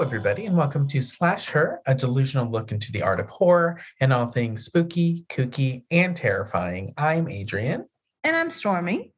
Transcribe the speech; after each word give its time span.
Hello, 0.00 0.08
everybody, 0.08 0.46
and 0.46 0.56
welcome 0.56 0.86
to 0.86 1.02
Slash 1.02 1.50
Her, 1.50 1.82
a 1.84 1.94
delusional 1.94 2.50
look 2.50 2.72
into 2.72 2.90
the 2.90 3.02
art 3.02 3.20
of 3.20 3.28
horror 3.28 3.82
and 4.00 4.14
all 4.14 4.28
things 4.28 4.64
spooky, 4.64 5.26
kooky, 5.28 5.82
and 5.90 6.16
terrifying. 6.16 6.94
I'm 6.96 7.28
Adrian. 7.28 7.84
And 8.24 8.34
I'm 8.34 8.50
Stormy. 8.50 9.12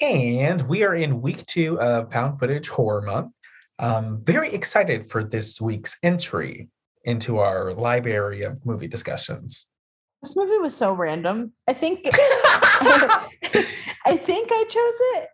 And 0.00 0.62
we 0.62 0.82
are 0.82 0.96
in 0.96 1.22
week 1.22 1.46
two 1.46 1.80
of 1.80 2.12
Found 2.12 2.40
Footage 2.40 2.68
Horror 2.68 3.02
Month. 3.02 3.34
Um, 3.78 4.20
very 4.24 4.52
excited 4.52 5.08
for 5.08 5.22
this 5.22 5.60
week's 5.60 5.96
entry 6.02 6.70
into 7.04 7.38
our 7.38 7.72
library 7.72 8.42
of 8.42 8.66
movie 8.66 8.88
discussions. 8.88 9.68
This 10.24 10.36
movie 10.36 10.58
was 10.58 10.74
so 10.74 10.92
random. 10.92 11.52
I 11.68 11.72
think 11.72 12.00
I 12.04 13.28
think 14.16 14.48
I 14.50 14.64
chose 14.64 15.22
it. 15.22 15.28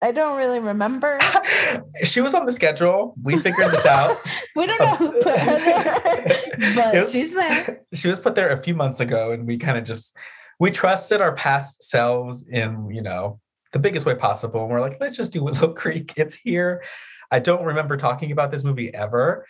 I 0.00 0.12
don't 0.12 0.36
really 0.36 0.60
remember. 0.60 1.18
she 2.04 2.20
was 2.20 2.34
on 2.34 2.46
the 2.46 2.52
schedule. 2.52 3.14
We 3.22 3.38
figured 3.38 3.72
this 3.72 3.84
out. 3.84 4.18
we 4.56 4.66
don't 4.66 4.80
know 4.80 4.94
who 4.94 5.12
put 5.20 5.38
her 5.38 5.58
there, 5.58 6.74
but 6.74 6.94
was, 6.94 7.12
she's 7.12 7.34
there. 7.34 7.82
She 7.94 8.08
was 8.08 8.20
put 8.20 8.36
there 8.36 8.50
a 8.50 8.62
few 8.62 8.74
months 8.74 9.00
ago, 9.00 9.32
and 9.32 9.46
we 9.46 9.58
kind 9.58 9.76
of 9.76 9.84
just 9.84 10.16
we 10.60 10.70
trusted 10.70 11.20
our 11.20 11.34
past 11.34 11.82
selves 11.82 12.48
in 12.48 12.90
you 12.90 13.02
know 13.02 13.40
the 13.72 13.80
biggest 13.80 14.06
way 14.06 14.14
possible. 14.14 14.62
And 14.62 14.70
we're 14.70 14.80
like, 14.80 14.98
let's 15.00 15.16
just 15.16 15.32
do 15.32 15.42
Willow 15.42 15.72
Creek. 15.72 16.12
It's 16.16 16.34
here. 16.34 16.84
I 17.30 17.40
don't 17.40 17.64
remember 17.64 17.96
talking 17.96 18.30
about 18.30 18.52
this 18.52 18.62
movie 18.62 18.94
ever, 18.94 19.46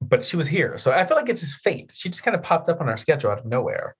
but 0.00 0.24
she 0.24 0.36
was 0.36 0.46
here. 0.46 0.78
So 0.78 0.92
I 0.92 1.04
feel 1.04 1.16
like 1.16 1.28
it's 1.28 1.42
just 1.42 1.60
fate. 1.60 1.92
She 1.94 2.08
just 2.08 2.22
kind 2.22 2.34
of 2.34 2.42
popped 2.42 2.68
up 2.68 2.80
on 2.80 2.88
our 2.88 2.96
schedule 2.96 3.30
out 3.30 3.40
of 3.40 3.46
nowhere. 3.46 3.96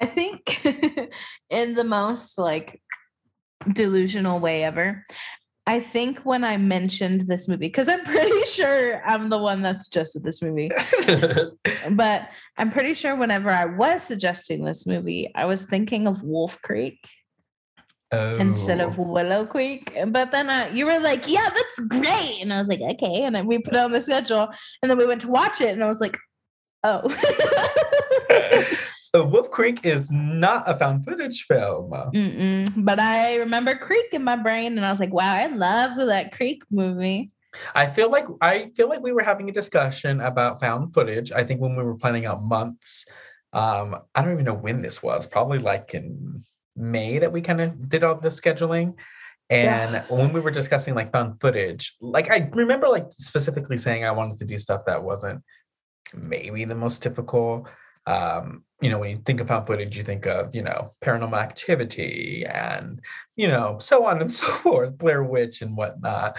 I 0.00 0.06
think 0.06 0.64
in 1.50 1.74
the 1.74 1.84
most 1.84 2.38
like 2.38 2.80
delusional 3.72 4.40
way 4.40 4.64
ever. 4.64 5.04
I 5.66 5.80
think 5.80 6.20
when 6.20 6.44
I 6.44 6.58
mentioned 6.58 7.22
this 7.22 7.48
movie, 7.48 7.66
because 7.66 7.88
I'm 7.88 8.04
pretty 8.04 8.44
sure 8.46 9.02
I'm 9.06 9.30
the 9.30 9.38
one 9.38 9.62
that 9.62 9.76
suggested 9.76 10.22
this 10.22 10.42
movie, 10.42 10.70
but 11.90 12.28
I'm 12.58 12.70
pretty 12.70 12.94
sure 12.94 13.16
whenever 13.16 13.50
I 13.50 13.64
was 13.64 14.02
suggesting 14.02 14.64
this 14.64 14.86
movie, 14.86 15.30
I 15.34 15.46
was 15.46 15.62
thinking 15.62 16.06
of 16.06 16.22
Wolf 16.22 16.60
Creek 16.60 17.08
oh. 18.12 18.36
instead 18.36 18.80
of 18.80 18.98
Willow 18.98 19.46
Creek. 19.46 19.96
But 20.08 20.32
then 20.32 20.50
uh, 20.50 20.70
you 20.72 20.84
were 20.84 21.00
like, 21.00 21.28
yeah, 21.28 21.48
that's 21.48 21.80
great. 21.88 22.40
And 22.42 22.52
I 22.52 22.58
was 22.58 22.68
like, 22.68 22.82
okay. 22.82 23.22
And 23.22 23.34
then 23.34 23.46
we 23.46 23.58
put 23.58 23.74
it 23.74 23.80
on 23.80 23.92
the 23.92 24.02
schedule 24.02 24.48
and 24.82 24.90
then 24.90 24.98
we 24.98 25.06
went 25.06 25.22
to 25.22 25.28
watch 25.28 25.62
it 25.62 25.70
and 25.70 25.82
I 25.82 25.88
was 25.88 26.00
like, 26.00 26.18
oh. 26.82 27.02
Wolf 29.22 29.50
Creek 29.50 29.84
is 29.84 30.10
not 30.10 30.68
a 30.68 30.76
found 30.76 31.04
footage 31.04 31.44
film. 31.44 31.90
Mm-mm. 31.90 32.84
But 32.84 32.98
I 32.98 33.36
remember 33.36 33.74
Creek 33.76 34.06
in 34.12 34.24
my 34.24 34.36
brain, 34.36 34.76
and 34.76 34.84
I 34.84 34.90
was 34.90 34.98
like, 34.98 35.12
"Wow, 35.12 35.32
I 35.32 35.46
love 35.46 35.96
that 36.08 36.32
Creek 36.32 36.62
movie." 36.70 37.30
I 37.74 37.86
feel 37.86 38.10
like 38.10 38.26
I 38.40 38.70
feel 38.76 38.88
like 38.88 39.02
we 39.02 39.12
were 39.12 39.22
having 39.22 39.48
a 39.48 39.52
discussion 39.52 40.20
about 40.20 40.60
found 40.60 40.94
footage. 40.94 41.32
I 41.32 41.44
think 41.44 41.60
when 41.60 41.76
we 41.76 41.84
were 41.84 41.96
planning 41.96 42.26
out 42.26 42.42
months, 42.42 43.06
um, 43.52 43.96
I 44.14 44.22
don't 44.22 44.32
even 44.32 44.44
know 44.44 44.54
when 44.54 44.82
this 44.82 45.02
was. 45.02 45.26
Probably 45.26 45.58
like 45.58 45.94
in 45.94 46.44
May 46.76 47.18
that 47.18 47.32
we 47.32 47.40
kind 47.40 47.60
of 47.60 47.88
did 47.88 48.02
all 48.02 48.16
the 48.16 48.28
scheduling. 48.28 48.94
And 49.50 49.92
yeah. 49.92 50.04
when 50.08 50.32
we 50.32 50.40
were 50.40 50.50
discussing 50.50 50.94
like 50.94 51.12
found 51.12 51.40
footage, 51.40 51.94
like 52.00 52.30
I 52.30 52.50
remember 52.52 52.88
like 52.88 53.12
specifically 53.12 53.76
saying 53.76 54.04
I 54.04 54.10
wanted 54.10 54.38
to 54.38 54.44
do 54.44 54.58
stuff 54.58 54.82
that 54.86 55.02
wasn't 55.02 55.42
maybe 56.14 56.64
the 56.64 56.74
most 56.74 57.02
typical 57.02 57.68
um, 58.06 58.64
you 58.80 58.90
know, 58.90 58.98
when 58.98 59.10
you 59.10 59.22
think 59.24 59.40
of 59.40 59.48
found 59.48 59.66
footage, 59.66 59.96
you 59.96 60.02
think 60.02 60.26
of, 60.26 60.54
you 60.54 60.62
know, 60.62 60.92
paranormal 61.02 61.40
activity 61.40 62.44
and, 62.44 63.00
you 63.36 63.48
know, 63.48 63.78
so 63.78 64.04
on 64.04 64.20
and 64.20 64.32
so 64.40 64.46
forth, 64.46 64.98
Blair 64.98 65.22
Witch 65.22 65.62
and 65.62 65.76
whatnot. 65.76 66.36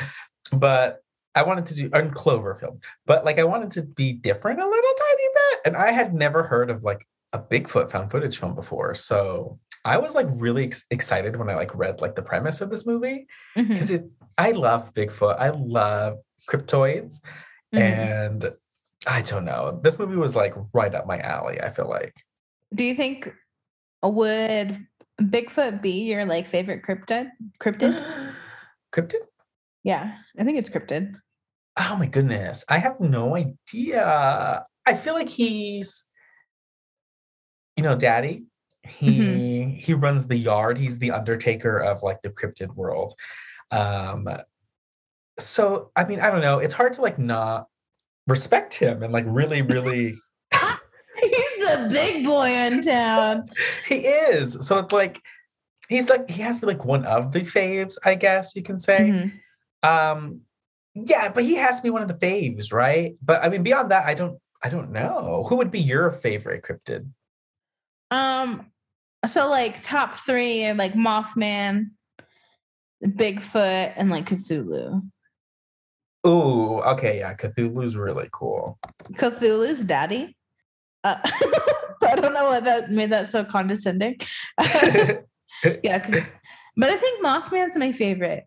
But 0.51 1.01
I 1.33 1.43
wanted 1.43 1.65
to 1.67 1.75
do 1.75 1.89
on 1.93 2.11
Cloverfield, 2.11 2.81
but 3.05 3.25
like 3.25 3.39
I 3.39 3.43
wanted 3.43 3.71
to 3.71 3.81
be 3.81 4.13
different 4.13 4.61
a 4.61 4.65
little 4.65 4.93
tiny 4.97 5.27
bit. 5.33 5.61
And 5.65 5.75
I 5.75 5.91
had 5.91 6.13
never 6.13 6.43
heard 6.43 6.69
of 6.69 6.83
like 6.83 7.05
a 7.33 7.39
Bigfoot 7.39 7.91
found 7.91 8.11
footage 8.11 8.37
film 8.37 8.55
before. 8.55 8.95
So 8.95 9.59
I 9.83 9.97
was 9.97 10.15
like 10.15 10.27
really 10.31 10.65
ex- 10.65 10.85
excited 10.89 11.35
when 11.35 11.49
I 11.49 11.55
like 11.55 11.75
read 11.75 11.99
like 11.99 12.15
the 12.15 12.21
premise 12.21 12.61
of 12.61 12.69
this 12.69 12.85
movie 12.85 13.27
because 13.55 13.91
mm-hmm. 13.91 14.05
it's 14.05 14.17
I 14.37 14.51
love 14.51 14.93
Bigfoot. 14.93 15.39
I 15.39 15.49
love 15.49 16.19
cryptoids. 16.49 17.19
Mm-hmm. 17.73 17.77
And 17.77 18.53
I 19.07 19.21
don't 19.21 19.45
know. 19.45 19.79
This 19.83 19.99
movie 19.99 20.15
was 20.15 20.35
like 20.35 20.53
right 20.73 20.93
up 20.93 21.07
my 21.07 21.19
alley, 21.19 21.61
I 21.61 21.69
feel 21.69 21.89
like. 21.89 22.15
Do 22.73 22.83
you 22.83 22.95
think 22.95 23.33
would 24.03 24.85
Bigfoot 25.21 25.81
be 25.81 26.03
your 26.03 26.25
like 26.25 26.47
favorite 26.47 26.83
cryptid? 26.83 27.29
Cryptid? 27.61 28.33
cryptid? 28.93 29.21
Yeah, 29.83 30.15
I 30.37 30.43
think 30.43 30.57
it's 30.57 30.69
cryptid. 30.69 31.15
Oh 31.77 31.95
my 31.97 32.07
goodness. 32.07 32.65
I 32.69 32.77
have 32.77 32.99
no 32.99 33.35
idea. 33.35 34.65
I 34.85 34.93
feel 34.93 35.13
like 35.13 35.29
he's 35.29 36.05
you 37.75 37.83
know, 37.83 37.95
daddy. 37.95 38.45
He 38.83 39.19
mm-hmm. 39.19 39.69
he 39.77 39.93
runs 39.93 40.27
the 40.27 40.37
yard. 40.37 40.77
He's 40.77 40.99
the 40.99 41.11
undertaker 41.11 41.79
of 41.79 42.03
like 42.03 42.21
the 42.21 42.29
cryptid 42.29 42.73
world. 42.75 43.13
Um 43.71 44.27
so 45.39 45.91
I 45.95 46.05
mean, 46.05 46.19
I 46.19 46.31
don't 46.31 46.41
know. 46.41 46.59
It's 46.59 46.73
hard 46.73 46.93
to 46.93 47.01
like 47.01 47.19
not 47.19 47.67
respect 48.27 48.75
him 48.75 49.03
and 49.03 49.13
like 49.13 49.25
really, 49.27 49.61
really. 49.61 50.15
he's 51.21 51.67
the 51.67 51.87
big 51.91 52.25
boy 52.25 52.49
in 52.49 52.81
town. 52.81 53.49
he 53.87 53.95
is. 53.95 54.57
So 54.61 54.79
it's 54.79 54.93
like 54.93 55.21
he's 55.89 56.09
like 56.09 56.29
he 56.29 56.41
has 56.41 56.59
to 56.59 56.65
be 56.65 56.73
like 56.73 56.85
one 56.85 57.05
of 57.05 57.31
the 57.31 57.41
faves, 57.41 57.97
I 58.03 58.15
guess 58.15 58.55
you 58.55 58.63
can 58.63 58.79
say. 58.79 58.99
Mm-hmm. 58.99 59.89
Um, 59.89 60.41
yeah, 60.95 61.29
but 61.29 61.43
he 61.43 61.55
has 61.55 61.77
to 61.77 61.83
be 61.83 61.89
one 61.89 62.01
of 62.01 62.07
the 62.07 62.13
faves, 62.13 62.71
right? 62.71 63.13
But 63.21 63.43
I 63.43 63.49
mean, 63.49 63.63
beyond 63.63 63.91
that, 63.91 64.05
I 64.05 64.13
don't, 64.13 64.39
I 64.63 64.69
don't 64.69 64.91
know. 64.91 65.45
Who 65.47 65.57
would 65.57 65.69
be 65.69 65.81
your 65.81 66.09
favorite 66.09 66.63
cryptid? 66.63 67.07
Um, 68.11 68.71
so 69.25 69.49
like 69.49 69.81
top 69.81 70.15
three 70.17 70.65
are 70.65 70.73
like 70.73 70.93
Mothman, 70.93 71.91
Bigfoot, 73.03 73.93
and 73.95 74.09
like 74.09 74.25
Cthulhu. 74.29 75.01
Ooh, 76.25 76.81
okay, 76.81 77.19
yeah, 77.19 77.35
Cthulhu's 77.35 77.95
really 77.95 78.29
cool. 78.31 78.79
Cthulhu's 79.13 79.83
daddy. 79.83 80.35
Uh, 81.03 81.17
I 81.23 82.15
don't 82.15 82.33
know 82.33 82.45
what 82.45 82.63
that 82.63 82.89
made 82.89 83.11
that 83.11 83.31
so 83.31 83.43
condescending. 83.43 84.17
yeah, 84.59 85.23
but 86.75 86.89
I 86.89 86.97
think 86.97 87.23
Mothman's 87.23 87.77
my 87.77 87.91
favorite. 87.91 88.45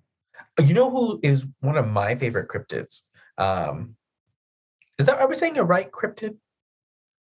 You 0.65 0.75
know 0.75 0.91
who 0.91 1.21
is 1.23 1.47
one 1.61 1.77
of 1.77 1.87
my 1.87 2.17
favorite 2.17 2.49
cryptids? 2.49 3.03
Um, 3.37 3.95
is 4.99 5.07
that 5.07 5.21
are 5.21 5.29
we 5.29 5.37
saying 5.37 5.59
a 5.59 5.65
right 5.65 5.91
cryptid? 5.91 6.37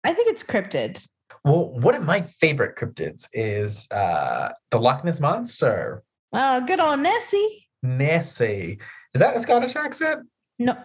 I 0.04 0.14
think 0.14 0.30
it's 0.30 0.44
cryptid. 0.44 1.06
Well, 1.44 1.70
one 1.70 1.94
of 1.94 2.04
my 2.04 2.22
favorite 2.22 2.76
cryptids 2.76 3.28
is 3.32 3.90
uh 3.92 4.50
the 4.72 4.80
Loch 4.80 5.04
Ness 5.04 5.20
monster. 5.20 6.04
Oh, 6.34 6.66
good 6.66 6.80
old 6.80 7.00
Nessie. 7.00 7.68
Nessie. 7.84 8.80
Is 9.14 9.20
that 9.20 9.38
a 9.38 9.40
Scottish 9.40 9.76
accent? 9.76 10.28
No. 10.60 10.76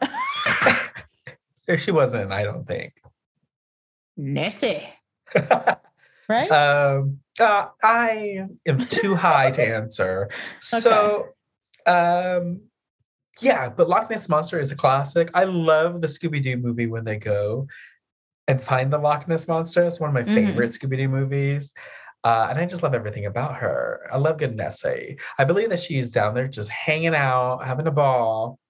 she 1.79 1.91
wasn't, 1.91 2.33
I 2.33 2.43
don't 2.43 2.67
think. 2.67 2.95
Nessie. 4.17 4.89
right? 6.29 6.51
Um, 6.51 7.21
uh, 7.41 7.67
I 7.83 8.47
am 8.67 8.79
too 8.87 9.15
high 9.15 9.51
to 9.53 9.63
answer. 9.67 10.29
So, 10.61 11.29
um, 11.87 12.63
yeah, 13.41 13.71
but 13.71 13.89
Loch 13.89 14.11
Ness 14.11 14.29
Monster 14.29 14.61
is 14.61 14.73
a 14.73 14.77
classic. 14.77 15.31
I 15.35 15.45
love 15.45 16.01
the 16.01 16.07
Scooby 16.07 16.43
Doo 16.43 16.57
movie 16.57 16.87
when 16.87 17.05
they 17.05 17.17
go 17.17 17.67
and 18.49 18.61
find 18.61 18.93
the 18.93 18.99
Loch 18.99 19.27
Ness 19.29 19.49
Monster. 19.49 19.85
It's 19.85 20.01
one 20.01 20.11
of 20.11 20.15
my 20.15 20.23
mm-hmm. 20.23 20.35
favorite 20.35 20.73
Scooby 20.73 20.99
Doo 20.99 21.09
movies. 21.09 21.73
Uh, 22.25 22.47
and 22.51 22.59
I 22.59 22.67
just 22.67 22.83
love 22.83 22.95
everything 22.95 23.27
about 23.27 23.57
her. 23.57 24.09
I 24.13 24.17
love 24.17 24.39
good 24.39 24.55
Nessie. 24.55 25.19
I 25.39 25.45
believe 25.45 25.71
that 25.71 25.83
she's 25.83 26.11
down 26.13 26.35
there 26.35 26.47
just 26.47 26.71
hanging 26.71 27.17
out, 27.17 27.65
having 27.65 27.89
a 27.89 27.91
ball, 27.91 28.61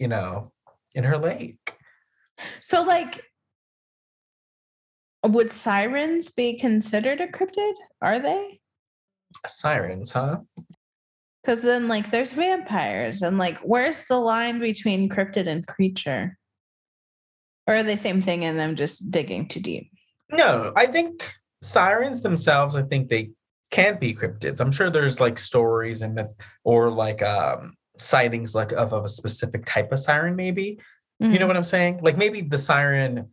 you 0.00 0.08
know, 0.08 0.50
in 0.94 1.04
her 1.04 1.18
lake. 1.18 1.76
So, 2.60 2.82
like, 2.82 3.22
would 5.24 5.52
sirens 5.52 6.30
be 6.30 6.58
considered 6.58 7.20
a 7.20 7.28
cryptid? 7.28 7.74
Are 8.00 8.18
they? 8.18 8.60
Sirens, 9.46 10.10
huh? 10.10 10.38
Because 11.42 11.60
then, 11.62 11.86
like, 11.86 12.10
there's 12.10 12.32
vampires, 12.32 13.22
and 13.22 13.38
like, 13.38 13.58
where's 13.58 14.04
the 14.04 14.18
line 14.18 14.58
between 14.58 15.08
cryptid 15.08 15.46
and 15.46 15.66
creature? 15.66 16.38
Or 17.66 17.74
are 17.74 17.82
they 17.82 17.96
same 17.96 18.20
thing 18.20 18.44
and 18.44 18.60
I'm 18.60 18.74
just 18.74 19.12
digging 19.12 19.46
too 19.46 19.60
deep? 19.60 19.92
No, 20.32 20.72
I 20.74 20.86
think 20.86 21.32
sirens 21.62 22.20
themselves, 22.20 22.74
I 22.74 22.82
think 22.82 23.08
they 23.08 23.30
can't 23.70 24.00
be 24.00 24.14
cryptids. 24.14 24.60
I'm 24.60 24.72
sure 24.72 24.90
there's 24.90 25.20
like 25.20 25.38
stories 25.38 26.02
and 26.02 26.14
myth 26.14 26.34
or 26.64 26.90
like 26.90 27.22
um 27.22 27.74
sightings 28.00 28.54
like 28.54 28.72
of, 28.72 28.92
of 28.92 29.04
a 29.04 29.08
specific 29.08 29.64
type 29.66 29.92
of 29.92 30.00
siren 30.00 30.36
maybe 30.36 30.78
mm-hmm. 31.22 31.32
you 31.32 31.38
know 31.38 31.44
mm-hmm. 31.44 31.48
what 31.48 31.56
i'm 31.56 31.64
saying 31.64 31.98
like 32.02 32.16
maybe 32.16 32.40
the 32.40 32.58
siren 32.58 33.28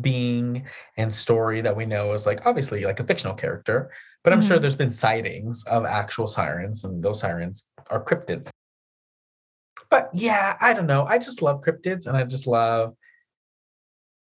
being 0.00 0.66
and 0.96 1.14
story 1.14 1.60
that 1.60 1.76
we 1.76 1.86
know 1.86 2.12
is 2.12 2.26
like 2.26 2.44
obviously 2.44 2.84
like 2.84 3.00
a 3.00 3.04
fictional 3.04 3.34
character 3.34 3.90
but 4.22 4.32
i'm 4.32 4.40
mm-hmm. 4.40 4.48
sure 4.48 4.58
there's 4.58 4.76
been 4.76 4.92
sightings 4.92 5.64
of 5.66 5.84
actual 5.84 6.26
sirens 6.26 6.84
and 6.84 7.02
those 7.02 7.20
sirens 7.20 7.66
are 7.90 8.04
cryptids 8.04 8.50
but 9.90 10.10
yeah, 10.12 10.56
I 10.60 10.72
don't 10.72 10.86
know. 10.86 11.04
I 11.04 11.18
just 11.18 11.42
love 11.42 11.62
cryptids 11.62 12.06
and 12.06 12.16
I 12.16 12.24
just 12.24 12.46
love 12.46 12.94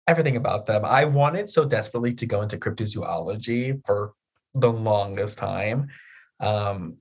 everything 0.08 0.36
about 0.36 0.66
them. 0.66 0.84
I 0.84 1.06
wanted 1.06 1.50
so 1.50 1.66
desperately 1.66 2.14
to 2.16 2.26
go 2.26 2.42
into 2.42 2.58
cryptozoology 2.58 3.86
for 3.86 4.14
the 4.54 4.72
longest 4.72 5.38
time. 5.38 5.88
Um, 6.40 6.98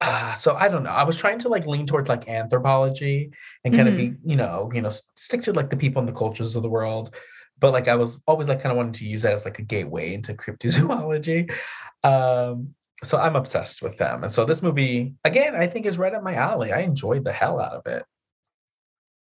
uh, 0.00 0.32
so 0.34 0.54
I 0.54 0.68
don't 0.68 0.84
know. 0.84 0.90
I 0.90 1.04
was 1.04 1.16
trying 1.16 1.38
to 1.40 1.48
like 1.48 1.66
lean 1.66 1.86
towards 1.86 2.08
like 2.08 2.28
anthropology 2.28 3.30
and 3.64 3.74
kind 3.74 3.88
Mhm. 3.88 3.92
of 3.92 3.96
be, 3.96 4.12
you 4.30 4.36
know, 4.36 4.70
you 4.72 4.80
know, 4.80 4.90
stick 5.16 5.42
to 5.42 5.52
like 5.52 5.70
the 5.70 5.76
people 5.76 6.00
and 6.00 6.08
the 6.08 6.12
cultures 6.18 6.54
of 6.56 6.62
the 6.62 6.68
world. 6.68 7.14
But 7.58 7.72
like 7.72 7.88
I 7.88 7.96
was 7.96 8.22
always 8.26 8.46
like 8.48 8.60
kind 8.62 8.70
of 8.70 8.76
wanting 8.76 8.92
to 8.94 9.04
use 9.04 9.22
that 9.22 9.34
as 9.34 9.44
like 9.44 9.58
a 9.58 9.62
gateway 9.62 10.14
into 10.14 10.34
cryptozoology. 10.42 11.52
Um, 12.04 12.74
so 13.02 13.18
I'm 13.18 13.34
obsessed 13.36 13.82
with 13.82 13.96
them. 13.96 14.22
And 14.22 14.32
so 14.32 14.44
this 14.44 14.62
movie, 14.62 15.14
again, 15.24 15.54
I 15.56 15.66
think 15.66 15.86
is 15.86 15.98
right 15.98 16.14
up 16.14 16.22
my 16.22 16.34
alley. 16.34 16.72
I 16.72 16.80
enjoyed 16.80 17.24
the 17.24 17.32
hell 17.32 17.60
out 17.60 17.72
of 17.72 17.86
it. 17.86 18.04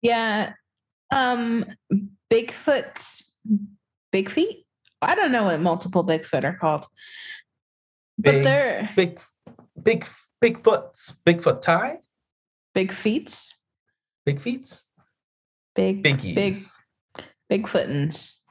Yeah. 0.03 0.55
Um 1.13 1.67
Bigfoot's 2.33 3.41
Big 4.11 4.29
Feet? 4.31 4.67
I 5.01 5.15
don't 5.15 5.31
know 5.33 5.45
what 5.45 5.61
multiple 5.61 6.05
Bigfoot 6.05 6.45
are 6.45 6.57
called. 6.57 6.87
But 8.19 8.43
they're 8.43 8.91
Big, 8.97 9.21
big, 9.81 10.07
Bigfoots, 10.45 11.17
Bigfoot 11.25 11.63
tie, 11.63 12.01
big 12.75 12.93
feets. 12.93 13.63
big 14.27 14.39
feets, 14.39 14.85
Big 15.75 16.03
biggies. 16.03 16.35
big 16.35 16.55
Bigfootins. 17.65 18.43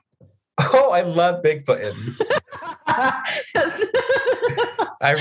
Oh, 0.57 0.91
I 0.91 1.01
love 1.01 1.43
Bigfootins. 1.43 2.19
I 2.87 3.35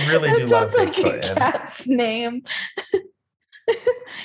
really 0.09 0.31
that 0.31 0.39
do 0.39 0.47
love 0.47 0.73
sounds 0.73 0.77
like 0.77 0.99
a 0.99 1.21
cat's 1.21 1.87
name. 1.87 2.43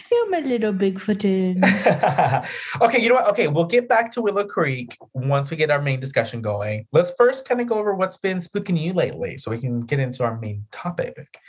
You're 0.09 0.29
my 0.29 0.39
little 0.39 0.71
Bigfootins. 0.71 2.45
okay, 2.81 3.01
you 3.01 3.09
know 3.09 3.15
what? 3.15 3.27
Okay, 3.27 3.49
we'll 3.49 3.65
get 3.65 3.89
back 3.89 4.09
to 4.13 4.21
Willow 4.21 4.45
Creek 4.45 4.97
once 5.13 5.51
we 5.51 5.57
get 5.57 5.69
our 5.69 5.81
main 5.81 5.99
discussion 5.99 6.41
going. 6.41 6.88
Let's 6.94 7.11
first 7.17 7.45
kind 7.45 7.59
of 7.59 7.67
go 7.67 7.75
over 7.75 7.94
what's 7.94 8.15
been 8.15 8.38
spooking 8.38 8.81
you 8.81 8.94
lately 8.94 9.38
so 9.38 9.51
we 9.51 9.59
can 9.59 9.81
get 9.81 9.99
into 9.99 10.23
our 10.23 10.39
main 10.39 10.63
topic. 10.71 11.39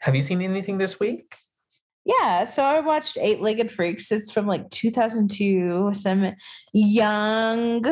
Have 0.00 0.16
you 0.16 0.22
seen 0.22 0.40
anything 0.42 0.78
this 0.78 0.98
week? 0.98 1.36
Yeah, 2.04 2.44
so 2.44 2.62
I 2.64 2.80
watched 2.80 3.18
Eight 3.20 3.40
Legged 3.40 3.70
Freaks. 3.70 4.10
It's 4.10 4.30
from 4.30 4.46
like 4.46 4.70
2002. 4.70 5.90
Some 5.94 6.34
young 6.72 7.84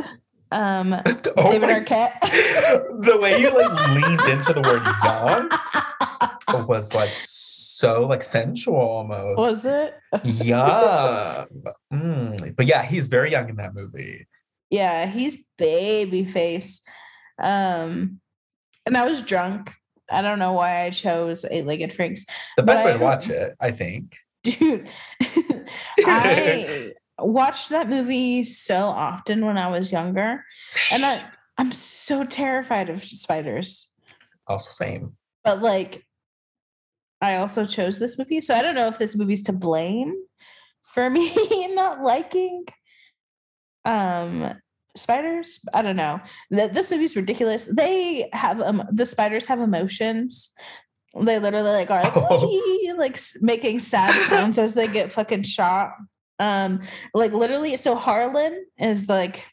um 0.51 0.95
Oh 1.37 1.51
David 1.53 1.69
my- 1.69 1.81
Arquette. 1.81 2.21
the 3.03 3.19
way 3.21 3.39
you 3.39 3.51
like 3.51 3.89
leaned 3.91 4.21
into 4.33 4.55
the 4.55 4.63
word 4.63 4.83
young 5.05 6.67
was 6.67 6.95
like 6.95 7.11
so 7.11 8.07
like 8.07 8.23
sensual 8.23 8.77
almost. 8.77 9.39
Was 9.39 9.65
it? 9.67 9.95
young. 10.25 11.47
Mm, 11.93 12.57
But 12.57 12.67
yeah, 12.67 12.83
he's 12.83 13.07
very 13.09 13.31
young 13.31 13.51
in 13.51 13.57
that 13.57 13.75
movie. 13.75 14.27
Yeah, 14.71 15.07
he's 15.07 15.47
baby 15.59 16.25
face. 16.25 16.81
Um 17.39 18.21
and 18.87 18.97
I 18.97 19.05
was 19.07 19.21
drunk. 19.23 19.75
I 20.11 20.23
don't 20.23 20.39
know 20.39 20.53
why 20.53 20.85
I 20.85 20.91
chose 20.91 21.45
Eight 21.51 21.67
Legged 21.67 21.93
Freaks. 21.93 22.25
The 22.57 22.63
best 22.63 22.85
way 22.85 22.93
to 22.95 22.99
watch 22.99 23.29
it, 23.29 23.55
I 23.61 23.71
think. 23.71 24.17
Dude, 24.43 24.89
I 26.01 26.93
watched 27.19 27.71
that 27.71 27.89
movie 27.89 28.45
so 28.45 28.87
often 28.87 29.45
when 29.45 29.59
I 29.59 29.69
was 29.69 29.93
younger. 29.93 30.45
And 30.91 31.05
I 31.05 31.25
I'm 31.59 31.73
so 31.73 32.25
terrified 32.25 32.89
of 32.89 33.03
spiders. 33.03 33.93
also 34.47 34.71
same. 34.71 35.17
but 35.45 35.61
like 35.61 36.05
I 37.21 37.37
also 37.37 37.67
chose 37.67 37.99
this 37.99 38.17
movie, 38.19 38.41
so 38.41 38.55
I 38.55 38.63
don't 38.63 38.77
know 38.77 38.87
if 38.87 38.99
this 38.99 39.17
movie's 39.17 39.43
to 39.45 39.53
blame 39.53 40.15
for 40.83 41.11
me 41.11 41.75
not 41.75 42.03
liking 42.03 42.65
um 43.85 44.55
spiders. 44.99 45.61
I 45.73 45.83
don't 45.83 45.97
know. 45.97 46.21
Th- 46.53 46.71
This 46.73 46.91
movie's 46.91 47.17
ridiculous. 47.17 47.65
They 47.67 48.29
have 48.33 48.61
um 48.61 48.83
the 48.93 49.07
spiders 49.07 49.47
have 49.47 49.61
emotions. 49.61 50.53
They 51.19 51.39
literally 51.39 51.71
like 51.71 51.91
are 51.91 52.03
like, 52.03 52.13
Oh. 52.17 52.95
Like 52.99 53.19
making 53.41 53.79
sad 53.81 54.13
sounds 54.29 54.59
as 54.59 54.75
they 54.75 54.89
get 54.89 55.13
fucking 55.13 55.45
shot. 55.45 55.93
Um, 56.41 56.81
like 57.15 57.33
literally, 57.33 57.77
so 57.77 57.95
Harlan 57.95 58.65
is 58.79 59.09
like 59.09 59.45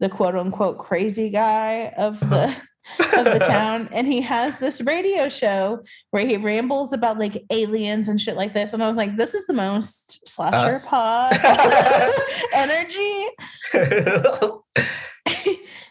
the 0.00 0.08
quote 0.08 0.34
unquote 0.36 0.78
crazy 0.78 1.30
guy 1.30 1.92
of 1.96 2.18
the 2.20 2.54
of 2.98 3.24
the 3.24 3.38
town 3.46 3.88
and 3.92 4.06
he 4.06 4.20
has 4.20 4.58
this 4.58 4.80
radio 4.82 5.28
show 5.28 5.82
where 6.10 6.26
he 6.26 6.36
rambles 6.36 6.92
about 6.92 7.18
like 7.18 7.44
aliens 7.50 8.08
and 8.08 8.20
shit 8.20 8.36
like 8.36 8.52
this 8.52 8.72
and 8.72 8.82
i 8.82 8.86
was 8.86 8.96
like 8.96 9.16
this 9.16 9.34
is 9.34 9.46
the 9.46 9.52
most 9.52 10.28
slasher 10.28 10.76
Us. 10.76 10.88
pod 10.88 11.32
energy 12.52 13.24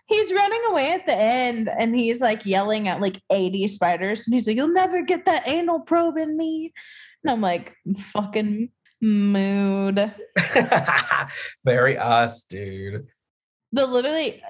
he's 0.08 0.34
running 0.34 0.62
away 0.70 0.92
at 0.92 1.06
the 1.06 1.16
end 1.16 1.70
and 1.70 1.96
he's 1.96 2.22
like 2.22 2.46
yelling 2.46 2.88
at 2.88 3.02
like 3.02 3.22
80 3.32 3.68
spiders 3.68 4.26
and 4.26 4.34
he's 4.34 4.48
like 4.48 4.56
you'll 4.56 4.74
never 4.74 5.02
get 5.04 5.26
that 5.26 5.48
anal 5.48 5.82
probe 5.82 6.18
in 6.18 6.38
me 6.38 6.74
and 7.24 7.32
i'm 7.32 7.42
like 7.42 7.76
fucking 8.00 8.70
mood 9.02 10.12
very 11.66 11.98
us, 11.98 12.46
dude. 12.46 13.08
the 13.72 13.86
literally 13.86 14.42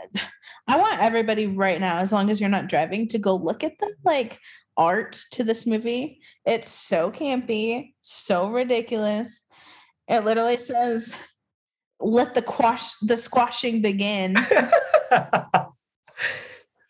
i 0.68 0.78
want 0.78 1.02
everybody 1.02 1.48
right 1.48 1.80
now 1.80 2.00
as 2.00 2.12
long 2.12 2.30
as 2.30 2.40
you're 2.40 2.50
not 2.50 2.68
driving 2.68 3.08
to 3.08 3.18
go 3.18 3.36
look 3.36 3.64
at 3.64 3.78
the 3.80 3.94
like 4.04 4.40
art 4.78 5.20
to 5.32 5.44
this 5.44 5.66
movie. 5.66 6.22
It's 6.46 6.70
so 6.70 7.12
campy 7.12 7.94
so 8.02 8.50
ridiculous. 8.50 9.48
It 10.08 10.26
literally 10.26 10.58
says 10.58 11.16
let 12.00 12.34
the 12.34 12.42
quash 12.42 12.92
the 13.02 13.18
squashing 13.18 13.82
begin. 13.82 14.36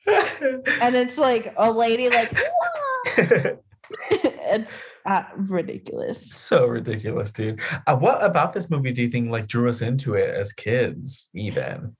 And 0.08 0.96
it's 0.96 1.18
like 1.18 1.52
a 1.58 1.72
lady 1.72 2.10
like 2.10 2.32
it's 4.12 4.92
uh, 5.04 5.24
ridiculous. 5.36 6.32
So 6.32 6.68
ridiculous, 6.68 7.32
dude. 7.32 7.60
Uh, 7.88 7.96
what 7.96 8.24
about 8.24 8.54
this 8.54 8.70
movie 8.70 8.92
do 8.92 9.02
you 9.02 9.10
think 9.10 9.32
like 9.32 9.48
drew 9.48 9.68
us 9.68 9.82
into 9.82 10.14
it 10.14 10.30
as 10.30 10.54
kids, 10.54 11.32
even? 11.34 11.96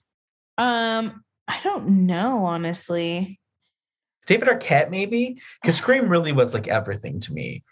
um 0.60 1.24
i 1.48 1.60
don't 1.64 1.88
know 1.88 2.46
honestly 2.46 3.40
David 4.26 4.48
Arquette, 4.48 4.90
maybe? 4.90 5.40
Because 5.62 5.76
Scream 5.76 6.10
really 6.10 6.32
was 6.32 6.54
like 6.54 6.68
everything 6.68 7.20
to 7.22 7.34
me. 7.34 7.64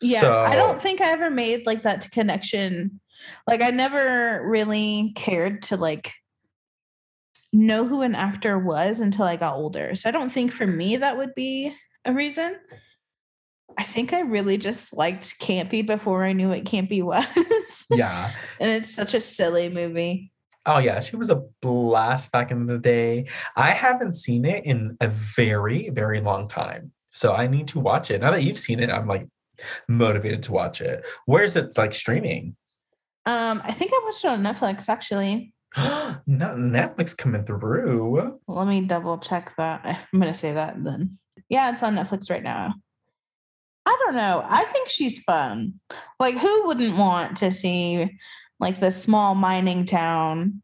Yeah, 0.00 0.20
So, 0.20 0.40
I 0.40 0.56
don't 0.56 0.82
think 0.82 1.00
I 1.00 1.10
ever 1.10 1.30
made 1.30 1.66
like 1.66 1.82
that 1.82 2.10
connection. 2.10 3.00
Like 3.46 3.62
I 3.62 3.70
never 3.70 4.46
really 4.46 5.12
cared 5.16 5.62
to 5.62 5.76
like 5.76 6.12
know 7.52 7.86
who 7.86 8.02
an 8.02 8.14
actor 8.14 8.58
was 8.58 9.00
until 9.00 9.24
I 9.24 9.36
got 9.36 9.54
older. 9.54 9.94
So 9.94 10.08
I 10.08 10.12
don't 10.12 10.30
think 10.30 10.52
for 10.52 10.66
me 10.66 10.96
that 10.96 11.16
would 11.16 11.34
be 11.34 11.74
a 12.04 12.12
reason. 12.12 12.56
I 13.78 13.84
think 13.84 14.12
I 14.12 14.20
really 14.20 14.58
just 14.58 14.94
liked 14.94 15.38
campy 15.40 15.86
before 15.86 16.24
I 16.24 16.32
knew 16.32 16.48
what 16.48 16.64
campy 16.64 17.02
was. 17.02 17.86
Yeah. 17.90 18.32
and 18.60 18.70
it's 18.70 18.94
such 18.94 19.14
a 19.14 19.20
silly 19.20 19.68
movie. 19.68 20.31
Oh 20.66 20.78
yeah, 20.78 21.00
she 21.00 21.16
was 21.16 21.30
a 21.30 21.42
blast 21.60 22.30
back 22.30 22.50
in 22.50 22.66
the 22.66 22.78
day. 22.78 23.26
I 23.56 23.70
haven't 23.70 24.12
seen 24.12 24.44
it 24.44 24.64
in 24.64 24.96
a 25.00 25.08
very, 25.08 25.90
very 25.90 26.20
long 26.20 26.46
time. 26.46 26.92
So 27.08 27.34
I 27.34 27.46
need 27.46 27.68
to 27.68 27.80
watch 27.80 28.10
it. 28.10 28.20
Now 28.20 28.30
that 28.30 28.42
you've 28.42 28.58
seen 28.58 28.80
it, 28.80 28.90
I'm 28.90 29.06
like 29.06 29.26
motivated 29.88 30.42
to 30.44 30.52
watch 30.52 30.80
it. 30.80 31.04
Where 31.26 31.42
is 31.42 31.56
it 31.56 31.76
like 31.76 31.94
streaming? 31.94 32.56
Um, 33.26 33.60
I 33.64 33.72
think 33.72 33.92
I 33.92 34.00
watched 34.04 34.24
it 34.24 34.28
on 34.28 34.42
Netflix 34.42 34.88
actually. 34.88 35.52
Not 35.76 36.56
Netflix 36.56 37.16
coming 37.16 37.44
through. 37.44 38.38
Let 38.46 38.66
me 38.66 38.82
double 38.82 39.18
check 39.18 39.54
that. 39.56 39.84
I'm 40.12 40.20
gonna 40.20 40.34
say 40.34 40.52
that 40.52 40.82
then. 40.82 41.18
Yeah, 41.48 41.70
it's 41.70 41.82
on 41.82 41.96
Netflix 41.96 42.30
right 42.30 42.42
now. 42.42 42.74
I 43.84 43.96
don't 44.04 44.14
know. 44.14 44.44
I 44.48 44.64
think 44.64 44.88
she's 44.88 45.22
fun. 45.22 45.80
Like, 46.20 46.38
who 46.38 46.66
wouldn't 46.66 46.96
want 46.96 47.38
to 47.38 47.50
see 47.50 48.16
like 48.60 48.80
the 48.80 48.90
small 48.90 49.34
mining 49.34 49.84
town 49.84 50.62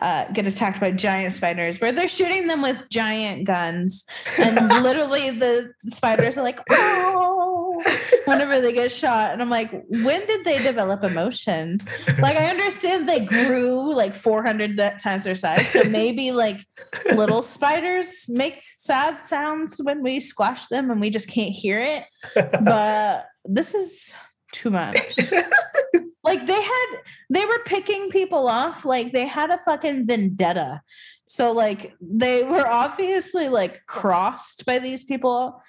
uh, 0.00 0.30
get 0.32 0.46
attacked 0.46 0.80
by 0.80 0.90
giant 0.90 1.32
spiders 1.32 1.80
where 1.80 1.92
they're 1.92 2.08
shooting 2.08 2.46
them 2.46 2.62
with 2.62 2.88
giant 2.88 3.44
guns 3.44 4.06
and 4.38 4.54
literally 4.82 5.30
the 5.30 5.72
spiders 5.80 6.38
are 6.38 6.44
like, 6.44 6.60
oh, 6.70 7.82
whenever 8.24 8.60
they 8.60 8.72
get 8.72 8.92
shot. 8.92 9.32
And 9.32 9.42
I'm 9.42 9.50
like, 9.50 9.72
when 9.88 10.24
did 10.26 10.44
they 10.44 10.62
develop 10.62 11.02
emotion? 11.02 11.78
Like, 12.20 12.36
I 12.36 12.46
understand 12.46 13.08
they 13.08 13.24
grew 13.24 13.92
like 13.94 14.14
400 14.14 14.78
times 15.00 15.24
their 15.24 15.34
size. 15.34 15.68
So 15.68 15.82
maybe 15.84 16.30
like 16.32 16.64
little 17.14 17.42
spiders 17.42 18.26
make 18.28 18.60
sad 18.62 19.18
sounds 19.18 19.80
when 19.82 20.02
we 20.02 20.20
squash 20.20 20.68
them 20.68 20.90
and 20.90 21.00
we 21.00 21.10
just 21.10 21.28
can't 21.28 21.52
hear 21.52 21.78
it. 21.80 22.04
But 22.68 23.26
this 23.44 23.74
is 23.74 24.14
too 24.52 24.70
much. 24.70 24.96
Like 26.28 26.46
they 26.46 26.62
had, 26.62 26.86
they 27.30 27.44
were 27.46 27.60
picking 27.64 28.10
people 28.10 28.48
off 28.48 28.84
like 28.84 29.12
they 29.12 29.26
had 29.26 29.50
a 29.50 29.58
fucking 29.58 30.06
vendetta. 30.06 30.82
So 31.28 31.52
like 31.52 31.94
they 32.00 32.42
were 32.42 32.66
obviously 32.66 33.48
like 33.48 33.84
crossed 33.86 34.64
by 34.64 34.78
these 34.78 35.04
people. 35.04 35.62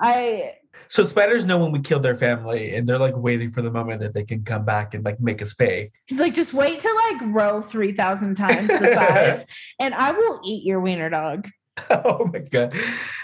I 0.00 0.52
So 0.88 1.04
spiders 1.04 1.44
know 1.44 1.58
when 1.58 1.72
we 1.72 1.80
killed 1.80 2.02
their 2.02 2.16
family, 2.16 2.74
and 2.74 2.88
they're 2.88 2.98
like 2.98 3.16
waiting 3.16 3.52
for 3.52 3.62
the 3.62 3.70
moment 3.70 4.00
that 4.00 4.14
they 4.14 4.24
can 4.24 4.42
come 4.42 4.64
back 4.64 4.94
and 4.94 5.04
like 5.04 5.20
make 5.20 5.40
us 5.40 5.54
pay. 5.54 5.92
He's 6.06 6.20
like, 6.20 6.34
just 6.34 6.52
wait 6.54 6.80
to 6.80 7.10
like 7.10 7.32
grow 7.32 7.62
three 7.62 7.92
thousand 7.92 8.36
times 8.36 8.68
the 8.68 8.86
size, 8.88 9.46
and 9.80 9.94
I 9.94 10.12
will 10.12 10.40
eat 10.44 10.64
your 10.66 10.80
wiener 10.80 11.10
dog. 11.10 11.48
oh 11.90 12.28
my 12.32 12.40
god, 12.40 12.74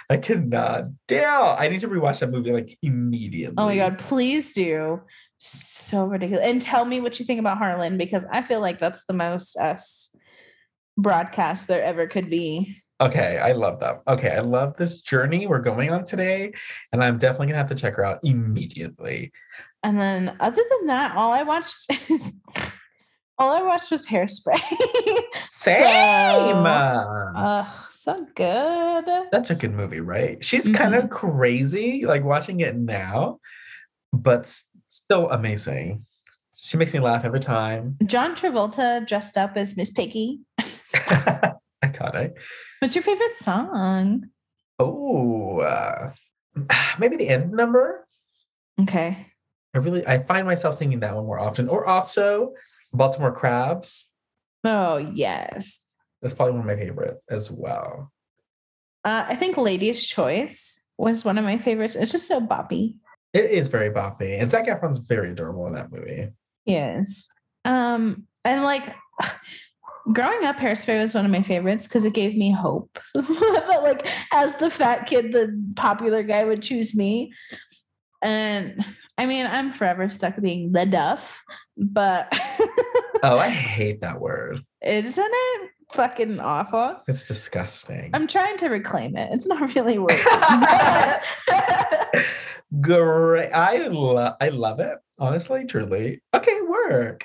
I 0.08 0.16
cannot. 0.18 0.84
Damn, 1.08 1.56
I 1.58 1.68
need 1.68 1.80
to 1.80 1.88
rewatch 1.88 2.20
that 2.20 2.30
movie 2.30 2.52
like 2.52 2.78
immediately. 2.82 3.54
Oh 3.58 3.66
my 3.66 3.76
god, 3.76 3.98
please 3.98 4.52
do. 4.52 5.00
So 5.38 6.06
ridiculous. 6.06 6.48
And 6.48 6.62
tell 6.62 6.84
me 6.84 7.00
what 7.00 7.18
you 7.18 7.24
think 7.24 7.40
about 7.40 7.58
Harlan 7.58 7.98
because 7.98 8.24
I 8.30 8.42
feel 8.42 8.60
like 8.60 8.78
that's 8.78 9.04
the 9.06 9.12
most 9.12 9.56
us 9.56 10.14
broadcast 10.96 11.66
there 11.66 11.82
ever 11.82 12.06
could 12.06 12.30
be. 12.30 12.76
Okay, 13.00 13.38
I 13.38 13.52
love 13.52 13.80
that. 13.80 14.02
Okay, 14.06 14.30
I 14.30 14.40
love 14.40 14.76
this 14.76 15.00
journey 15.00 15.46
we're 15.46 15.58
going 15.58 15.90
on 15.90 16.04
today, 16.04 16.52
and 16.92 17.02
I'm 17.02 17.18
definitely 17.18 17.48
gonna 17.48 17.58
have 17.58 17.68
to 17.70 17.74
check 17.74 17.96
her 17.96 18.04
out 18.04 18.20
immediately. 18.22 19.32
And 19.82 20.00
then, 20.00 20.36
other 20.38 20.62
than 20.70 20.86
that, 20.86 21.16
all 21.16 21.32
I 21.32 21.42
watched, 21.42 21.90
all 23.38 23.52
I 23.52 23.62
watched 23.62 23.90
was 23.90 24.06
Hairspray. 24.06 24.58
Same. 25.46 25.82
So, 25.82 25.88
uh, 25.90 27.66
so 27.90 28.26
good. 28.36 29.04
That's 29.32 29.50
a 29.50 29.56
good 29.56 29.72
movie, 29.72 30.00
right? 30.00 30.42
She's 30.44 30.68
kind 30.68 30.94
of 30.94 31.10
crazy, 31.10 32.06
like 32.06 32.22
watching 32.22 32.60
it 32.60 32.76
now, 32.76 33.40
but 34.12 34.56
s- 34.94 35.02
still 35.04 35.28
amazing. 35.30 36.06
She 36.54 36.76
makes 36.76 36.94
me 36.94 37.00
laugh 37.00 37.24
every 37.24 37.40
time. 37.40 37.96
John 38.06 38.34
Travolta 38.36 39.06
dressed 39.06 39.36
up 39.36 39.56
as 39.56 39.76
Miss 39.76 39.90
Piggy. 39.90 40.40
Iconic. 41.84 42.32
What's 42.80 42.94
your 42.94 43.02
favorite 43.02 43.32
song? 43.32 44.24
Oh, 44.78 45.60
uh, 45.60 46.12
maybe 46.98 47.16
the 47.16 47.28
end 47.28 47.52
number. 47.52 48.06
Okay. 48.80 49.26
I 49.74 49.78
really, 49.78 50.06
I 50.06 50.18
find 50.18 50.46
myself 50.46 50.76
singing 50.76 51.00
that 51.00 51.14
one 51.14 51.26
more 51.26 51.38
often. 51.38 51.68
Or 51.68 51.86
also, 51.86 52.52
Baltimore 52.92 53.32
Crabs. 53.32 54.08
Oh 54.62 54.96
yes. 54.96 55.94
That's 56.22 56.32
probably 56.32 56.52
one 56.52 56.60
of 56.60 56.66
my 56.66 56.76
favorite 56.82 57.18
as 57.28 57.50
well. 57.50 58.10
Uh, 59.04 59.26
I 59.28 59.34
think 59.36 59.58
Lady's 59.58 60.06
Choice 60.06 60.88
was 60.96 61.24
one 61.24 61.36
of 61.36 61.44
my 61.44 61.58
favorites. 61.58 61.94
It's 61.96 62.12
just 62.12 62.26
so 62.28 62.40
boppy. 62.40 62.94
It 63.34 63.50
is 63.50 63.68
very 63.68 63.90
boppy, 63.90 64.40
and 64.40 64.50
Zac 64.50 64.66
Efron's 64.66 64.98
very 64.98 65.32
adorable 65.32 65.66
in 65.66 65.74
that 65.74 65.92
movie. 65.92 66.28
Yes. 66.64 67.28
Um, 67.64 68.26
and 68.44 68.62
like 68.62 68.94
growing 70.12 70.44
up, 70.44 70.56
Hairspray 70.56 71.00
was 71.00 71.14
one 71.14 71.24
of 71.24 71.30
my 71.30 71.42
favorites 71.42 71.86
because 71.86 72.04
it 72.04 72.14
gave 72.14 72.36
me 72.36 72.52
hope 72.52 72.98
that 73.14 73.80
like 73.82 74.06
as 74.32 74.54
the 74.56 74.70
fat 74.70 75.06
kid, 75.06 75.32
the 75.32 75.72
popular 75.76 76.22
guy 76.22 76.44
would 76.44 76.62
choose 76.62 76.96
me. 76.96 77.32
And 78.22 78.84
I 79.18 79.26
mean, 79.26 79.46
I'm 79.46 79.72
forever 79.72 80.08
stuck 80.08 80.40
being 80.40 80.72
the 80.72 80.86
duff, 80.86 81.42
but 81.76 82.28
Oh, 83.22 83.38
I 83.38 83.48
hate 83.48 84.02
that 84.02 84.20
word. 84.20 84.62
isn't 84.82 85.30
it 85.32 85.70
fucking 85.92 86.40
awful? 86.40 86.96
It's 87.08 87.26
disgusting. 87.26 88.10
I'm 88.12 88.26
trying 88.28 88.58
to 88.58 88.68
reclaim 88.68 89.16
it. 89.16 89.30
It's 89.32 89.46
not 89.46 89.74
really 89.74 89.98
working. 89.98 90.18
Great. 92.80 93.50
I 93.52 93.88
love 93.88 94.34
I 94.40 94.48
love 94.48 94.80
it. 94.80 94.98
Honestly, 95.18 95.66
truly. 95.66 96.22
Okay, 96.34 96.58
work. 96.62 97.24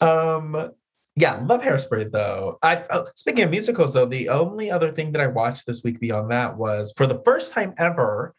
Um 0.00 0.72
yeah, 1.16 1.40
love 1.44 1.62
hairspray 1.62 2.12
though. 2.12 2.58
I 2.62 2.84
oh, 2.90 3.06
speaking 3.16 3.44
of 3.44 3.50
musicals 3.50 3.92
though, 3.92 4.06
the 4.06 4.28
only 4.28 4.70
other 4.70 4.90
thing 4.90 5.12
that 5.12 5.20
I 5.20 5.26
watched 5.26 5.66
this 5.66 5.82
week 5.82 5.98
beyond 5.98 6.30
that 6.30 6.56
was 6.56 6.92
for 6.96 7.06
the 7.06 7.20
first 7.24 7.52
time 7.52 7.74
ever, 7.76 8.34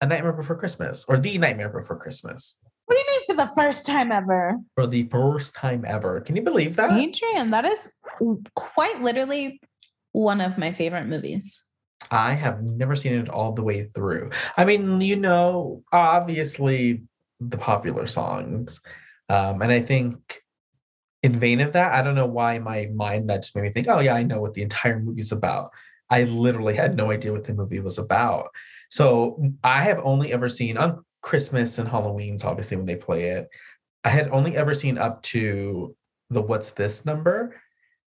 A 0.00 0.06
Nightmare 0.06 0.32
Before 0.32 0.56
Christmas, 0.56 1.04
or 1.08 1.18
The 1.18 1.36
Nightmare 1.36 1.68
Before 1.68 1.98
Christmas. 1.98 2.56
what 2.86 2.96
do 2.96 3.00
you 3.00 3.06
mean 3.18 3.26
for 3.26 3.36
the 3.36 3.52
first 3.54 3.84
time 3.86 4.12
ever? 4.12 4.56
For 4.76 4.86
the 4.86 5.04
first 5.04 5.54
time 5.54 5.84
ever. 5.86 6.20
Can 6.22 6.36
you 6.36 6.42
believe 6.42 6.76
that? 6.76 6.92
Adrian, 6.92 7.50
that 7.50 7.66
is 7.66 7.92
quite 8.54 9.02
literally 9.02 9.60
one 10.12 10.40
of 10.40 10.56
my 10.56 10.72
favorite 10.72 11.06
movies. 11.06 11.64
I 12.10 12.34
have 12.34 12.62
never 12.62 12.96
seen 12.96 13.14
it 13.14 13.28
all 13.28 13.52
the 13.52 13.62
way 13.62 13.84
through. 13.84 14.30
I 14.56 14.64
mean, 14.64 15.00
you 15.00 15.16
know, 15.16 15.82
obviously 15.92 17.02
the 17.40 17.58
popular 17.58 18.06
songs. 18.06 18.80
Um, 19.28 19.60
and 19.62 19.70
I 19.70 19.80
think 19.80 20.42
in 21.22 21.38
vain 21.38 21.60
of 21.60 21.72
that, 21.72 21.92
I 21.92 22.02
don't 22.02 22.14
know 22.14 22.26
why 22.26 22.58
my 22.58 22.88
mind 22.94 23.28
that 23.28 23.42
just 23.42 23.54
made 23.54 23.62
me 23.62 23.70
think, 23.70 23.88
oh 23.88 24.00
yeah, 24.00 24.14
I 24.14 24.22
know 24.22 24.40
what 24.40 24.54
the 24.54 24.62
entire 24.62 25.00
movie's 25.00 25.32
about. 25.32 25.70
I 26.10 26.24
literally 26.24 26.74
had 26.74 26.96
no 26.96 27.10
idea 27.10 27.32
what 27.32 27.44
the 27.44 27.54
movie 27.54 27.80
was 27.80 27.98
about. 27.98 28.48
So 28.90 29.42
I 29.62 29.82
have 29.82 30.00
only 30.02 30.32
ever 30.32 30.48
seen 30.48 30.78
on 30.78 31.04
Christmas 31.20 31.78
and 31.78 31.88
Halloween's 31.88 32.44
obviously 32.44 32.76
when 32.76 32.86
they 32.86 32.96
play 32.96 33.30
it. 33.30 33.48
I 34.04 34.10
had 34.10 34.28
only 34.28 34.56
ever 34.56 34.74
seen 34.74 34.96
up 34.96 35.22
to 35.24 35.94
the 36.30 36.40
what's 36.40 36.70
this 36.70 37.04
number. 37.04 37.60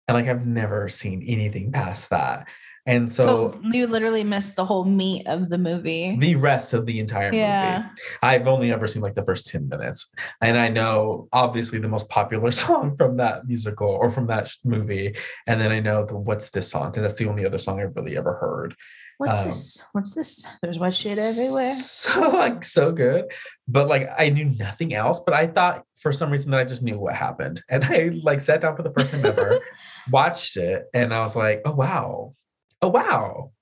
And 0.09 0.17
like 0.17 0.27
I've 0.27 0.47
never 0.47 0.89
seen 0.89 1.23
anything 1.23 1.71
past 1.71 2.11
that. 2.11 2.49
And 2.87 3.11
So, 3.11 3.25
so 3.25 3.61
you 3.71 3.87
literally 3.87 4.25
missed 4.25 4.57
the 4.57 4.65
whole 4.65 4.85
meat 4.85 5.27
of 5.27 5.49
the 5.49 5.57
movie. 5.59 6.17
the 6.19 6.37
rest 6.37 6.75
of 6.75 6.85
the 6.85 7.01
entire 7.01 7.27
movie. 7.31 7.39
yeah. 7.39 7.89
I've 8.23 8.47
only 8.47 8.73
ever 8.73 8.87
seen 8.87 9.01
like 9.01 9.15
the 9.15 9.25
first 9.25 9.47
10 9.49 9.69
minutes. 9.69 10.11
And 10.43 10.59
I 10.59 10.69
know 10.69 11.29
obviously 11.33 11.79
the 11.79 11.89
most 11.89 12.09
popular 12.11 12.51
song 12.63 12.97
from 12.97 13.17
that 13.17 13.47
musical 13.47 13.89
or 13.89 14.11
from 14.11 14.27
that 14.27 14.51
movie. 14.65 15.17
And 15.47 15.61
then 15.61 15.73
I 15.73 15.81
know 15.81 16.05
the 16.05 16.17
what's 16.17 16.51
this 16.51 16.71
song 16.71 16.91
because 16.91 17.03
that's 17.05 17.15
the 17.15 17.27
only 17.29 17.47
other 17.47 17.59
song 17.59 17.81
I've 17.81 17.97
really 17.97 18.17
ever 18.19 18.35
heard. 18.35 18.75
What's 19.17 19.39
Um, 19.39 19.47
this? 19.47 19.83
What's 19.93 20.13
this? 20.15 20.45
There's 20.61 20.79
wet 20.79 20.95
shit 20.95 21.19
everywhere. 21.19 21.73
So 22.05 22.31
like 22.31 22.65
so 22.65 22.93
good. 22.93 23.33
But 23.67 23.89
like 23.89 24.09
I 24.19 24.29
knew 24.29 24.45
nothing 24.45 24.93
else, 24.93 25.21
but 25.25 25.35
I 25.35 25.47
thought 25.47 25.85
for 26.01 26.13
some 26.13 26.31
reason 26.31 26.51
that 26.51 26.61
I 26.61 26.65
just 26.65 26.83
knew 26.83 26.99
what 26.99 27.15
happened. 27.15 27.63
And 27.71 27.83
I 27.85 28.11
like 28.23 28.41
sat 28.43 28.61
down 28.61 28.77
for 28.77 28.83
the 28.83 28.93
first 28.93 29.13
time 29.13 29.25
ever, 29.25 29.61
watched 30.11 30.57
it, 30.59 30.85
and 30.93 31.15
I 31.15 31.21
was 31.21 31.35
like, 31.35 31.63
oh 31.65 31.73
wow. 31.73 32.35
Oh 32.83 32.89
wow. 32.89 33.53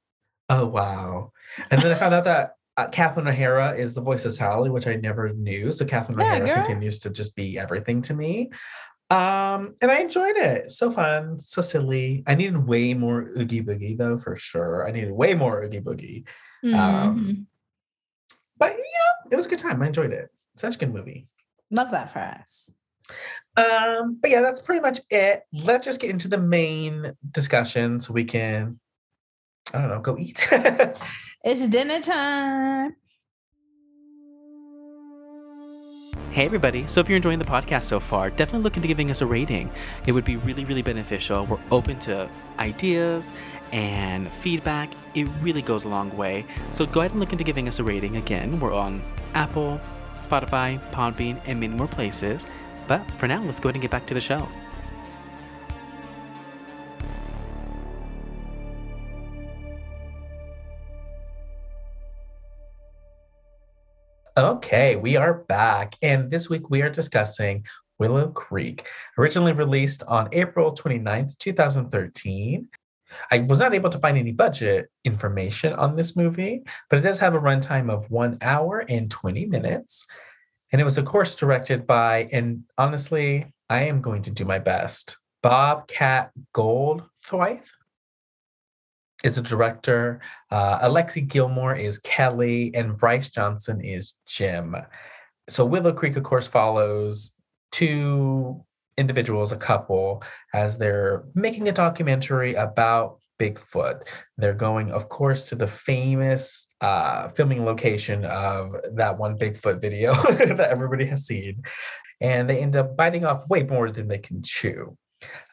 Oh 0.48 0.66
wow. 0.66 1.32
And 1.70 1.80
then 1.82 1.92
I 1.92 1.94
found 1.94 2.14
out 2.14 2.24
that 2.24 2.54
uh, 2.76 2.88
Catherine 2.88 3.28
O'Hara 3.28 3.72
is 3.72 3.94
the 3.94 4.00
voice 4.00 4.24
of 4.24 4.32
Sally, 4.32 4.70
which 4.70 4.86
I 4.86 4.94
never 4.96 5.32
knew. 5.32 5.72
So 5.72 5.84
Catherine 5.84 6.18
Yeah, 6.18 6.26
O'Hara 6.34 6.46
girl. 6.46 6.54
continues 6.56 6.98
to 7.00 7.10
just 7.10 7.36
be 7.36 7.58
everything 7.58 8.02
to 8.02 8.14
me. 8.14 8.50
Um, 9.10 9.74
and 9.82 9.90
I 9.90 10.00
enjoyed 10.00 10.36
it. 10.36 10.70
So 10.70 10.90
fun, 10.90 11.38
so 11.38 11.60
silly. 11.60 12.22
I 12.26 12.34
needed 12.34 12.66
way 12.66 12.94
more 12.94 13.28
Oogie 13.36 13.62
Boogie 13.62 13.96
though, 13.98 14.16
for 14.18 14.36
sure. 14.36 14.88
I 14.88 14.90
needed 14.90 15.12
way 15.12 15.34
more 15.34 15.62
Oogie 15.62 15.80
Boogie. 15.80 16.24
Mhm. 16.64 16.74
Um, 16.78 17.46
But 18.58 18.72
you 18.72 18.78
know, 18.78 19.30
it 19.32 19.36
was 19.36 19.46
a 19.46 19.48
good 19.50 19.58
time. 19.58 19.82
I 19.82 19.86
enjoyed 19.88 20.12
it. 20.12 20.30
Such 20.56 20.76
a 20.76 20.78
good 20.78 20.94
movie. 20.94 21.26
Love 21.70 21.90
that 21.90 22.10
for 22.12 22.20
us. 22.20 22.78
Um, 23.56 24.18
but 24.22 24.30
yeah, 24.30 24.40
that's 24.40 24.60
pretty 24.60 24.80
much 24.80 25.00
it. 25.10 25.42
Let's 25.52 25.84
just 25.84 26.00
get 26.00 26.10
into 26.10 26.28
the 26.28 26.38
main 26.38 27.12
discussion 27.32 28.00
so 28.00 28.12
we 28.14 28.24
can, 28.24 28.78
I 29.72 29.78
don't 29.78 29.88
know, 29.88 30.00
go 30.00 30.16
eat. 30.18 30.46
It's 31.44 31.68
dinner 31.68 31.98
time. 31.98 32.94
Hey 36.30 36.44
everybody, 36.44 36.86
so 36.86 37.00
if 37.00 37.08
you're 37.08 37.16
enjoying 37.16 37.40
the 37.40 37.44
podcast 37.44 37.82
so 37.82 37.98
far, 37.98 38.30
definitely 38.30 38.62
look 38.62 38.76
into 38.76 38.86
giving 38.86 39.10
us 39.10 39.22
a 39.22 39.26
rating. 39.26 39.68
It 40.06 40.12
would 40.12 40.24
be 40.24 40.36
really, 40.36 40.64
really 40.64 40.82
beneficial. 40.82 41.44
We're 41.46 41.58
open 41.72 41.98
to 42.00 42.30
ideas 42.60 43.32
and 43.72 44.32
feedback. 44.32 44.92
It 45.14 45.24
really 45.40 45.62
goes 45.62 45.84
a 45.84 45.88
long 45.88 46.16
way. 46.16 46.46
So 46.70 46.86
go 46.86 47.00
ahead 47.00 47.10
and 47.10 47.18
look 47.18 47.32
into 47.32 47.44
giving 47.44 47.66
us 47.66 47.80
a 47.80 47.84
rating. 47.84 48.18
Again, 48.18 48.60
we're 48.60 48.72
on 48.72 49.02
Apple, 49.34 49.80
Spotify, 50.20 50.80
Podbean, 50.92 51.40
and 51.46 51.58
many 51.58 51.74
more 51.74 51.88
places. 51.88 52.46
But 52.86 53.02
for 53.18 53.26
now, 53.26 53.42
let's 53.42 53.58
go 53.58 53.68
ahead 53.68 53.74
and 53.74 53.82
get 53.82 53.90
back 53.90 54.06
to 54.06 54.14
the 54.14 54.20
show. 54.20 54.48
Okay, 64.36 64.96
we 64.96 65.16
are 65.16 65.34
back. 65.34 65.94
And 66.02 66.30
this 66.30 66.48
week 66.48 66.70
we 66.70 66.82
are 66.82 66.90
discussing 66.90 67.64
Willow 67.98 68.28
Creek, 68.28 68.86
originally 69.18 69.52
released 69.52 70.02
on 70.04 70.28
April 70.32 70.74
29th, 70.74 71.36
2013. 71.38 72.68
I 73.30 73.38
was 73.40 73.58
not 73.58 73.74
able 73.74 73.90
to 73.90 73.98
find 73.98 74.16
any 74.16 74.32
budget 74.32 74.88
information 75.04 75.74
on 75.74 75.96
this 75.96 76.16
movie, 76.16 76.62
but 76.88 76.98
it 76.98 77.02
does 77.02 77.20
have 77.20 77.34
a 77.34 77.40
runtime 77.40 77.90
of 77.90 78.10
one 78.10 78.38
hour 78.40 78.84
and 78.88 79.10
20 79.10 79.46
minutes. 79.46 80.06
And 80.72 80.80
it 80.80 80.84
was, 80.84 80.96
of 80.96 81.04
course, 81.04 81.34
directed 81.34 81.86
by, 81.86 82.28
and 82.32 82.64
honestly, 82.78 83.52
I 83.68 83.84
am 83.84 84.00
going 84.00 84.22
to 84.22 84.30
do 84.30 84.46
my 84.46 84.58
best. 84.58 85.18
Bobcat 85.42 86.30
Goldthwait 86.54 87.64
is 89.24 89.38
a 89.38 89.42
director. 89.42 90.20
Uh, 90.50 90.78
Alexie 90.80 91.26
Gilmore 91.26 91.74
is 91.74 91.98
Kelly, 91.98 92.74
and 92.74 92.96
Bryce 92.96 93.28
Johnson 93.28 93.80
is 93.80 94.14
Jim. 94.26 94.76
So 95.48 95.64
Willow 95.64 95.92
Creek, 95.92 96.16
of 96.16 96.22
course, 96.22 96.46
follows 96.46 97.34
two 97.70 98.64
individuals, 98.98 99.52
a 99.52 99.56
couple, 99.56 100.22
as 100.54 100.78
they're 100.78 101.24
making 101.34 101.68
a 101.68 101.72
documentary 101.72 102.54
about 102.54 103.18
Bigfoot. 103.38 104.06
They're 104.38 104.54
going, 104.54 104.92
of 104.92 105.08
course, 105.08 105.48
to 105.48 105.56
the 105.56 105.66
famous 105.66 106.72
uh, 106.80 107.28
filming 107.28 107.64
location 107.64 108.24
of 108.24 108.74
that 108.94 109.18
one 109.18 109.36
Bigfoot 109.38 109.80
video 109.80 110.14
that 110.54 110.70
everybody 110.70 111.06
has 111.06 111.26
seen. 111.26 111.62
And 112.20 112.48
they 112.48 112.60
end 112.60 112.76
up 112.76 112.96
biting 112.96 113.24
off 113.24 113.48
way 113.48 113.64
more 113.64 113.90
than 113.90 114.06
they 114.06 114.18
can 114.18 114.42
chew. 114.42 114.96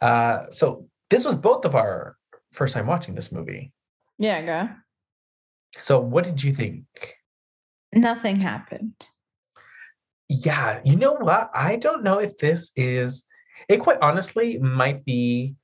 Uh, 0.02 0.46
so 0.52 0.88
this 1.10 1.26
was 1.26 1.36
both 1.36 1.66
of 1.66 1.76
our 1.76 2.16
first 2.52 2.74
time 2.74 2.88
watching 2.88 3.16
this 3.16 3.32
movie. 3.32 3.72
Yeah, 4.18 4.42
go. 4.42 4.70
So 5.80 6.00
what 6.00 6.24
did 6.24 6.44
you 6.44 6.54
think? 6.54 6.86
Nothing 7.94 8.38
happened. 8.38 8.94
Yeah, 10.28 10.82
you 10.84 10.96
know 10.96 11.14
what? 11.14 11.50
I 11.54 11.76
don't 11.76 12.04
know 12.04 12.20
if 12.20 12.38
this 12.38 12.72
is 12.76 13.26
it 13.68 13.78
quite 13.78 13.98
honestly 14.02 14.58
might 14.60 15.06
be 15.06 15.56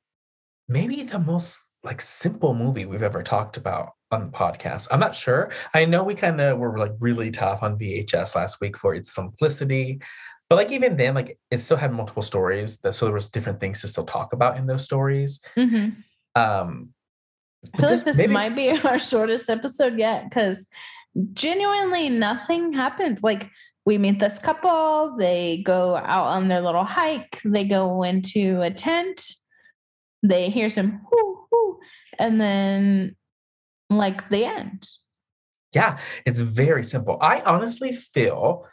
maybe 0.68 1.04
the 1.04 1.20
most 1.20 1.60
like 1.84 2.02
simple 2.02 2.54
movie 2.54 2.86
we've 2.86 3.04
ever 3.04 3.22
talked 3.22 3.58
about 3.58 3.92
on 4.12 4.26
the 4.26 4.38
podcast. 4.38 4.88
I'm 4.92 5.00
not 5.00 5.16
sure. 5.16 5.52
I 5.74 5.86
know 5.86 6.04
we 6.04 6.16
kind 6.16 6.42
of 6.42 6.58
were 6.58 6.78
like 6.78 6.94
really 7.00 7.32
tough 7.32 7.62
on 7.62 7.78
VHS 7.78 8.36
last 8.36 8.60
week 8.60 8.78
for 8.78 8.96
its 8.96 9.14
simplicity, 9.14 10.02
but 10.50 10.56
like 10.56 10.72
even 10.72 10.96
then, 10.96 11.14
like 11.14 11.38
it 11.52 11.60
still 11.60 11.78
had 11.78 11.94
multiple 11.94 12.24
stories. 12.24 12.80
That 12.80 12.94
so 12.94 13.06
there 13.06 13.14
was 13.14 13.30
different 13.30 13.60
things 13.60 13.82
to 13.82 13.88
still 13.88 14.06
talk 14.06 14.34
about 14.34 14.58
in 14.58 14.66
those 14.68 14.84
stories. 14.84 15.40
Mm-hmm. 15.56 16.00
Um, 16.36 16.94
I 17.74 17.78
feel 17.78 17.90
like 17.90 18.04
this 18.04 18.18
maybe, 18.18 18.34
might 18.34 18.56
be 18.56 18.70
our 18.84 19.00
shortest 19.00 19.50
episode 19.50 19.98
yet 19.98 20.30
because 20.30 20.70
genuinely 21.34 22.10
nothing 22.10 22.74
happens. 22.74 23.24
Like 23.24 23.50
we 23.86 23.98
meet 23.98 24.20
this 24.20 24.40
couple, 24.40 25.16
they 25.18 25.62
go 25.64 25.96
out 25.96 26.28
on 26.28 26.48
their 26.48 26.62
little 26.62 26.84
hike, 26.84 27.42
they 27.46 27.64
go 27.64 28.04
into 28.04 28.62
a 28.62 28.72
tent, 28.72 29.26
they 30.24 30.50
hear 30.50 30.70
some 30.70 31.02
whoo, 31.12 31.48
whoo, 31.52 31.80
and 32.20 32.42
then 32.42 33.16
like 33.90 34.30
the 34.30 34.46
end. 34.46 34.88
Yeah, 35.74 36.00
it's 36.26 36.40
very 36.40 36.84
simple. 36.84 37.18
I 37.22 37.42
honestly 37.42 37.94
feel 37.94 38.68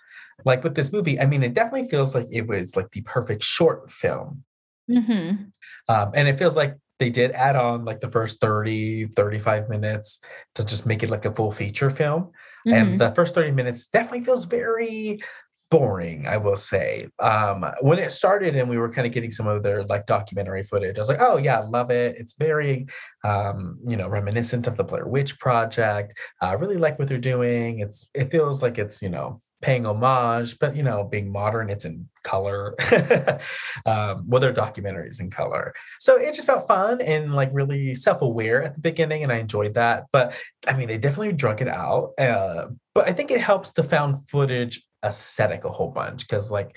like 0.44 0.64
with 0.64 0.74
this 0.74 0.92
movie, 0.92 1.20
I 1.20 1.26
mean, 1.26 1.42
it 1.42 1.54
definitely 1.54 1.88
feels 1.88 2.14
like 2.14 2.28
it 2.30 2.46
was 2.46 2.76
like 2.76 2.90
the 2.92 3.02
perfect 3.02 3.42
short 3.42 3.90
film. 3.90 4.44
Mm-hmm. 4.90 5.44
Um, 5.88 6.10
and 6.14 6.28
it 6.28 6.38
feels 6.38 6.56
like 6.56 6.76
they 6.98 7.10
did 7.10 7.32
add 7.32 7.56
on 7.56 7.84
like 7.84 8.00
the 8.00 8.08
first 8.08 8.40
30, 8.40 9.08
35 9.08 9.68
minutes 9.68 10.20
to 10.54 10.64
just 10.64 10.86
make 10.86 11.02
it 11.02 11.10
like 11.10 11.24
a 11.24 11.34
full 11.34 11.50
feature 11.50 11.90
film. 11.90 12.30
Mm-hmm. 12.66 12.72
And 12.72 12.98
the 12.98 13.10
first 13.12 13.34
30 13.34 13.52
minutes 13.52 13.88
definitely 13.88 14.24
feels 14.24 14.44
very 14.44 15.20
boring, 15.72 16.26
I 16.26 16.36
will 16.36 16.56
say. 16.56 17.08
Um, 17.18 17.64
when 17.80 17.98
it 17.98 18.12
started 18.12 18.54
and 18.56 18.68
we 18.68 18.76
were 18.76 18.92
kind 18.92 19.06
of 19.06 19.12
getting 19.12 19.30
some 19.30 19.46
of 19.46 19.62
their 19.62 19.84
like 19.84 20.04
documentary 20.04 20.62
footage, 20.62 20.98
I 20.98 21.00
was 21.00 21.08
like, 21.08 21.22
oh 21.22 21.38
yeah, 21.38 21.60
love 21.60 21.90
it. 21.90 22.16
It's 22.18 22.34
very, 22.34 22.86
um, 23.24 23.78
you 23.86 23.96
know, 23.96 24.06
reminiscent 24.06 24.66
of 24.66 24.76
the 24.76 24.84
Blair 24.84 25.06
Witch 25.06 25.38
Project. 25.38 26.12
I 26.42 26.52
really 26.52 26.76
like 26.76 26.98
what 26.98 27.08
they're 27.08 27.16
doing. 27.16 27.78
It's 27.78 28.06
it 28.14 28.30
feels 28.30 28.62
like 28.62 28.76
it's 28.76 29.00
you 29.00 29.08
know 29.08 29.40
paying 29.62 29.86
homage, 29.86 30.58
but 30.58 30.76
you 30.76 30.82
know, 30.82 31.04
being 31.04 31.30
modern, 31.30 31.70
it's 31.70 31.84
in 31.84 32.08
color. 32.24 32.74
um, 33.86 34.24
well, 34.26 34.40
their 34.40 34.52
documentaries 34.52 35.20
in 35.20 35.30
color. 35.30 35.72
So 36.00 36.16
it 36.16 36.34
just 36.34 36.46
felt 36.46 36.68
fun 36.68 37.00
and 37.00 37.34
like 37.34 37.50
really 37.52 37.94
self-aware 37.94 38.64
at 38.64 38.74
the 38.74 38.80
beginning, 38.80 39.22
and 39.22 39.32
I 39.32 39.36
enjoyed 39.36 39.74
that. 39.74 40.06
But 40.12 40.34
I 40.66 40.74
mean, 40.74 40.88
they 40.88 40.98
definitely 40.98 41.32
drunk 41.32 41.62
it 41.62 41.68
out. 41.68 42.12
Uh, 42.18 42.66
but 42.94 43.08
I 43.08 43.12
think 43.12 43.30
it 43.30 43.40
helps 43.40 43.72
the 43.72 43.84
found 43.84 44.28
footage 44.28 44.82
aesthetic 45.04 45.64
a 45.64 45.70
whole 45.70 45.90
bunch 45.90 46.26
because, 46.28 46.50
like, 46.50 46.76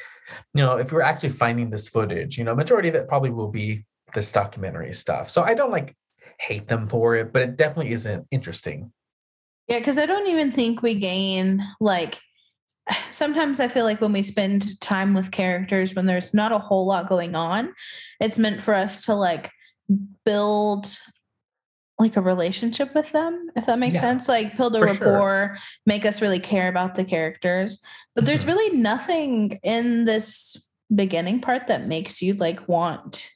you 0.53 0.63
know, 0.63 0.77
if 0.77 0.91
we're 0.91 1.01
actually 1.01 1.29
finding 1.29 1.69
this 1.69 1.89
footage, 1.89 2.37
you 2.37 2.43
know, 2.43 2.55
majority 2.55 2.87
of 2.87 2.95
it 2.95 3.07
probably 3.07 3.31
will 3.31 3.51
be 3.51 3.83
this 4.13 4.31
documentary 4.31 4.93
stuff. 4.93 5.29
So 5.29 5.41
I 5.41 5.55
don't 5.55 5.71
like 5.71 5.95
hate 6.39 6.67
them 6.67 6.87
for 6.87 7.15
it, 7.15 7.33
but 7.33 7.41
it 7.41 7.57
definitely 7.57 7.93
isn't 7.93 8.27
interesting. 8.31 8.91
Yeah, 9.67 9.79
because 9.79 9.97
I 9.97 10.05
don't 10.05 10.27
even 10.27 10.51
think 10.51 10.81
we 10.81 10.95
gain 10.95 11.65
like 11.79 12.19
sometimes 13.09 13.59
I 13.59 13.67
feel 13.67 13.85
like 13.85 14.01
when 14.01 14.13
we 14.13 14.21
spend 14.21 14.79
time 14.81 15.13
with 15.13 15.31
characters 15.31 15.95
when 15.95 16.05
there's 16.05 16.33
not 16.33 16.51
a 16.51 16.59
whole 16.59 16.85
lot 16.85 17.07
going 17.07 17.35
on, 17.35 17.73
it's 18.19 18.37
meant 18.37 18.61
for 18.61 18.73
us 18.73 19.05
to 19.05 19.15
like 19.15 19.51
build 20.25 20.97
like 21.97 22.17
a 22.17 22.21
relationship 22.21 22.93
with 22.93 23.11
them, 23.13 23.49
if 23.55 23.67
that 23.67 23.79
makes 23.79 23.95
yeah, 23.95 24.01
sense. 24.01 24.27
Like 24.27 24.57
build 24.57 24.75
a 24.75 24.81
rapport, 24.81 25.55
sure. 25.55 25.57
make 25.85 26.05
us 26.05 26.21
really 26.21 26.39
care 26.39 26.67
about 26.67 26.95
the 26.95 27.05
characters. 27.05 27.81
But 28.13 28.21
mm-hmm. 28.21 28.27
there's 28.27 28.45
really 28.45 28.77
nothing 28.77 29.59
in 29.63 30.05
this 30.05 30.57
beginning 30.93 31.41
part 31.41 31.67
that 31.67 31.87
makes 31.87 32.21
you 32.21 32.33
like 32.33 32.67
want 32.67 33.29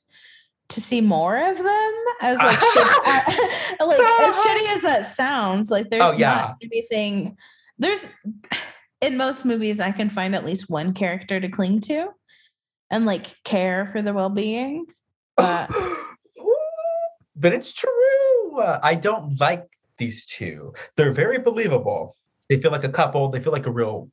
to 0.69 0.81
see 0.81 1.01
more 1.01 1.37
of 1.37 1.57
them 1.57 1.93
as 2.21 2.37
like 2.37 2.57
shitty, 2.59 3.79
like 3.79 3.99
as 3.99 4.35
shitty 4.35 4.73
as 4.73 4.81
that 4.83 5.05
sounds 5.05 5.71
like 5.71 5.89
there's 5.89 6.13
oh, 6.13 6.17
yeah. 6.17 6.35
not 6.35 6.57
anything 6.61 7.35
there's 7.79 8.07
in 9.01 9.17
most 9.17 9.45
movies 9.45 9.79
I 9.79 9.91
can 9.91 10.09
find 10.09 10.35
at 10.35 10.45
least 10.45 10.69
one 10.69 10.93
character 10.93 11.39
to 11.39 11.49
cling 11.49 11.81
to 11.81 12.09
and 12.89 13.05
like 13.05 13.27
care 13.43 13.85
for 13.85 14.01
their 14.01 14.13
well-being. 14.13 14.85
But 15.35 15.69
but 17.35 17.53
it's 17.53 17.73
true. 17.73 18.61
I 18.61 18.95
don't 18.95 19.39
like 19.39 19.65
these 19.97 20.25
two. 20.25 20.73
They're 20.95 21.13
very 21.13 21.39
believable. 21.39 22.15
They 22.49 22.59
feel 22.59 22.71
like 22.71 22.83
a 22.83 22.89
couple. 22.89 23.29
They 23.29 23.39
feel 23.39 23.53
like 23.53 23.67
a 23.67 23.71
real 23.71 24.09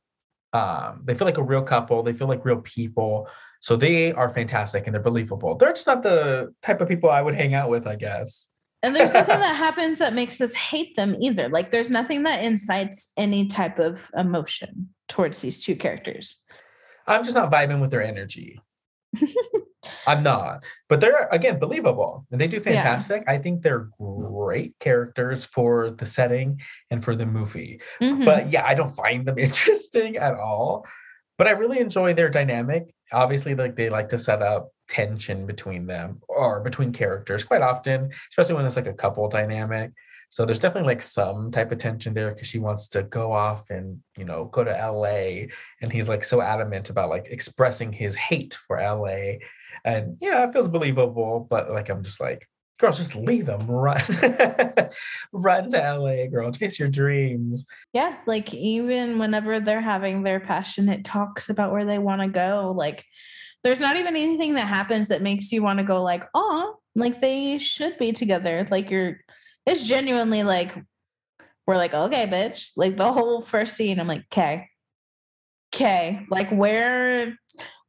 um 0.53 1.01
they 1.03 1.13
feel 1.13 1.25
like 1.25 1.37
a 1.37 1.43
real 1.43 1.63
couple. 1.63 2.03
They 2.03 2.13
feel 2.13 2.27
like 2.27 2.45
real 2.45 2.61
people. 2.61 3.29
So 3.59 3.75
they 3.75 4.13
are 4.13 4.29
fantastic 4.29 4.85
and 4.85 4.93
they're 4.93 5.01
believable. 5.01 5.55
They're 5.55 5.73
just 5.73 5.87
not 5.87 6.03
the 6.03 6.53
type 6.61 6.79
of 6.79 6.87
people 6.87 7.09
I 7.09 7.21
would 7.21 7.35
hang 7.35 7.53
out 7.53 7.69
with, 7.69 7.87
I 7.87 7.95
guess. 7.95 8.49
And 8.87 8.95
there's 8.95 9.13
nothing 9.13 9.41
that 9.41 9.55
happens 9.57 9.99
that 9.99 10.13
makes 10.13 10.39
us 10.39 10.53
hate 10.53 10.95
them 10.95 11.17
either. 11.19 11.49
Like 11.49 11.71
there's 11.71 11.89
nothing 11.89 12.23
that 12.23 12.41
incites 12.41 13.11
any 13.17 13.47
type 13.47 13.79
of 13.79 14.09
emotion 14.15 14.89
towards 15.09 15.41
these 15.41 15.61
two 15.61 15.75
characters. 15.75 16.45
I'm 17.05 17.25
just 17.25 17.35
not 17.35 17.51
vibing 17.51 17.81
with 17.81 17.91
their 17.91 18.01
energy. 18.01 18.61
I'm 20.07 20.23
not. 20.23 20.63
But 20.87 21.01
they're 21.01 21.27
again 21.31 21.59
believable 21.59 22.25
and 22.31 22.39
they 22.39 22.47
do 22.47 22.61
fantastic. 22.61 23.23
Yeah. 23.25 23.33
I 23.33 23.39
think 23.39 23.61
they're 23.61 23.89
great 23.99 24.79
characters 24.79 25.43
for 25.43 25.91
the 25.91 26.05
setting 26.05 26.61
and 26.89 27.03
for 27.03 27.13
the 27.13 27.25
movie. 27.25 27.81
Mm-hmm. 28.01 28.23
But 28.23 28.53
yeah, 28.53 28.65
I 28.65 28.73
don't 28.73 28.95
find 28.95 29.25
them 29.25 29.37
interesting 29.37 30.15
at 30.15 30.35
all. 30.35 30.87
But 31.37 31.47
I 31.47 31.51
really 31.51 31.79
enjoy 31.79 32.13
their 32.13 32.29
dynamic. 32.29 32.95
Obviously, 33.11 33.53
like 33.53 33.75
they 33.75 33.89
like 33.89 34.09
to 34.09 34.17
set 34.17 34.41
up 34.41 34.69
tension 34.87 35.45
between 35.45 35.85
them 35.85 36.21
or 36.27 36.61
between 36.61 36.91
characters 36.91 37.43
quite 37.43 37.61
often, 37.61 38.11
especially 38.31 38.55
when 38.55 38.65
it's 38.65 38.75
like 38.75 38.87
a 38.87 38.93
couple 38.93 39.27
dynamic. 39.29 39.91
So 40.29 40.45
there's 40.45 40.59
definitely 40.59 40.87
like 40.87 41.01
some 41.01 41.51
type 41.51 41.71
of 41.71 41.77
tension 41.77 42.13
there 42.13 42.33
because 42.33 42.47
she 42.47 42.59
wants 42.59 42.89
to 42.89 43.03
go 43.03 43.31
off 43.31 43.69
and 43.69 44.01
you 44.17 44.25
know 44.25 44.45
go 44.45 44.63
to 44.63 44.71
LA, 44.71 45.47
and 45.81 45.91
he's 45.91 46.09
like 46.09 46.23
so 46.23 46.41
adamant 46.41 46.89
about 46.89 47.09
like 47.09 47.27
expressing 47.29 47.93
his 47.93 48.15
hate 48.15 48.57
for 48.67 48.77
LA, 48.77 49.37
and 49.85 50.17
you 50.19 50.29
know 50.29 50.43
it 50.43 50.53
feels 50.53 50.67
believable. 50.67 51.47
But 51.49 51.71
like 51.71 51.87
I'm 51.89 52.03
just 52.03 52.19
like, 52.19 52.45
girl, 52.77 52.91
just 52.91 53.15
leave 53.15 53.45
them, 53.45 53.65
run, 53.67 54.01
run 55.31 55.69
to 55.69 55.97
LA, 55.97 56.27
girl, 56.27 56.51
chase 56.51 56.77
your 56.77 56.89
dreams. 56.89 57.65
Yeah, 57.93 58.17
like 58.25 58.53
even 58.53 59.19
whenever 59.19 59.61
they're 59.61 59.81
having 59.81 60.23
their 60.23 60.41
passionate 60.41 61.05
talks 61.05 61.49
about 61.49 61.71
where 61.71 61.85
they 61.85 61.99
want 61.99 62.21
to 62.21 62.27
go, 62.27 62.73
like 62.75 63.05
there's 63.63 63.79
not 63.79 63.97
even 63.97 64.15
anything 64.15 64.53
that 64.53 64.67
happens 64.67 65.07
that 65.07 65.21
makes 65.21 65.51
you 65.51 65.63
want 65.63 65.79
to 65.79 65.85
go 65.85 66.01
like, 66.01 66.23
oh, 66.33 66.75
like 66.95 67.19
they 67.19 67.57
should 67.57 67.97
be 67.97 68.11
together. 68.11 68.67
Like 68.69 68.89
you're, 68.89 69.19
it's 69.65 69.83
genuinely 69.83 70.43
like, 70.43 70.73
we're 71.65 71.77
like, 71.77 71.93
okay, 71.93 72.25
bitch. 72.27 72.71
Like 72.77 72.95
the 72.95 73.11
whole 73.11 73.41
first 73.41 73.75
scene, 73.75 73.99
I'm 73.99 74.07
like, 74.07 74.25
okay, 74.31 74.69
okay, 75.73 76.25
like 76.29 76.49
where, 76.49 77.37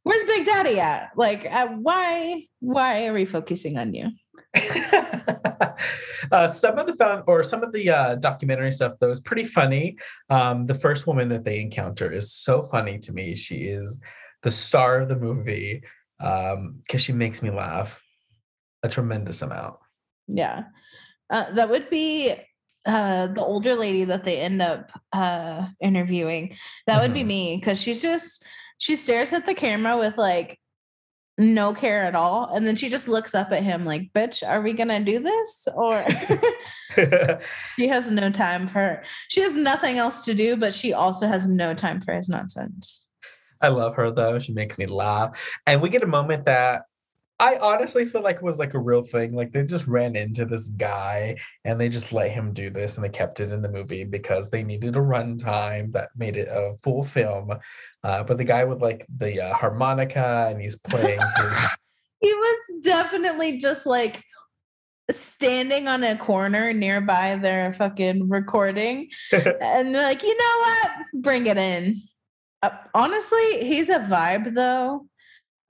where's 0.03 0.23
Big 0.25 0.45
Daddy 0.45 0.79
at? 0.79 1.11
Like, 1.15 1.45
uh, 1.45 1.67
why, 1.67 2.45
why 2.59 3.05
are 3.05 3.13
we 3.13 3.25
focusing 3.25 3.77
on 3.77 3.93
you? 3.93 4.09
uh, 6.31 6.47
some 6.47 6.77
of 6.77 6.87
the 6.87 6.95
found 6.97 7.23
or 7.27 7.43
some 7.43 7.63
of 7.63 7.71
the 7.71 7.89
uh, 7.89 8.15
documentary 8.15 8.71
stuff 8.71 8.93
though 8.99 9.11
is 9.11 9.19
pretty 9.19 9.43
funny. 9.43 9.97
Um, 10.29 10.65
the 10.65 10.75
first 10.75 11.07
woman 11.07 11.29
that 11.29 11.43
they 11.43 11.61
encounter 11.61 12.11
is 12.11 12.33
so 12.33 12.61
funny 12.61 12.97
to 12.99 13.13
me. 13.13 13.35
She 13.35 13.65
is 13.65 13.99
the 14.43 14.51
star 14.51 14.99
of 14.99 15.09
the 15.09 15.17
movie 15.17 15.83
because 16.17 16.53
um, 16.55 16.97
she 16.97 17.13
makes 17.13 17.41
me 17.41 17.49
laugh 17.49 18.01
a 18.83 18.89
tremendous 18.89 19.41
amount. 19.41 19.77
Yeah, 20.27 20.63
uh, 21.29 21.51
that 21.53 21.69
would 21.69 21.89
be 21.89 22.35
uh, 22.85 23.27
the 23.27 23.43
older 23.43 23.75
lady 23.75 24.05
that 24.05 24.23
they 24.23 24.39
end 24.39 24.61
up 24.61 24.91
uh, 25.13 25.67
interviewing. 25.81 26.55
That 26.87 26.93
mm-hmm. 26.93 27.01
would 27.01 27.13
be 27.13 27.19
mm-hmm. 27.21 27.27
me 27.27 27.57
because 27.57 27.81
she's 27.81 28.01
just 28.01 28.45
she 28.77 28.95
stares 28.95 29.33
at 29.33 29.45
the 29.45 29.53
camera 29.53 29.97
with 29.97 30.17
like 30.17 30.59
no 31.37 31.73
care 31.73 32.03
at 32.03 32.15
all, 32.15 32.53
and 32.53 32.67
then 32.67 32.75
she 32.75 32.89
just 32.89 33.07
looks 33.07 33.33
up 33.33 33.51
at 33.51 33.63
him 33.63 33.85
like, 33.85 34.11
"Bitch, 34.13 34.47
are 34.47 34.61
we 34.61 34.73
gonna 34.73 35.03
do 35.03 35.19
this?" 35.19 35.67
Or 35.75 36.03
she 37.75 37.87
has 37.87 38.11
no 38.11 38.29
time 38.29 38.67
for. 38.67 38.79
her. 38.79 39.03
She 39.29 39.41
has 39.41 39.55
nothing 39.55 39.97
else 39.97 40.25
to 40.25 40.33
do, 40.33 40.57
but 40.57 40.73
she 40.73 40.93
also 40.93 41.27
has 41.27 41.47
no 41.47 41.73
time 41.73 42.01
for 42.01 42.13
his 42.13 42.29
nonsense. 42.29 43.08
I 43.61 43.69
love 43.69 43.95
her 43.95 44.11
though. 44.11 44.39
She 44.39 44.53
makes 44.53 44.77
me 44.77 44.85
laugh. 44.85 45.37
And 45.65 45.81
we 45.81 45.89
get 45.89 46.03
a 46.03 46.07
moment 46.07 46.45
that 46.45 46.83
I 47.41 47.57
honestly 47.61 48.05
feel 48.05 48.21
like 48.21 48.37
it 48.37 48.43
was 48.43 48.59
like 48.59 48.73
a 48.73 48.79
real 48.79 49.03
thing. 49.03 49.33
Like 49.33 49.53
they 49.53 49.63
just 49.63 49.87
ran 49.87 50.17
into 50.17 50.45
this 50.45 50.69
guy 50.71 51.37
and 51.63 51.79
they 51.79 51.87
just 51.87 52.11
let 52.11 52.31
him 52.31 52.51
do 52.51 52.69
this 52.69 52.97
and 52.97 53.03
they 53.03 53.09
kept 53.09 53.39
it 53.39 53.51
in 53.51 53.61
the 53.61 53.69
movie 53.69 54.03
because 54.03 54.49
they 54.49 54.61
needed 54.61 54.97
a 54.97 54.99
runtime 54.99 55.93
that 55.93 56.09
made 56.17 56.35
it 56.35 56.49
a 56.49 56.75
full 56.83 57.03
film. 57.03 57.51
Uh, 58.03 58.23
but 58.23 58.37
the 58.37 58.43
guy 58.43 58.65
with 58.65 58.81
like 58.81 59.05
the 59.17 59.41
uh, 59.41 59.53
harmonica 59.53 60.47
and 60.49 60.61
he's 60.61 60.77
playing 60.77 61.19
his. 61.37 61.57
he 62.19 62.33
was 62.33 62.83
definitely 62.83 63.57
just 63.57 63.85
like 63.85 64.21
standing 65.09 65.87
on 65.87 66.03
a 66.03 66.17
corner 66.17 66.73
nearby 66.73 67.37
their 67.37 67.71
fucking 67.71 68.27
recording 68.29 69.09
and 69.31 69.93
like, 69.93 70.23
you 70.23 70.37
know 70.37 70.57
what? 70.59 70.91
Bring 71.23 71.47
it 71.47 71.57
in. 71.57 72.01
Uh, 72.61 72.69
honestly, 72.93 73.65
he's 73.65 73.89
a 73.89 73.99
vibe 73.99 74.53
though 74.53 75.05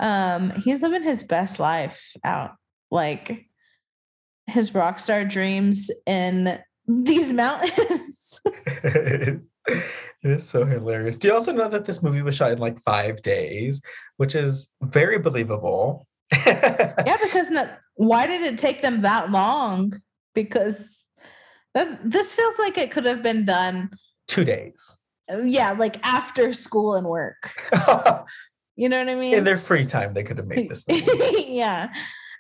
um 0.01 0.51
he's 0.51 0.81
living 0.81 1.03
his 1.03 1.23
best 1.23 1.59
life 1.59 2.15
out 2.23 2.51
like 2.89 3.45
his 4.47 4.73
rock 4.73 4.97
star 4.97 5.25
dreams 5.25 5.91
in 6.05 6.57
these 6.87 7.33
mountains 7.43 8.39
it 10.21 10.31
is 10.31 10.47
so 10.47 10.65
hilarious. 10.65 11.17
Do 11.17 11.27
you 11.27 11.33
also 11.33 11.51
know 11.51 11.69
that 11.69 11.85
this 11.85 12.03
movie 12.03 12.21
was 12.21 12.35
shot 12.35 12.51
in 12.51 12.57
like 12.57 12.81
five 12.81 13.21
days, 13.21 13.81
which 14.17 14.35
is 14.35 14.69
very 14.81 15.19
believable? 15.19 16.07
yeah 16.45 17.17
because 17.23 17.49
no, 17.49 17.67
why 17.95 18.27
did 18.27 18.41
it 18.41 18.57
take 18.57 18.81
them 18.81 19.01
that 19.01 19.31
long 19.31 19.93
because 20.35 21.07
this 22.03 22.31
feels 22.31 22.59
like 22.59 22.77
it 22.77 22.91
could 22.91 23.05
have 23.05 23.23
been 23.23 23.45
done 23.45 23.89
Two 24.27 24.45
days. 24.45 24.98
Yeah 25.45 25.71
like 25.71 26.05
after 26.05 26.53
school 26.53 26.95
and 26.95 27.07
work 27.07 27.55
you 28.75 28.89
know 28.89 28.99
what 28.99 29.09
i 29.09 29.15
mean 29.15 29.33
in 29.33 29.43
their 29.43 29.57
free 29.57 29.85
time, 29.85 30.13
they 30.13 30.23
could 30.23 30.37
have 30.37 30.47
made 30.47 30.69
this 30.69 30.87
movie. 30.87 31.05
yeah 31.47 31.89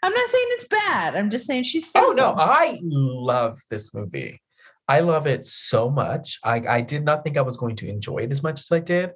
i'm 0.03 0.13
not 0.13 0.27
saying 0.27 0.45
it's 0.49 0.67
bad 0.67 1.15
i'm 1.15 1.29
just 1.29 1.45
saying 1.45 1.63
she's 1.63 1.91
so. 1.91 2.09
Oh 2.09 2.11
no. 2.13 2.35
I 2.37 2.77
love 2.81 3.61
this 3.69 3.93
movie. 3.93 4.41
I 4.87 5.01
love 5.01 5.27
it 5.27 5.45
so 5.45 5.87
much. 5.89 6.39
I, 6.43 6.63
I 6.67 6.81
did 6.81 7.05
not 7.05 7.23
think 7.23 7.37
I 7.37 7.41
was 7.41 7.57
going 7.57 7.75
to 7.77 7.87
enjoy 7.87 8.19
it 8.19 8.31
as 8.31 8.41
much 8.41 8.59
as 8.59 8.71
I 8.71 8.79
did. 8.79 9.11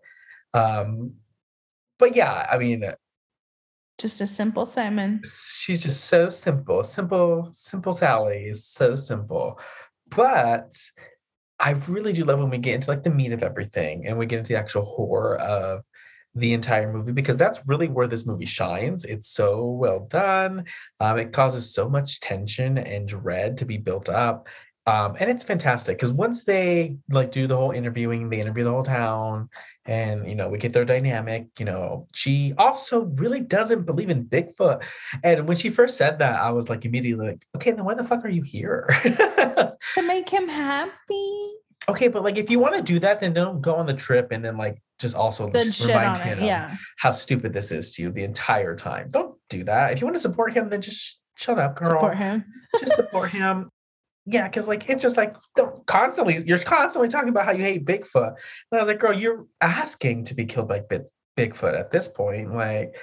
Um, 0.53 1.13
but 1.97 2.15
yeah, 2.15 2.47
I 2.51 2.59
mean, 2.59 2.83
just 3.97 4.21
a 4.21 4.27
simple 4.27 4.65
simon 4.65 5.21
she's 5.63 5.81
just 5.81 6.05
so 6.05 6.29
simple. 6.29 6.83
Simple, 6.83 7.49
simple 7.53 7.93
Sally 7.93 8.45
is 8.45 8.65
so 8.65 8.95
simple. 8.95 9.59
But 10.09 10.75
I 11.59 11.71
really 11.87 12.13
do 12.13 12.25
love 12.25 12.39
when 12.39 12.49
we 12.49 12.57
get 12.57 12.75
into 12.75 12.89
like 12.89 13.03
the 13.03 13.09
meat 13.09 13.31
of 13.31 13.43
everything 13.43 14.07
and 14.07 14.17
we 14.17 14.25
get 14.25 14.39
into 14.39 14.49
the 14.49 14.59
actual 14.59 14.83
horror 14.83 15.37
of 15.37 15.83
the 16.35 16.53
entire 16.53 16.91
movie 16.91 17.11
because 17.11 17.37
that's 17.37 17.61
really 17.67 17.87
where 17.87 18.07
this 18.07 18.25
movie 18.25 18.45
shines. 18.45 19.05
It's 19.05 19.29
so 19.29 19.67
well 19.67 20.07
done. 20.09 20.65
Um, 20.99 21.19
it 21.19 21.31
causes 21.31 21.73
so 21.73 21.87
much 21.87 22.19
tension 22.19 22.77
and 22.77 23.07
dread 23.07 23.57
to 23.59 23.65
be 23.65 23.77
built 23.77 24.09
up. 24.09 24.47
Um, 24.85 25.15
and 25.19 25.29
it's 25.29 25.43
fantastic 25.43 25.97
because 25.97 26.11
once 26.11 26.43
they 26.43 26.97
like 27.09 27.31
do 27.31 27.47
the 27.47 27.55
whole 27.55 27.71
interviewing, 27.71 28.29
they 28.29 28.41
interview 28.41 28.65
the 28.65 28.71
whole 28.71 28.83
town, 28.83 29.49
and 29.85 30.27
you 30.27 30.35
know 30.35 30.49
we 30.49 30.57
get 30.57 30.73
their 30.73 30.83
dynamic. 30.85 31.47
You 31.57 31.65
know, 31.65 32.07
she 32.13 32.53
also 32.57 33.05
really 33.05 33.39
doesn't 33.39 33.83
believe 33.83 34.09
in 34.09 34.25
Bigfoot, 34.25 34.83
and 35.23 35.47
when 35.47 35.57
she 35.57 35.69
first 35.69 35.97
said 35.97 36.19
that, 36.19 36.39
I 36.39 36.51
was 36.51 36.69
like 36.69 36.83
immediately 36.83 37.27
like, 37.27 37.47
okay, 37.55 37.71
then 37.71 37.85
why 37.85 37.93
the 37.93 38.03
fuck 38.03 38.25
are 38.25 38.29
you 38.29 38.41
here? 38.41 38.89
to 39.03 40.01
make 40.05 40.29
him 40.29 40.47
happy 40.49 41.53
okay, 41.89 42.07
but 42.07 42.23
like 42.23 42.37
if 42.37 42.49
you 42.49 42.59
want 42.59 42.75
to 42.75 42.81
do 42.81 42.99
that, 42.99 43.19
then 43.19 43.33
don't 43.33 43.61
go 43.61 43.75
on 43.75 43.85
the 43.85 43.93
trip 43.93 44.31
and 44.31 44.43
then 44.43 44.57
like 44.57 44.81
just 44.99 45.15
also 45.15 45.49
then 45.49 45.65
just 45.65 45.85
remind 45.85 46.17
him 46.17 46.41
yeah 46.41 46.75
how 46.97 47.11
stupid 47.11 47.51
this 47.51 47.71
is 47.71 47.93
to 47.93 48.03
you 48.03 48.11
the 48.11 48.23
entire 48.23 48.75
time. 48.75 49.09
Don't 49.09 49.37
do 49.49 49.63
that. 49.65 49.91
If 49.91 50.01
you 50.01 50.07
want 50.07 50.15
to 50.15 50.21
support 50.21 50.53
him, 50.53 50.69
then 50.69 50.81
just 50.81 51.19
shut 51.35 51.59
up, 51.59 51.75
girl. 51.75 51.91
support 51.91 52.17
him 52.17 52.45
just 52.79 52.95
support 52.95 53.31
him. 53.31 53.69
Yeah, 54.25 54.47
because 54.47 54.67
like 54.67 54.89
it's 54.89 55.01
just 55.01 55.17
like 55.17 55.35
don't 55.55 55.85
constantly 55.85 56.37
you're 56.45 56.59
constantly 56.59 57.09
talking 57.09 57.29
about 57.29 57.45
how 57.45 57.51
you 57.51 57.63
hate 57.63 57.85
Bigfoot. 57.85 58.27
And 58.27 58.37
I 58.73 58.79
was 58.79 58.87
like, 58.87 58.99
girl, 58.99 59.13
you're 59.13 59.45
asking 59.59 60.25
to 60.25 60.35
be 60.35 60.45
killed 60.45 60.69
by 60.69 60.79
Big, 60.79 61.03
Bigfoot 61.37 61.77
at 61.77 61.91
this 61.91 62.07
point. 62.07 62.55
Like, 62.55 62.97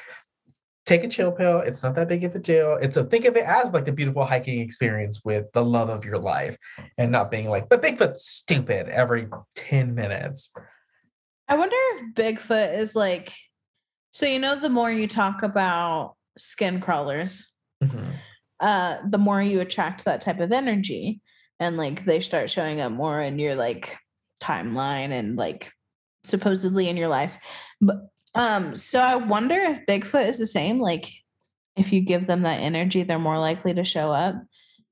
take 0.87 1.05
a 1.05 1.09
chill 1.09 1.31
pill. 1.31 1.61
It's 1.61 1.83
not 1.83 1.95
that 1.97 2.09
big 2.09 2.25
of 2.25 2.35
a 2.35 2.39
deal. 2.39 2.79
It's 2.81 2.97
a 2.97 3.05
think 3.05 3.27
of 3.27 3.37
it 3.37 3.45
as 3.45 3.73
like 3.73 3.85
the 3.85 3.93
beautiful 3.93 4.25
hiking 4.25 4.61
experience 4.61 5.21
with 5.25 5.47
the 5.53 5.65
love 5.65 5.91
of 5.91 6.05
your 6.05 6.19
life 6.19 6.57
and 6.97 7.13
not 7.13 7.31
being 7.31 7.49
like, 7.49 7.69
but 7.69 7.83
Bigfoot's 7.83 8.27
stupid 8.27 8.89
every 8.89 9.29
10 9.57 9.95
minutes. 9.95 10.53
I 11.49 11.57
wonder 11.57 11.77
if 11.77 12.15
Bigfoot 12.15 12.79
is 12.79 12.97
like, 12.97 13.33
so 14.13 14.27
you 14.27 14.39
know, 14.39 14.59
the 14.59 14.69
more 14.71 14.91
you 14.91 15.07
talk 15.07 15.43
about 15.43 16.15
skin 16.39 16.81
crawlers, 16.81 17.59
Mhm. 17.83 18.15
Uh, 18.61 18.99
the 19.09 19.19
more 19.19 19.43
you 19.43 19.61
attract 19.61 20.05
that 20.05 20.21
type 20.21 20.41
of 20.41 20.53
energy, 20.53 21.21
and 21.59 21.77
like 21.77 22.05
they 22.05 22.21
start 22.21 22.51
showing 22.51 22.81
up 22.81 22.93
more 22.93 23.21
in 23.21 23.39
your 23.39 23.55
like 23.55 23.97
timeline 24.43 25.11
and 25.11 25.37
like 25.37 25.73
supposedly 26.25 26.89
in 26.89 26.97
your 26.97 27.09
life. 27.09 27.39
But 27.81 27.97
um, 28.35 28.77
so 28.77 29.01
I 29.01 29.17
wonder 29.17 29.57
if 29.57 29.87
Bigfoot 29.87 30.29
is 30.29 30.39
the 30.39 30.47
same. 30.47 30.79
Like, 30.79 31.11
if 31.77 31.93
you 31.93 32.01
give 32.01 32.27
them 32.27 32.43
that 32.43 32.61
energy, 32.61 33.03
they're 33.03 33.19
more 33.19 33.39
likely 33.39 33.75
to 33.75 33.85
show 33.85 34.13
up. 34.13 34.37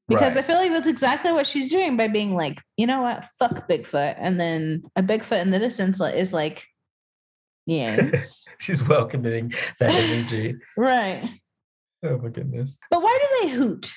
Because 0.09 0.39
I 0.39 0.43
feel 0.43 0.57
like 0.57 0.73
that's 0.73 0.89
exactly 0.89 1.33
what 1.33 1.47
she's 1.47 1.71
doing 1.71 1.99
by 1.99 2.09
being 2.09 2.35
like, 2.35 2.63
you 2.79 2.87
know 2.87 3.03
what, 3.03 3.27
fuck 3.39 3.69
Bigfoot, 3.69 4.15
and 4.19 4.41
then 4.41 4.83
a 4.97 5.03
Bigfoot 5.03 5.43
in 5.43 5.51
the 5.51 5.59
distance 5.59 6.01
is 6.01 6.33
like, 6.33 6.65
yes, 7.67 8.47
She's 8.59 8.83
welcoming 8.83 9.53
that 9.81 9.93
energy. 9.93 10.57
right. 10.79 11.29
Oh 12.05 12.19
my 12.19 12.29
goodness. 12.29 12.77
But 12.91 13.03
why 13.03 13.19
do 13.21 13.49
they 13.49 13.55
hoot? 13.55 13.93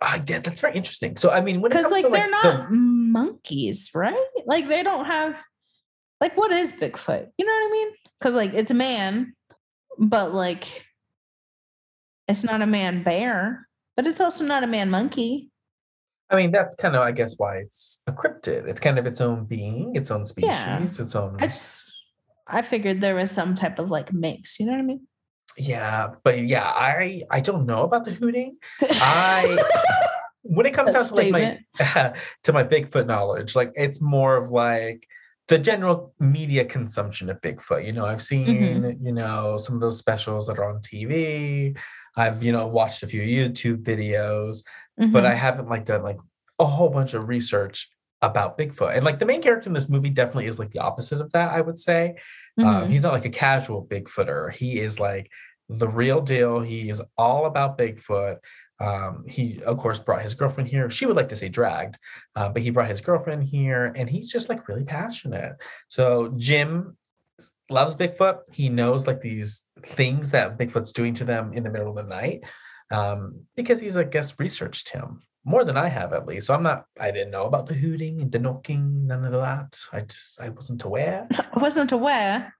Ah, 0.00 0.20
yeah, 0.26 0.38
that's 0.40 0.60
very 0.60 0.74
interesting. 0.76 1.16
So 1.16 1.30
I 1.30 1.40
mean, 1.40 1.60
when 1.60 1.70
Because 1.70 1.90
like 1.90 2.04
to 2.04 2.10
they're 2.10 2.30
like 2.30 2.42
the- 2.42 2.52
not 2.52 2.72
monkeys, 2.72 3.90
right? 3.94 4.16
Like 4.46 4.68
they 4.68 4.82
don't 4.82 5.04
have 5.06 5.40
like 6.20 6.36
what 6.36 6.50
is 6.52 6.72
Bigfoot? 6.72 7.28
You 7.36 7.46
know 7.46 7.52
what 7.52 7.68
I 7.68 7.72
mean? 7.72 7.88
Because 8.18 8.34
like 8.34 8.52
it's 8.54 8.70
a 8.70 8.74
man, 8.74 9.34
but 9.98 10.32
like 10.34 10.86
it's 12.28 12.44
not 12.44 12.62
a 12.62 12.66
man 12.66 13.02
bear, 13.02 13.68
but 13.96 14.06
it's 14.06 14.20
also 14.20 14.44
not 14.44 14.64
a 14.64 14.66
man 14.68 14.90
monkey. 14.90 15.50
I 16.30 16.36
mean, 16.36 16.50
that's 16.50 16.74
kind 16.76 16.96
of, 16.96 17.02
I 17.02 17.12
guess, 17.12 17.34
why 17.36 17.56
it's 17.58 18.00
a 18.06 18.12
cryptid. 18.12 18.66
It's 18.66 18.80
kind 18.80 18.98
of 18.98 19.04
its 19.04 19.20
own 19.20 19.44
being, 19.44 19.94
its 19.94 20.10
own 20.10 20.24
species, 20.24 20.48
Yeah. 20.48 20.82
its 20.82 21.14
own. 21.14 21.36
I 21.40 21.46
just 21.48 21.92
I 22.46 22.62
figured 22.62 23.00
there 23.00 23.14
was 23.14 23.30
some 23.30 23.54
type 23.54 23.78
of 23.78 23.90
like 23.90 24.12
mix. 24.12 24.58
You 24.58 24.66
know 24.66 24.72
what 24.72 24.78
I 24.78 24.82
mean? 24.82 25.06
Yeah, 25.56 26.10
but 26.24 26.38
yeah, 26.40 26.64
I 26.64 27.22
I 27.30 27.40
don't 27.40 27.66
know 27.66 27.82
about 27.82 28.04
the 28.04 28.12
hooting. 28.12 28.56
I 28.80 29.58
when 30.44 30.66
it 30.66 30.74
comes 30.74 30.92
down 30.92 31.04
to 31.06 31.14
like 31.14 31.30
my 31.30 31.58
to 32.44 32.52
my 32.52 32.64
Bigfoot 32.64 33.06
knowledge, 33.06 33.54
like 33.54 33.72
it's 33.74 34.00
more 34.00 34.36
of 34.36 34.50
like 34.50 35.06
the 35.48 35.58
general 35.58 36.14
media 36.18 36.64
consumption 36.64 37.28
of 37.28 37.40
Bigfoot. 37.40 37.84
You 37.84 37.92
know, 37.92 38.04
I've 38.06 38.22
seen 38.22 38.46
Mm-hmm. 38.46 39.06
you 39.06 39.12
know 39.12 39.56
some 39.58 39.74
of 39.74 39.80
those 39.80 39.98
specials 39.98 40.46
that 40.46 40.58
are 40.58 40.64
on 40.64 40.80
TV. 40.80 41.76
I've 42.16 42.42
you 42.42 42.52
know 42.52 42.66
watched 42.66 43.02
a 43.02 43.06
few 43.06 43.22
YouTube 43.22 43.82
videos, 43.82 44.62
but 44.96 45.24
Mhm. 45.24 45.26
I 45.26 45.34
haven't 45.34 45.68
like 45.68 45.84
done 45.84 46.02
like 46.02 46.18
a 46.58 46.64
whole 46.64 46.90
bunch 46.90 47.14
of 47.14 47.28
research 47.28 47.90
about 48.22 48.56
Bigfoot. 48.56 48.94
And 48.94 49.04
like 49.04 49.18
the 49.18 49.26
main 49.26 49.42
character 49.42 49.68
in 49.68 49.74
this 49.74 49.88
movie 49.88 50.10
definitely 50.10 50.46
is 50.46 50.58
like 50.58 50.70
the 50.70 50.78
opposite 50.78 51.20
of 51.20 51.32
that, 51.32 51.50
I 51.50 51.60
would 51.60 51.78
say. 51.78 52.14
Um, 52.58 52.64
Mhm. 52.64 52.88
he's 52.90 53.02
not 53.02 53.12
like 53.12 53.24
a 53.24 53.30
casual 53.30 53.84
Bigfooter. 53.84 54.52
He 54.52 54.78
is 54.80 55.00
like 55.00 55.30
the 55.68 55.88
real 55.88 56.20
deal. 56.20 56.60
He 56.60 56.88
is 56.88 57.02
all 57.18 57.46
about 57.46 57.76
Bigfoot. 57.78 58.38
Um, 58.80 59.24
he, 59.26 59.60
of 59.64 59.78
course, 59.78 59.98
brought 59.98 60.22
his 60.22 60.34
girlfriend 60.34 60.68
here. 60.68 60.90
She 60.90 61.06
would 61.06 61.16
like 61.16 61.28
to 61.30 61.36
say 61.36 61.48
dragged, 61.48 61.98
uh, 62.36 62.48
but 62.48 62.62
he 62.62 62.70
brought 62.70 62.90
his 62.90 63.00
girlfriend 63.00 63.44
here 63.44 63.92
and 63.96 64.08
he's 64.08 64.30
just 64.30 64.48
like 64.48 64.68
really 64.68 64.84
passionate. 64.84 65.56
So, 65.88 66.32
Jim 66.36 66.96
loves 67.70 67.96
Bigfoot. 67.96 68.40
He 68.52 68.68
knows 68.68 69.06
like 69.06 69.20
these 69.20 69.66
things 69.84 70.30
that 70.32 70.58
Bigfoot's 70.58 70.92
doing 70.92 71.14
to 71.14 71.24
them 71.24 71.52
in 71.52 71.62
the 71.62 71.70
middle 71.70 71.90
of 71.90 71.96
the 71.96 72.02
night 72.02 72.44
um, 72.90 73.40
because 73.56 73.80
he's, 73.80 73.96
I 73.96 74.04
guess, 74.04 74.38
researched 74.38 74.90
him 74.90 75.22
more 75.44 75.64
than 75.64 75.76
I 75.76 75.88
have 75.88 76.12
at 76.12 76.26
least. 76.26 76.46
So, 76.46 76.54
I'm 76.54 76.62
not, 76.62 76.84
I 77.00 77.10
didn't 77.10 77.30
know 77.32 77.44
about 77.46 77.66
the 77.66 77.74
hooting 77.74 78.20
and 78.20 78.30
the 78.30 78.38
knocking, 78.38 79.06
none 79.06 79.24
of 79.24 79.32
that. 79.32 79.78
I 79.92 80.00
just, 80.00 80.40
I 80.40 80.48
wasn't 80.50 80.84
aware 80.84 81.26
I 81.54 81.58
wasn't 81.58 81.92
aware. 81.92 82.54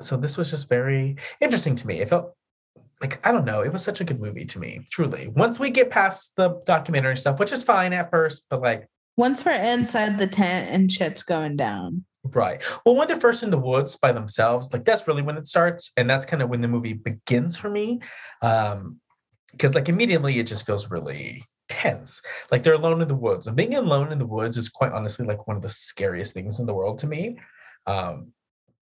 so 0.00 0.16
this 0.16 0.36
was 0.36 0.50
just 0.50 0.68
very 0.68 1.16
interesting 1.40 1.74
to 1.76 1.86
me. 1.86 2.00
It 2.00 2.08
felt 2.08 2.34
like 3.00 3.24
I 3.26 3.32
don't 3.32 3.44
know, 3.44 3.60
it 3.62 3.72
was 3.72 3.82
such 3.82 4.00
a 4.00 4.04
good 4.04 4.20
movie 4.20 4.44
to 4.46 4.58
me, 4.58 4.86
truly. 4.90 5.28
Once 5.28 5.58
we 5.60 5.70
get 5.70 5.90
past 5.90 6.34
the 6.36 6.60
documentary 6.66 7.16
stuff, 7.16 7.38
which 7.38 7.52
is 7.52 7.62
fine 7.62 7.92
at 7.92 8.10
first, 8.10 8.46
but 8.50 8.60
like 8.60 8.88
Once 9.16 9.44
we're 9.44 9.52
inside 9.52 10.18
the 10.18 10.26
tent 10.26 10.70
and 10.70 10.90
shit's 10.90 11.22
going 11.22 11.56
down. 11.56 12.04
right. 12.24 12.62
Well, 12.84 12.96
when 12.96 13.06
they're 13.08 13.16
first 13.20 13.42
in 13.42 13.50
the 13.50 13.58
woods 13.58 13.96
by 13.96 14.12
themselves, 14.12 14.72
like 14.72 14.84
that's 14.84 15.06
really 15.08 15.22
when 15.22 15.36
it 15.38 15.46
starts, 15.46 15.92
and 15.96 16.10
that's 16.10 16.26
kind 16.26 16.42
of 16.42 16.48
when 16.48 16.60
the 16.60 16.68
movie 16.68 16.92
begins 16.92 17.56
for 17.56 17.70
me. 17.70 18.00
Um, 18.42 19.00
because 19.52 19.74
like 19.74 19.88
immediately 19.88 20.38
it 20.38 20.46
just 20.46 20.66
feels 20.66 20.90
really 20.90 21.42
tense. 21.68 22.22
Like 22.50 22.62
they're 22.62 22.74
alone 22.74 23.02
in 23.02 23.08
the 23.08 23.14
woods. 23.14 23.46
And 23.46 23.56
being 23.56 23.74
alone 23.74 24.12
in 24.12 24.18
the 24.18 24.26
woods 24.26 24.56
is 24.56 24.68
quite 24.68 24.92
honestly 24.92 25.26
like 25.26 25.46
one 25.46 25.56
of 25.56 25.62
the 25.62 25.68
scariest 25.68 26.34
things 26.34 26.60
in 26.60 26.66
the 26.66 26.74
world 26.74 26.98
to 27.00 27.06
me. 27.06 27.38
Um, 27.86 28.32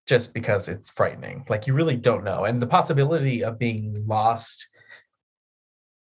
just 0.06 0.32
because 0.32 0.68
it's 0.68 0.88
frightening. 0.88 1.44
Like 1.48 1.66
you 1.66 1.74
really 1.74 1.96
don't 1.96 2.24
know. 2.24 2.44
And 2.44 2.62
the 2.62 2.66
possibility 2.66 3.42
of 3.42 3.58
being 3.58 3.96
lost 4.06 4.68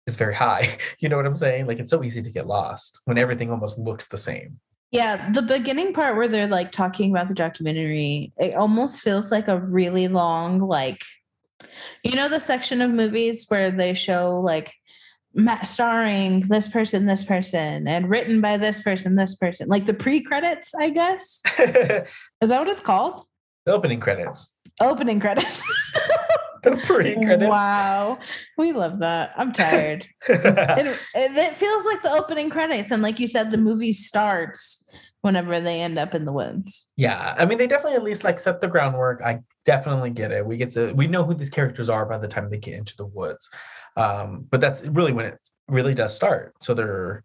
is 0.06 0.16
very 0.16 0.34
high. 0.34 0.78
You 0.98 1.08
know 1.08 1.16
what 1.16 1.26
I'm 1.26 1.36
saying? 1.36 1.66
Like 1.66 1.78
it's 1.78 1.90
so 1.90 2.04
easy 2.04 2.22
to 2.22 2.30
get 2.30 2.46
lost 2.46 3.00
when 3.04 3.18
everything 3.18 3.50
almost 3.50 3.78
looks 3.78 4.08
the 4.08 4.16
same. 4.16 4.60
Yeah, 4.92 5.30
the 5.32 5.42
beginning 5.42 5.94
part 5.94 6.16
where 6.16 6.28
they're 6.28 6.46
like 6.46 6.70
talking 6.70 7.10
about 7.10 7.26
the 7.26 7.34
documentary, 7.34 8.32
it 8.38 8.54
almost 8.54 9.00
feels 9.00 9.32
like 9.32 9.48
a 9.48 9.58
really 9.58 10.06
long, 10.06 10.60
like, 10.60 11.02
you 12.02 12.16
know, 12.16 12.28
the 12.28 12.40
section 12.40 12.80
of 12.80 12.90
movies 12.90 13.46
where 13.48 13.70
they 13.70 13.94
show 13.94 14.40
like 14.40 14.74
starring 15.64 16.40
this 16.48 16.68
person, 16.68 17.06
this 17.06 17.24
person, 17.24 17.88
and 17.88 18.08
written 18.08 18.40
by 18.40 18.56
this 18.56 18.82
person, 18.82 19.16
this 19.16 19.34
person, 19.34 19.68
like 19.68 19.86
the 19.86 19.94
pre 19.94 20.22
credits, 20.22 20.74
I 20.74 20.90
guess. 20.90 21.42
Is 21.58 22.50
that 22.50 22.58
what 22.58 22.68
it's 22.68 22.80
called? 22.80 23.20
The 23.64 23.72
opening 23.72 24.00
credits. 24.00 24.54
Opening 24.80 25.20
credits. 25.20 25.62
The 26.62 26.76
pre 26.76 27.16
credits. 27.16 27.50
wow, 27.50 28.20
we 28.56 28.70
love 28.70 29.00
that. 29.00 29.32
I'm 29.36 29.52
tired. 29.52 30.06
it, 30.28 30.96
it, 31.12 31.54
feels 31.56 31.84
like 31.86 32.02
the 32.02 32.12
opening 32.12 32.50
credits, 32.50 32.92
and 32.92 33.02
like 33.02 33.18
you 33.18 33.26
said, 33.26 33.50
the 33.50 33.58
movie 33.58 33.92
starts 33.92 34.88
whenever 35.22 35.58
they 35.58 35.80
end 35.80 35.98
up 35.98 36.14
in 36.14 36.24
the 36.24 36.32
woods. 36.32 36.92
Yeah, 36.96 37.34
I 37.36 37.46
mean, 37.46 37.58
they 37.58 37.66
definitely 37.66 37.96
at 37.96 38.04
least 38.04 38.22
like 38.22 38.38
set 38.38 38.60
the 38.60 38.68
groundwork. 38.68 39.20
I 39.24 39.40
definitely 39.64 40.10
get 40.10 40.32
it. 40.32 40.44
We 40.44 40.56
get 40.56 40.72
to 40.72 40.92
we 40.92 41.06
know 41.06 41.24
who 41.24 41.34
these 41.34 41.50
characters 41.50 41.88
are 41.88 42.06
by 42.06 42.18
the 42.18 42.28
time 42.28 42.50
they 42.50 42.58
get 42.58 42.74
into 42.74 42.96
the 42.96 43.06
woods. 43.06 43.48
Um, 43.96 44.46
but 44.50 44.60
that's 44.60 44.84
really 44.84 45.12
when 45.12 45.26
it 45.26 45.38
really 45.68 45.94
does 45.94 46.14
start. 46.14 46.54
So 46.60 46.74
they're 46.74 47.22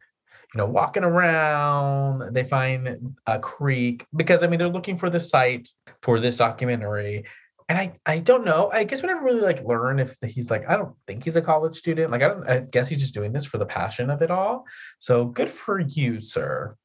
you 0.54 0.58
know 0.58 0.66
walking 0.66 1.04
around. 1.04 2.34
They 2.34 2.44
find 2.44 3.16
a 3.26 3.40
creek 3.40 4.06
because 4.16 4.44
I 4.44 4.48
mean 4.48 4.60
they're 4.60 4.70
looking 4.70 4.98
for 4.98 5.10
the 5.10 5.20
site 5.20 5.70
for 6.02 6.20
this 6.20 6.38
documentary. 6.38 7.26
And 7.70 7.78
I, 7.78 7.98
I 8.06 8.20
don't 8.20 8.46
know. 8.46 8.70
I 8.72 8.86
guess 8.86 9.02
we 9.02 9.08
never 9.08 9.26
really 9.26 9.42
like 9.42 9.62
learn 9.62 10.00
if 10.00 10.16
he's 10.24 10.50
like, 10.50 10.70
I 10.70 10.78
don't 10.78 10.96
think 11.06 11.26
he's 11.26 11.36
a 11.36 11.42
college 11.42 11.76
student. 11.76 12.12
Like, 12.12 12.24
I 12.24 12.28
don't, 12.30 12.50
I 12.50 12.60
guess 12.62 12.88
he's 12.88 13.02
just 13.02 13.14
doing 13.14 13.34
this 13.34 13.44
for 13.44 13.58
the 13.58 13.66
passion 13.66 14.10
of 14.10 14.22
it 14.22 14.32
all. 14.32 14.64
So 15.00 15.26
good 15.26 15.50
for 15.50 15.78
you, 15.78 16.22
sir. 16.22 16.78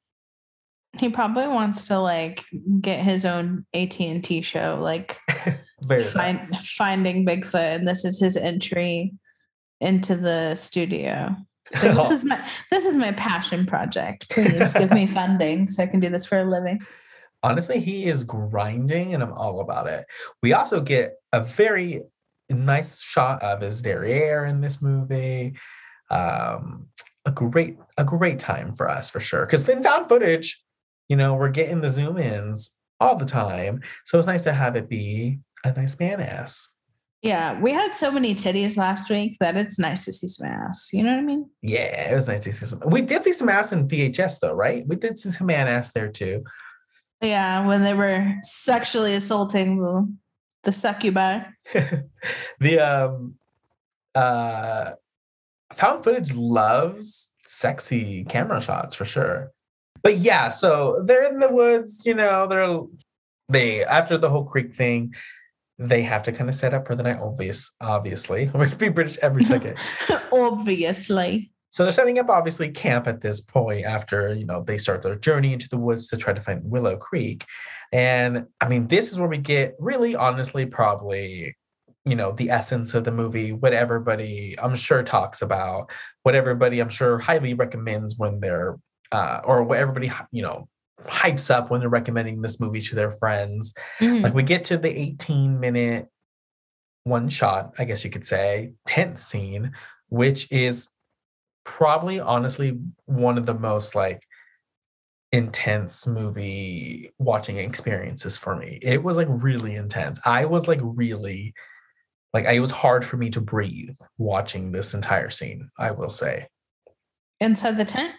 He 0.98 1.08
probably 1.08 1.46
wants 1.46 1.88
to 1.88 1.98
like 1.98 2.44
get 2.80 3.00
his 3.00 3.24
own 3.24 3.64
AT 3.72 3.98
and 4.00 4.22
T 4.22 4.42
show, 4.42 4.78
like 4.80 5.18
find, 6.12 6.56
finding 6.58 7.24
Bigfoot, 7.24 7.76
and 7.76 7.88
this 7.88 8.04
is 8.04 8.20
his 8.20 8.36
entry 8.36 9.12
into 9.80 10.16
the 10.16 10.54
studio. 10.54 11.34
So 11.76 11.92
this 11.94 12.10
is 12.18 12.24
my 12.24 12.48
this 12.70 12.86
is 12.86 12.96
my 12.96 13.12
passion 13.12 13.66
project. 13.66 14.28
Please 14.30 14.72
give 14.72 14.92
me 14.92 15.06
funding 15.18 15.68
so 15.68 15.82
I 15.82 15.86
can 15.86 16.00
do 16.00 16.08
this 16.08 16.26
for 16.26 16.38
a 16.38 16.44
living. 16.44 16.80
honestly, 17.42 17.80
he 17.80 18.04
is 18.06 18.24
grinding 18.24 19.14
and 19.14 19.22
I'm 19.22 19.32
all 19.32 19.60
about 19.60 19.86
it. 19.86 20.04
We 20.42 20.52
also 20.52 20.80
get 20.80 21.14
a 21.32 21.40
very 21.40 22.02
nice 22.48 23.02
shot 23.02 23.42
of 23.42 23.60
his 23.60 23.82
derriere 23.82 24.44
in 24.44 24.60
this 24.60 24.80
movie. 24.82 25.54
Um, 26.10 26.88
a 27.24 27.30
great, 27.30 27.78
a 27.96 28.04
great 28.04 28.38
time 28.38 28.74
for 28.74 28.90
us 28.90 29.08
for 29.08 29.20
sure. 29.20 29.46
Because 29.46 29.68
in 29.68 29.82
found 29.82 30.08
footage, 30.08 30.62
you 31.12 31.16
know, 31.16 31.34
we're 31.34 31.50
getting 31.50 31.82
the 31.82 31.90
zoom 31.90 32.16
ins 32.16 32.78
all 32.98 33.16
the 33.16 33.26
time. 33.26 33.82
So 34.06 34.16
it's 34.16 34.26
nice 34.26 34.44
to 34.44 34.52
have 34.54 34.76
it 34.76 34.88
be 34.88 35.40
a 35.62 35.70
nice 35.70 36.00
man 36.00 36.22
ass. 36.22 36.66
Yeah, 37.20 37.60
we 37.60 37.70
had 37.70 37.94
so 37.94 38.10
many 38.10 38.34
titties 38.34 38.78
last 38.78 39.10
week 39.10 39.36
that 39.38 39.54
it's 39.54 39.78
nice 39.78 40.06
to 40.06 40.12
see 40.14 40.26
some 40.26 40.48
ass. 40.48 40.88
You 40.90 41.02
know 41.02 41.10
what 41.10 41.18
I 41.18 41.22
mean? 41.22 41.50
Yeah, 41.60 42.10
it 42.10 42.14
was 42.14 42.28
nice 42.28 42.40
to 42.44 42.52
see 42.52 42.64
some. 42.64 42.80
We 42.86 43.02
did 43.02 43.24
see 43.24 43.34
some 43.34 43.50
ass 43.50 43.72
in 43.72 43.86
VHS 43.86 44.40
though, 44.40 44.54
right? 44.54 44.86
We 44.88 44.96
did 44.96 45.18
see 45.18 45.32
some 45.32 45.48
man 45.48 45.68
ass 45.68 45.92
there 45.92 46.08
too. 46.08 46.44
Yeah, 47.20 47.66
when 47.66 47.82
they 47.82 47.92
were 47.92 48.36
sexually 48.40 49.12
assaulting 49.12 49.82
the 49.82 50.16
the 50.62 50.72
succubi. 50.72 51.42
the 52.58 52.78
um 52.80 53.34
uh 54.14 54.92
found 55.74 56.04
footage 56.04 56.32
loves 56.32 57.34
sexy 57.46 58.24
camera 58.24 58.62
shots 58.62 58.94
for 58.94 59.04
sure 59.04 59.52
but 60.02 60.16
yeah 60.16 60.48
so 60.48 61.02
they're 61.06 61.24
in 61.24 61.38
the 61.38 61.52
woods 61.52 62.04
you 62.06 62.14
know 62.14 62.46
they're 62.46 62.80
they 63.48 63.84
after 63.84 64.16
the 64.16 64.30
whole 64.30 64.44
creek 64.44 64.74
thing 64.74 65.14
they 65.78 66.02
have 66.02 66.22
to 66.22 66.32
kind 66.32 66.48
of 66.48 66.56
set 66.56 66.74
up 66.74 66.86
for 66.86 66.94
the 66.94 67.02
night 67.02 67.18
obvious 67.20 67.70
obviously 67.80 68.50
we're 68.54 68.66
gonna 68.66 68.76
be 68.76 68.88
british 68.88 69.18
every 69.22 69.44
second 69.44 69.76
Obviously. 70.32 71.50
so 71.68 71.82
they're 71.82 71.92
setting 71.92 72.18
up 72.18 72.28
obviously 72.28 72.70
camp 72.70 73.06
at 73.06 73.20
this 73.20 73.40
point 73.40 73.84
after 73.84 74.34
you 74.34 74.46
know 74.46 74.62
they 74.62 74.78
start 74.78 75.02
their 75.02 75.16
journey 75.16 75.52
into 75.52 75.68
the 75.68 75.78
woods 75.78 76.08
to 76.08 76.16
try 76.16 76.32
to 76.32 76.40
find 76.40 76.62
Willow 76.64 76.96
Creek. 76.96 77.44
And 77.92 78.46
I 78.58 78.68
mean, 78.68 78.86
this 78.86 79.12
is 79.12 79.18
where 79.18 79.28
we 79.28 79.36
get 79.36 79.76
really 79.78 80.16
honestly 80.16 80.64
probably 80.64 81.54
you 82.04 82.16
know 82.16 82.32
the 82.32 82.50
essence 82.50 82.94
of 82.94 83.04
the 83.04 83.12
movie 83.12 83.52
what 83.52 83.72
everybody 83.72 84.56
i'm 84.60 84.74
sure 84.74 85.02
talks 85.02 85.40
about 85.40 85.90
what 86.24 86.34
everybody 86.34 86.80
i'm 86.80 86.88
sure 86.88 87.18
highly 87.18 87.54
recommends 87.54 88.18
when 88.18 88.40
they're 88.40 88.76
uh, 89.12 89.40
or 89.44 89.62
what 89.62 89.78
everybody 89.78 90.10
you 90.32 90.42
know 90.42 90.68
hypes 91.06 91.50
up 91.50 91.70
when 91.70 91.80
they're 91.80 91.88
recommending 91.88 92.40
this 92.42 92.58
movie 92.60 92.80
to 92.80 92.94
their 92.94 93.10
friends 93.10 93.74
Mhm. 94.00 94.22
like 94.22 94.34
we 94.34 94.42
get 94.42 94.64
to 94.66 94.76
the 94.76 94.88
18 94.88 95.58
minute 95.60 96.08
one 97.04 97.28
shot, 97.28 97.74
I 97.78 97.84
guess 97.84 98.04
you 98.04 98.10
could 98.10 98.24
say, 98.24 98.74
tent 98.86 99.18
scene, 99.18 99.72
which 100.08 100.50
is 100.52 100.88
probably 101.64 102.20
honestly 102.20 102.78
one 103.06 103.38
of 103.38 103.44
the 103.46 103.54
most 103.54 103.96
like 103.96 104.22
intense 105.32 106.06
movie 106.06 107.10
watching 107.18 107.56
experiences 107.56 108.36
for 108.36 108.54
me. 108.54 108.78
It 108.82 109.02
was 109.02 109.16
like 109.16 109.28
really 109.30 109.74
intense. 109.74 110.20
I 110.24 110.44
was 110.44 110.68
like 110.68 110.80
really 110.82 111.54
like 112.32 112.44
it 112.44 112.60
was 112.60 112.70
hard 112.70 113.04
for 113.04 113.16
me 113.16 113.30
to 113.30 113.40
breathe 113.40 113.96
watching 114.18 114.70
this 114.72 114.94
entire 114.94 115.30
scene, 115.30 115.70
I 115.78 115.90
will 115.90 116.08
say. 116.10 116.46
Inside 117.40 117.76
the 117.78 117.84
tent. 117.84 118.14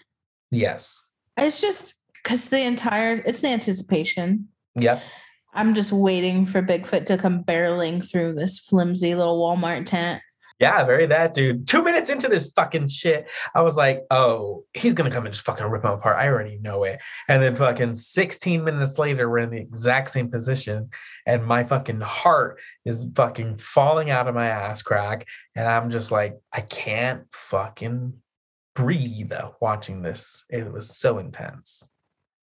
Yes. 0.54 1.10
It's 1.38 1.60
just 1.60 1.96
because 2.14 2.50
the 2.50 2.62
entire 2.62 3.16
it's 3.26 3.42
the 3.42 3.50
anticipation. 3.50 4.50
Yep. 4.76 5.02
I'm 5.54 5.74
just 5.74 5.92
waiting 5.92 6.46
for 6.46 6.62
Bigfoot 6.62 7.06
to 7.08 7.18
come 7.18 7.44
barreling 7.44 8.08
through 8.08 8.34
this 8.34 8.60
flimsy 8.60 9.16
little 9.16 9.40
Walmart 9.40 9.86
tent. 9.86 10.22
Yeah, 10.60 10.84
very 10.86 11.08
that 11.08 11.34
dude. 11.34 11.68
Two 11.68 11.84
minutes 11.84 12.10
into 12.10 12.28
this 12.28 12.52
fucking 12.56 12.88
shit, 12.88 13.28
I 13.54 13.62
was 13.62 13.76
like, 13.76 14.04
oh, 14.12 14.64
he's 14.74 14.94
gonna 14.94 15.12
come 15.12 15.26
and 15.26 15.34
just 15.34 15.46
fucking 15.46 15.66
rip 15.66 15.84
him 15.84 15.92
apart. 15.92 16.18
I 16.18 16.28
already 16.28 16.58
know 16.62 16.84
it. 16.84 17.00
And 17.28 17.42
then 17.42 17.56
fucking 17.56 17.96
16 17.96 18.64
minutes 18.64 18.98
later, 18.98 19.30
we're 19.30 19.40
in 19.40 19.50
the 19.50 19.60
exact 19.60 20.12
same 20.12 20.30
position, 20.30 20.90
and 21.26 21.46
my 21.46 21.64
fucking 21.64 22.02
heart 22.02 22.60
is 22.86 23.08
fucking 23.16 23.58
falling 23.58 24.12
out 24.12 24.28
of 24.28 24.36
my 24.36 24.48
ass 24.48 24.84
crack. 24.84 25.28
And 25.56 25.68
I'm 25.68 25.90
just 25.90 26.12
like, 26.12 26.36
I 26.52 26.62
can't 26.62 27.24
fucking 27.34 28.14
breathe 28.76 29.32
uh, 29.32 29.52
watching 29.62 30.02
this. 30.02 30.46
It 30.50 30.72
was 30.72 30.96
so 30.96 31.18
intense. 31.18 31.88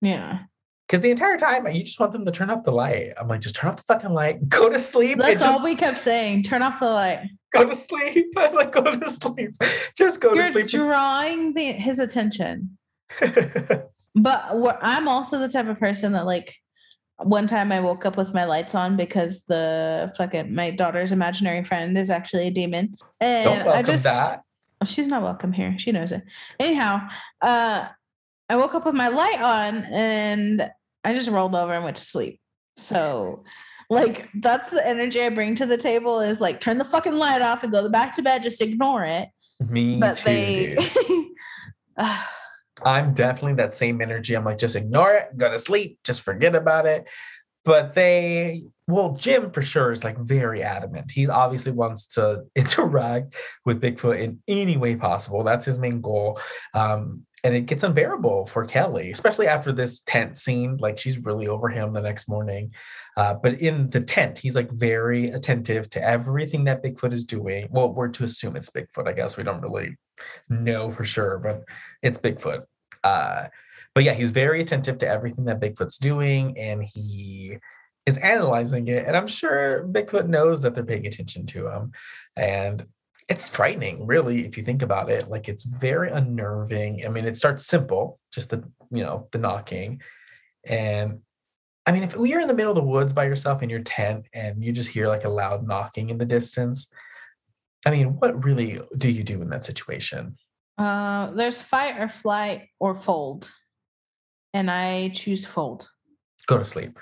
Yeah. 0.01 0.41
Because 0.87 1.03
the 1.03 1.11
entire 1.11 1.37
time 1.39 1.67
you 1.69 1.85
just 1.85 2.01
want 2.01 2.13
them 2.13 2.25
to 2.25 2.33
turn 2.33 2.51
off 2.51 2.65
the 2.65 2.73
light. 2.73 3.13
I'm 3.17 3.29
like, 3.29 3.41
just 3.41 3.55
turn 3.55 3.71
off 3.71 3.77
the 3.77 3.83
fucking 3.83 4.13
light, 4.13 4.49
go 4.49 4.69
to 4.69 4.79
sleep. 4.79 5.19
That's 5.19 5.43
just- 5.43 5.59
all 5.59 5.65
we 5.65 5.75
kept 5.77 5.99
saying. 5.99 6.43
Turn 6.43 6.63
off 6.63 6.81
the 6.81 6.87
light. 6.87 7.29
go 7.53 7.65
to 7.65 7.77
sleep. 7.77 8.27
I 8.37 8.47
was 8.47 8.55
like, 8.55 8.73
go 8.73 8.83
to 8.83 9.11
sleep. 9.11 9.53
Just 9.97 10.21
go 10.21 10.35
You're 10.35 10.47
to 10.47 10.53
sleep. 10.53 10.69
drawing 10.69 11.53
the, 11.55 11.73
his 11.73 11.99
attention. 11.99 12.79
But 14.15 14.57
what, 14.57 14.79
I'm 14.83 15.07
also 15.09 15.39
the 15.39 15.49
type 15.49 15.69
of 15.69 15.79
person 15.79 16.13
that 16.13 16.27
like 16.27 16.55
one 17.19 17.47
time 17.47 17.71
I 17.71 17.81
woke 17.81 18.07
up 18.07 18.17
with 18.17 18.35
my 18.35 18.45
lights 18.45 18.75
on 18.75 18.97
because 18.97 19.45
the 19.45 20.13
fucking 20.17 20.55
my 20.55 20.71
daughter's 20.71 21.13
imaginary 21.13 21.63
friend 21.63 21.97
is 21.97 22.11
actually 22.11 22.49
a 22.49 22.51
demon. 22.51 22.95
And 23.21 23.69
I 23.69 23.83
just 23.83 24.05
that. 24.05 24.41
Oh, 24.81 24.87
she's 24.87 25.09
not 25.09 25.23
welcome 25.23 25.53
here. 25.53 25.77
She 25.79 25.93
knows 25.93 26.13
it. 26.13 26.23
Anyhow, 26.59 27.09
uh 27.43 27.89
I 28.49 28.57
woke 28.57 28.75
up 28.75 28.85
with 28.87 28.95
my 28.95 29.09
light 29.09 29.41
on 29.41 29.85
and 29.85 30.71
I 31.05 31.15
just 31.15 31.29
rolled 31.29 31.55
over 31.55 31.73
and 31.73 31.85
went 31.85 31.97
to 31.97 32.03
sleep. 32.03 32.41
So 32.77 33.45
like 33.89 34.29
that's 34.41 34.71
the 34.71 34.87
energy 34.87 35.21
I 35.23 35.29
bring 35.29 35.55
to 35.57 35.67
the 35.67 35.77
table 35.77 36.21
is 36.21 36.41
like 36.41 36.61
turn 36.61 36.79
the 36.79 36.85
fucking 36.85 37.15
light 37.15 37.43
off 37.43 37.63
and 37.63 37.73
go 37.73 37.89
back 37.89 38.15
to 38.17 38.23
bed, 38.23 38.43
just 38.43 38.61
ignore 38.61 39.05
it. 39.05 39.29
Me 39.69 39.99
But 40.01 40.17
too. 40.17 40.25
they 40.25 40.77
I'm 42.83 43.13
definitely 43.13 43.55
that 43.55 43.75
same 43.75 44.01
energy. 44.01 44.35
I'm 44.35 44.45
like, 44.45 44.59
just 44.59 44.77
ignore 44.77 45.13
it, 45.13 45.37
go 45.37 45.51
to 45.51 45.59
sleep, 45.59 45.99
just 46.03 46.23
forget 46.23 46.55
about 46.55 46.87
it. 46.87 47.05
But 47.65 47.93
they, 47.95 48.63
well, 48.91 49.13
Jim 49.13 49.51
for 49.51 49.63
sure 49.63 49.93
is 49.93 50.05
like 50.05 50.19
very 50.19 50.63
adamant. 50.63 51.11
He 51.11 51.29
obviously 51.29 51.73
wants 51.73 52.07
to 52.09 52.45
interact 52.55 53.35
with 53.65 53.81
Bigfoot 53.81 54.21
in 54.21 54.41
any 54.49 54.77
way 54.77 54.97
possible. 54.97 55.43
That's 55.43 55.65
his 55.65 55.79
main 55.79 56.01
goal. 56.01 56.41
Um, 56.75 57.27
and 57.43 57.55
it 57.55 57.63
gets 57.63 57.83
unbearable 57.83 58.47
for 58.47 58.67
Kelly, 58.67 59.11
especially 59.11 59.47
after 59.47 59.73
this 59.73 60.01
tent 60.01 60.37
scene. 60.37 60.77
Like 60.77 60.99
she's 60.99 61.25
really 61.25 61.49
over 61.49 61.69
him 61.69 61.93
the 61.93 62.03
next 62.03 62.29
morning. 62.29 62.73
Uh, 63.17 63.35
but 63.35 63.55
in 63.61 63.89
the 63.89 64.01
tent, 64.01 64.39
he's 64.39 64.55
like 64.55 64.71
very 64.71 65.31
attentive 65.31 65.89
to 65.91 66.07
everything 66.07 66.65
that 66.65 66.83
Bigfoot 66.83 67.13
is 67.13 67.25
doing. 67.25 67.69
Well, 67.71 67.95
we're 67.95 68.09
to 68.09 68.25
assume 68.25 68.57
it's 68.57 68.71
Bigfoot. 68.71 69.09
I 69.09 69.13
guess 69.13 69.37
we 69.37 69.45
don't 69.45 69.63
really 69.63 69.97
know 70.49 70.91
for 70.91 71.05
sure, 71.05 71.39
but 71.39 71.65
it's 72.03 72.19
Bigfoot. 72.19 72.65
Uh, 73.03 73.47
but 73.95 74.05
yeah, 74.05 74.13
he's 74.13 74.31
very 74.31 74.61
attentive 74.61 74.99
to 74.99 75.09
everything 75.09 75.47
that 75.47 75.61
Bigfoot's 75.61 75.99
doing, 75.99 76.57
and 76.59 76.83
he 76.85 77.59
is 78.11 78.19
analyzing 78.19 78.89
it. 78.89 79.07
And 79.07 79.17
I'm 79.17 79.29
sure 79.29 79.87
Bigfoot 79.87 80.29
knows 80.29 80.61
that 80.63 80.75
they're 80.75 80.85
paying 80.85 81.07
attention 81.07 81.47
to 81.47 81.69
him. 81.69 81.93
And 82.37 82.85
it's 83.29 83.49
frightening, 83.49 84.07
really, 84.07 84.45
if 84.45 84.59
you 84.59 84.65
think 84.65 84.83
about 84.83 85.09
it. 85.09 85.29
Like 85.29 85.49
it's 85.49 85.63
very 85.63 86.11
unnerving. 86.11 87.07
I 87.07 87.09
mean, 87.09 87.25
it 87.25 87.37
starts 87.37 87.65
simple, 87.65 88.19
just 88.35 88.51
the 88.51 88.65
you 88.91 89.05
know 89.05 89.29
the 89.31 89.39
knocking, 89.39 90.03
and 90.65 91.21
I 91.87 91.93
mean, 91.93 92.03
if 92.03 92.15
you're 92.17 92.41
in 92.41 92.49
the 92.49 92.55
middle 92.55 92.73
of 92.73 92.77
the 92.77 92.83
woods 92.83 93.13
by 93.13 93.25
yourself 93.25 93.63
in 93.63 93.71
your 93.71 93.81
tent 93.81 94.27
and 94.35 94.63
you 94.63 94.73
just 94.73 94.91
hear 94.91 95.09
like 95.09 95.25
a 95.25 95.29
loud 95.29 95.67
knocking 95.67 96.11
in 96.11 96.19
the 96.19 96.25
distance, 96.25 96.93
I 97.87 97.91
mean, 97.91 98.17
what 98.17 98.45
really 98.45 98.81
do 98.99 99.09
you 99.09 99.23
do 99.23 99.41
in 99.41 99.49
that 99.51 99.65
situation? 99.65 100.37
Uh, 100.77 101.31
there's 101.31 101.61
fight 101.61 102.01
or 102.01 102.09
flight 102.09 102.69
or 102.81 102.95
fold, 102.95 103.51
and 104.53 104.71
I 104.71 105.11
choose 105.11 105.47
fold. 105.47 105.89
Go 106.47 106.59
to 106.59 106.65
sleep, 106.65 106.99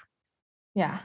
Yeah, 0.74 1.00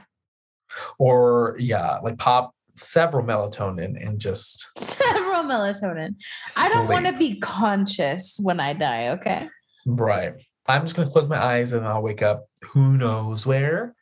or 0.98 1.56
yeah, 1.58 1.98
like 1.98 2.18
pop 2.18 2.54
several 2.76 3.24
melatonin 3.24 4.04
and 4.04 4.18
just 4.18 4.66
several 4.78 5.44
melatonin. 5.44 6.16
I 6.56 6.68
don't 6.70 6.88
want 6.88 7.06
to 7.06 7.12
be 7.12 7.38
conscious 7.40 8.38
when 8.42 8.60
I 8.60 8.72
die. 8.72 9.08
Okay. 9.10 9.48
Right. 9.86 10.34
I'm 10.66 10.82
just 10.82 10.96
going 10.96 11.06
to 11.06 11.12
close 11.12 11.28
my 11.28 11.42
eyes 11.42 11.72
and 11.72 11.86
I'll 11.86 12.02
wake 12.02 12.22
up 12.22 12.46
who 12.62 12.96
knows 12.96 13.46
where. 13.46 13.94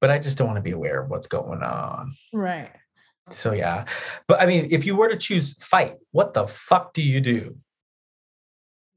But 0.00 0.10
I 0.10 0.18
just 0.18 0.36
don't 0.36 0.46
want 0.46 0.58
to 0.58 0.62
be 0.62 0.72
aware 0.72 1.02
of 1.02 1.10
what's 1.10 1.28
going 1.28 1.62
on. 1.62 2.14
Right. 2.32 2.70
So, 3.30 3.52
yeah. 3.52 3.86
But 4.28 4.40
I 4.40 4.46
mean, 4.46 4.68
if 4.70 4.84
you 4.84 4.96
were 4.96 5.08
to 5.08 5.16
choose 5.16 5.54
fight, 5.62 5.96
what 6.10 6.34
the 6.34 6.46
fuck 6.46 6.92
do 6.92 7.02
you 7.02 7.20
do? 7.20 7.56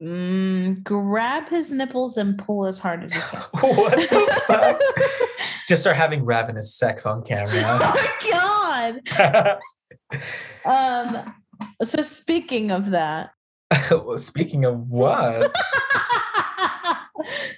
Mm, 0.02 0.84
grab 0.84 1.48
his 1.48 1.72
nipples 1.72 2.16
and 2.16 2.38
pull 2.38 2.66
as 2.66 2.78
hard 2.78 3.04
as 3.04 3.14
you 3.14 3.20
can. 3.20 3.40
what 3.76 3.96
the 3.96 4.42
fuck? 4.46 4.80
Just 5.66 5.82
start 5.82 5.96
having 5.96 6.24
ravenous 6.24 6.74
sex 6.74 7.04
on 7.04 7.22
camera. 7.22 7.50
oh 7.62 9.00
my 9.00 9.00
god. 9.10 9.58
Um. 10.64 11.34
So 11.82 12.02
speaking 12.02 12.70
of 12.70 12.90
that, 12.90 13.30
Speaking 14.16 14.64
of 14.64 14.88
what? 14.88 15.52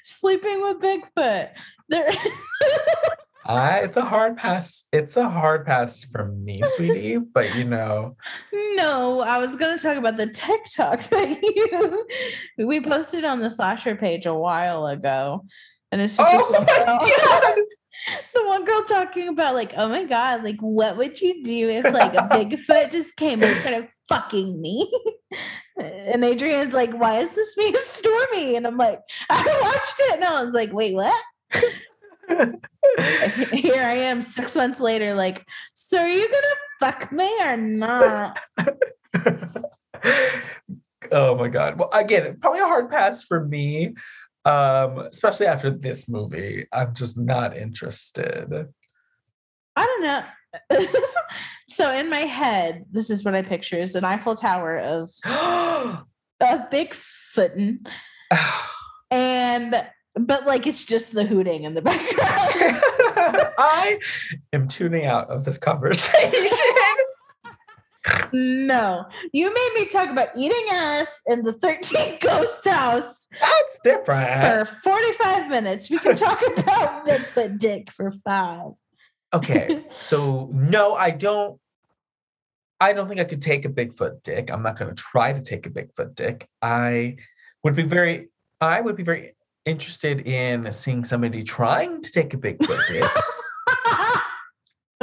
sleeping 0.03 0.63
with 0.63 0.81
Bigfoot. 0.81 1.51
There. 1.89 2.11
I, 3.45 3.81
it's 3.81 3.97
a 3.97 4.05
hard 4.05 4.37
pass. 4.37 4.85
It's 4.93 5.17
a 5.17 5.29
hard 5.29 5.65
pass 5.65 6.05
for 6.05 6.27
me, 6.27 6.63
sweetie. 6.65 7.19
But 7.19 7.55
you 7.55 7.65
know, 7.65 8.17
no, 8.53 9.21
I 9.21 9.39
was 9.39 9.57
going 9.57 9.77
to 9.77 9.83
talk 9.83 9.97
about 9.97 10.17
the 10.17 10.27
TikTok 10.27 11.01
that 11.11 12.07
you 12.59 12.67
we 12.67 12.81
posted 12.81 13.25
on 13.25 13.41
the 13.41 13.51
slasher 13.51 13.97
page 13.97 14.27
a 14.27 14.35
while 14.35 14.87
ago, 14.87 15.45
and 15.91 16.01
it's 16.01 16.17
just 16.17 16.31
oh 16.31 16.51
my 16.51 16.65
god! 16.65 17.01
the 18.35 18.47
one 18.47 18.65
girl 18.65 18.85
talking 18.85 19.29
about 19.29 19.55
like, 19.55 19.73
oh 19.77 19.89
my 19.89 20.05
god, 20.05 20.45
like 20.45 20.61
what 20.61 20.97
would 20.97 21.21
you 21.21 21.43
do 21.43 21.69
if 21.69 21.85
like 21.85 22.15
a 22.15 22.29
Bigfoot 22.31 22.91
just 22.91 23.17
came 23.17 23.43
and 23.43 23.57
started 23.57 23.89
fucking 24.09 24.61
me? 24.61 24.93
And 25.79 26.23
Adrian's 26.23 26.75
like, 26.75 26.93
why 26.93 27.21
is 27.21 27.31
this 27.31 27.55
being 27.55 27.75
stormy? 27.85 28.57
And 28.57 28.67
I'm 28.67 28.77
like, 28.77 28.99
I 29.31 29.61
watched 29.63 30.01
it, 30.01 30.17
and 30.17 30.25
I 30.25 30.45
was 30.45 30.53
like, 30.53 30.75
wait, 30.75 30.95
what? 30.95 31.25
Here 33.53 33.83
I 33.83 33.95
am 33.95 34.23
six 34.23 34.57
months 34.57 34.81
later, 34.81 35.15
like, 35.15 35.45
so 35.75 35.99
are 35.99 36.09
you 36.09 36.29
gonna 36.29 36.47
fuck 36.79 37.13
me 37.13 37.31
or 37.43 37.57
not? 37.57 38.39
oh 41.13 41.35
my 41.35 41.49
god. 41.49 41.79
Well, 41.79 41.91
again, 41.93 42.39
probably 42.41 42.61
a 42.61 42.67
hard 42.67 42.91
pass 42.91 43.23
for 43.23 43.45
me. 43.45 43.95
Um, 44.45 45.01
especially 45.01 45.47
after 45.47 45.71
this 45.71 46.09
movie. 46.09 46.67
I'm 46.73 46.95
just 46.95 47.19
not 47.19 47.57
interested. 47.59 48.69
I 49.77 49.85
don't 49.85 50.03
know. 50.03 50.23
so 51.69 51.93
in 51.93 52.09
my 52.09 52.21
head, 52.21 52.85
this 52.91 53.11
is 53.11 53.25
what 53.25 53.35
I 53.35 53.43
picture 53.43 53.77
is 53.77 53.95
an 53.95 54.05
Eiffel 54.05 54.37
Tower 54.37 54.79
of 54.79 55.11
of 56.41 56.71
Bigfootin, 56.71 57.87
and 59.11 59.91
but 60.15 60.47
like 60.47 60.67
it's 60.67 60.85
just 60.85 61.13
the 61.13 61.25
hooting 61.25 61.65
in 61.65 61.75
the 61.75 61.83
background. 61.83 62.81
I 63.59 63.99
am 64.53 64.69
tuning 64.69 65.07
out 65.07 65.29
of 65.29 65.45
this 65.45 65.59
conversation. 65.59 66.57
no, 68.33 69.05
you 69.33 69.53
made 69.53 69.71
me 69.75 69.85
talk 69.87 70.09
about 70.09 70.29
eating 70.37 70.67
ass 70.73 71.21
in 71.27 71.43
the 71.43 71.53
13th 71.53 72.21
ghost 72.21 72.67
house 72.67 73.29
That's 73.41 73.81
different. 73.85 74.69
for 74.69 74.75
45 74.83 75.49
minutes. 75.49 75.91
We 75.91 75.99
can 75.99 76.17
talk 76.17 76.41
about 76.57 77.07
Bigfoot 77.07 77.59
dick 77.59 77.91
for 77.93 78.13
five. 78.25 78.73
Okay. 79.33 79.85
So 80.01 80.51
no, 80.53 80.95
I 80.95 81.11
don't. 81.11 81.61
I 82.83 82.95
don't 82.95 83.09
think 83.09 83.21
I 83.21 83.25
could 83.25 83.43
take 83.43 83.67
a 83.67 83.69
Bigfoot 83.69 84.23
dick. 84.23 84.51
I'm 84.51 84.63
not 84.63 84.79
going 84.79 84.95
to 84.95 85.01
try 85.01 85.35
to 85.35 85.43
take 85.43 85.67
a 85.67 85.71
Bigfoot 85.71 86.15
dick. 86.15 86.49
I 86.63 87.17
would 87.63 87.77
be 87.77 87.83
very. 87.83 88.31
I 88.61 88.81
would 88.81 88.97
be 88.97 89.03
very 89.03 89.35
interested 89.65 90.27
in 90.27 90.73
seeing 90.73 91.05
somebody 91.05 91.43
trying 91.43 92.03
to 92.03 92.13
take 92.13 92.35
a 92.35 92.39
Bigfoot 92.39 92.87
dick. 92.89 93.11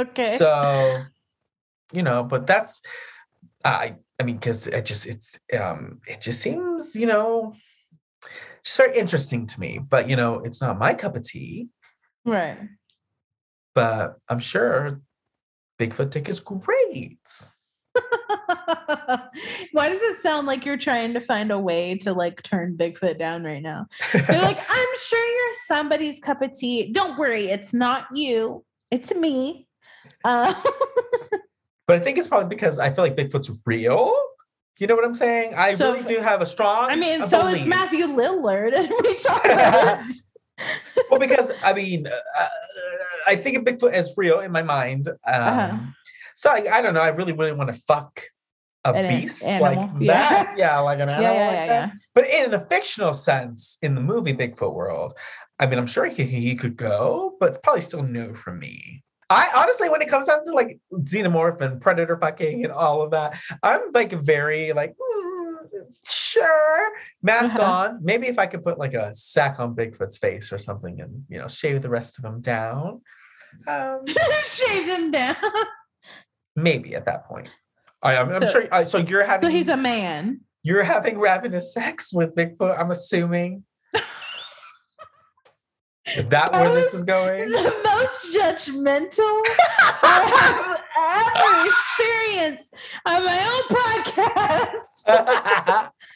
okay. 0.00 0.38
so, 0.38 1.02
you 1.92 2.02
know, 2.02 2.24
but 2.24 2.46
that's. 2.46 2.82
I. 3.64 3.96
I 4.20 4.24
mean, 4.24 4.36
because 4.36 4.66
it 4.66 4.84
just 4.84 5.06
it's 5.06 5.38
um 5.56 6.00
it 6.08 6.20
just 6.20 6.40
seems 6.40 6.96
you 6.96 7.06
know 7.06 7.54
just 8.64 8.76
very 8.76 8.96
interesting 8.98 9.46
to 9.46 9.60
me. 9.60 9.78
But 9.78 10.08
you 10.08 10.16
know, 10.16 10.40
it's 10.40 10.60
not 10.60 10.78
my 10.78 10.94
cup 10.94 11.16
of 11.16 11.22
tea. 11.22 11.68
right. 12.24 12.58
But 13.74 14.16
I'm 14.28 14.40
sure 14.40 15.00
Bigfoot 15.78 16.10
dick 16.10 16.28
is 16.28 16.40
great. 16.40 17.20
Why 19.72 19.88
does 19.88 20.02
it 20.02 20.18
sound 20.18 20.46
like 20.46 20.64
you're 20.64 20.76
trying 20.76 21.14
to 21.14 21.20
find 21.20 21.50
a 21.50 21.58
way 21.58 21.96
to 21.98 22.12
like 22.12 22.42
turn 22.42 22.76
Bigfoot 22.76 23.18
down 23.18 23.44
right 23.44 23.62
now? 23.62 23.86
You're 24.12 24.42
like, 24.42 24.58
I'm 24.68 24.88
sure 24.98 25.26
you're 25.26 25.52
somebody's 25.64 26.20
cup 26.20 26.42
of 26.42 26.52
tea. 26.52 26.92
Don't 26.92 27.18
worry, 27.18 27.46
it's 27.46 27.72
not 27.72 28.06
you, 28.14 28.64
it's 28.90 29.14
me. 29.14 29.66
Uh, 30.24 30.54
But 31.86 31.96
I 31.96 32.00
think 32.00 32.18
it's 32.18 32.28
probably 32.28 32.54
because 32.54 32.78
I 32.78 32.90
feel 32.90 33.02
like 33.02 33.16
Bigfoot's 33.16 33.50
real. 33.64 34.14
You 34.78 34.86
know 34.86 34.94
what 34.94 35.06
I'm 35.06 35.14
saying? 35.14 35.54
I 35.56 35.72
So- 35.72 35.94
really 35.94 36.06
do 36.06 36.20
have 36.20 36.42
a 36.42 36.46
strong. 36.46 36.90
I 36.90 36.96
mean, 36.96 37.26
so 37.26 37.46
is. 37.46 37.64
Matthew 37.64 38.04
Lillard, 38.04 38.74
and 38.74 38.90
we 39.02 39.14
talk 39.16 39.42
about 39.44 40.04
this. 40.04 40.30
Well, 41.10 41.18
because 41.18 41.50
I 41.64 41.72
mean, 41.72 42.06
uh, 42.06 42.48
I 43.26 43.36
think 43.36 43.56
of 43.56 43.64
Bigfoot 43.64 43.92
as 43.92 44.12
real 44.18 44.40
in 44.40 44.52
my 44.52 44.62
mind. 44.62 45.08
Um, 45.08 45.16
Uh-huh. 45.26 45.76
So 46.34 46.50
I, 46.50 46.66
I 46.70 46.82
don't 46.82 46.92
know. 46.94 47.00
I 47.00 47.08
really, 47.08 47.32
really 47.32 47.52
want 47.52 47.72
to 47.74 47.80
fuck 47.80 48.22
a 48.96 48.98
An 48.98 49.20
beast 49.22 49.44
animal, 49.46 49.82
like 49.86 49.90
yeah. 50.00 50.28
that. 50.44 50.54
Yeah, 50.58 50.78
like 50.80 51.00
an 51.00 51.08
animal. 51.08 51.22
yeah, 51.34 51.40
like 51.46 51.52
yeah, 51.52 51.66
that. 51.66 51.88
yeah. 51.88 51.92
But 52.14 52.26
in 52.26 52.54
a 52.54 52.60
fictional 52.66 53.12
sense, 53.12 53.78
in 53.82 53.94
the 53.94 54.00
movie 54.00 54.34
Bigfoot 54.34 54.74
world, 54.74 55.14
I 55.58 55.66
mean, 55.66 55.78
I'm 55.78 55.86
sure 55.86 56.06
he, 56.06 56.24
he 56.24 56.54
could 56.54 56.76
go, 56.76 57.36
but 57.40 57.50
it's 57.50 57.58
probably 57.58 57.80
still 57.82 58.02
new 58.02 58.34
for 58.34 58.52
me. 58.52 59.02
I 59.30 59.48
honestly, 59.56 59.90
when 59.90 60.00
it 60.00 60.08
comes 60.08 60.28
down 60.28 60.44
to 60.46 60.52
like 60.52 60.78
xenomorph 60.92 61.60
and 61.60 61.80
predator 61.80 62.16
fucking 62.18 62.64
and 62.64 62.72
all 62.72 63.02
of 63.02 63.10
that, 63.10 63.38
I'm 63.62 63.80
like 63.92 64.12
very 64.12 64.72
like, 64.72 64.92
"Mm, 64.92 65.56
sure, 66.06 66.90
mask 67.22 67.56
Uh-huh. 67.56 67.70
on. 67.70 67.98
Maybe 68.02 68.28
if 68.28 68.38
I 68.38 68.46
could 68.46 68.64
put 68.64 68.78
like 68.78 68.94
a 68.94 69.14
sack 69.14 69.60
on 69.60 69.74
Bigfoot's 69.74 70.16
face 70.16 70.50
or 70.50 70.58
something 70.58 71.00
and, 71.02 71.24
you 71.28 71.38
know, 71.38 71.46
shave 71.48 71.82
the 71.82 71.90
rest 71.90 72.18
of 72.18 72.24
him 72.24 72.40
down. 72.40 73.02
Um, 73.66 74.04
Shave 74.44 74.86
him 74.86 75.10
down. 75.10 75.36
maybe 76.56 76.94
at 76.94 77.04
that 77.06 77.26
point. 77.26 77.50
I, 78.02 78.16
I'm, 78.16 78.30
I'm 78.32 78.40
So- 78.42 78.48
sure. 78.48 78.68
Uh, 78.72 78.84
so 78.84 78.98
you're 78.98 79.24
having 79.24 79.40
So 79.42 79.48
he's 79.48 79.68
a 79.68 79.76
man. 79.76 80.40
you're 80.62 80.82
having 80.84 81.18
ravenous 81.18 81.72
sex 81.74 82.12
with 82.12 82.34
Bigfoot. 82.34 82.78
I'm 82.78 82.90
assuming. 82.90 83.64
Is 86.16 86.26
that 86.28 86.52
where 86.52 86.72
this 86.74 86.94
is 86.94 87.04
going? 87.04 87.50
The 87.50 87.74
most 87.84 88.34
judgmental 88.34 89.42
I 90.02 90.24
have 90.38 90.80
ever 91.36 91.68
experienced 91.68 92.74
on 93.04 93.24
my 93.26 93.38
own 93.52 93.64
podcast. 93.76 95.90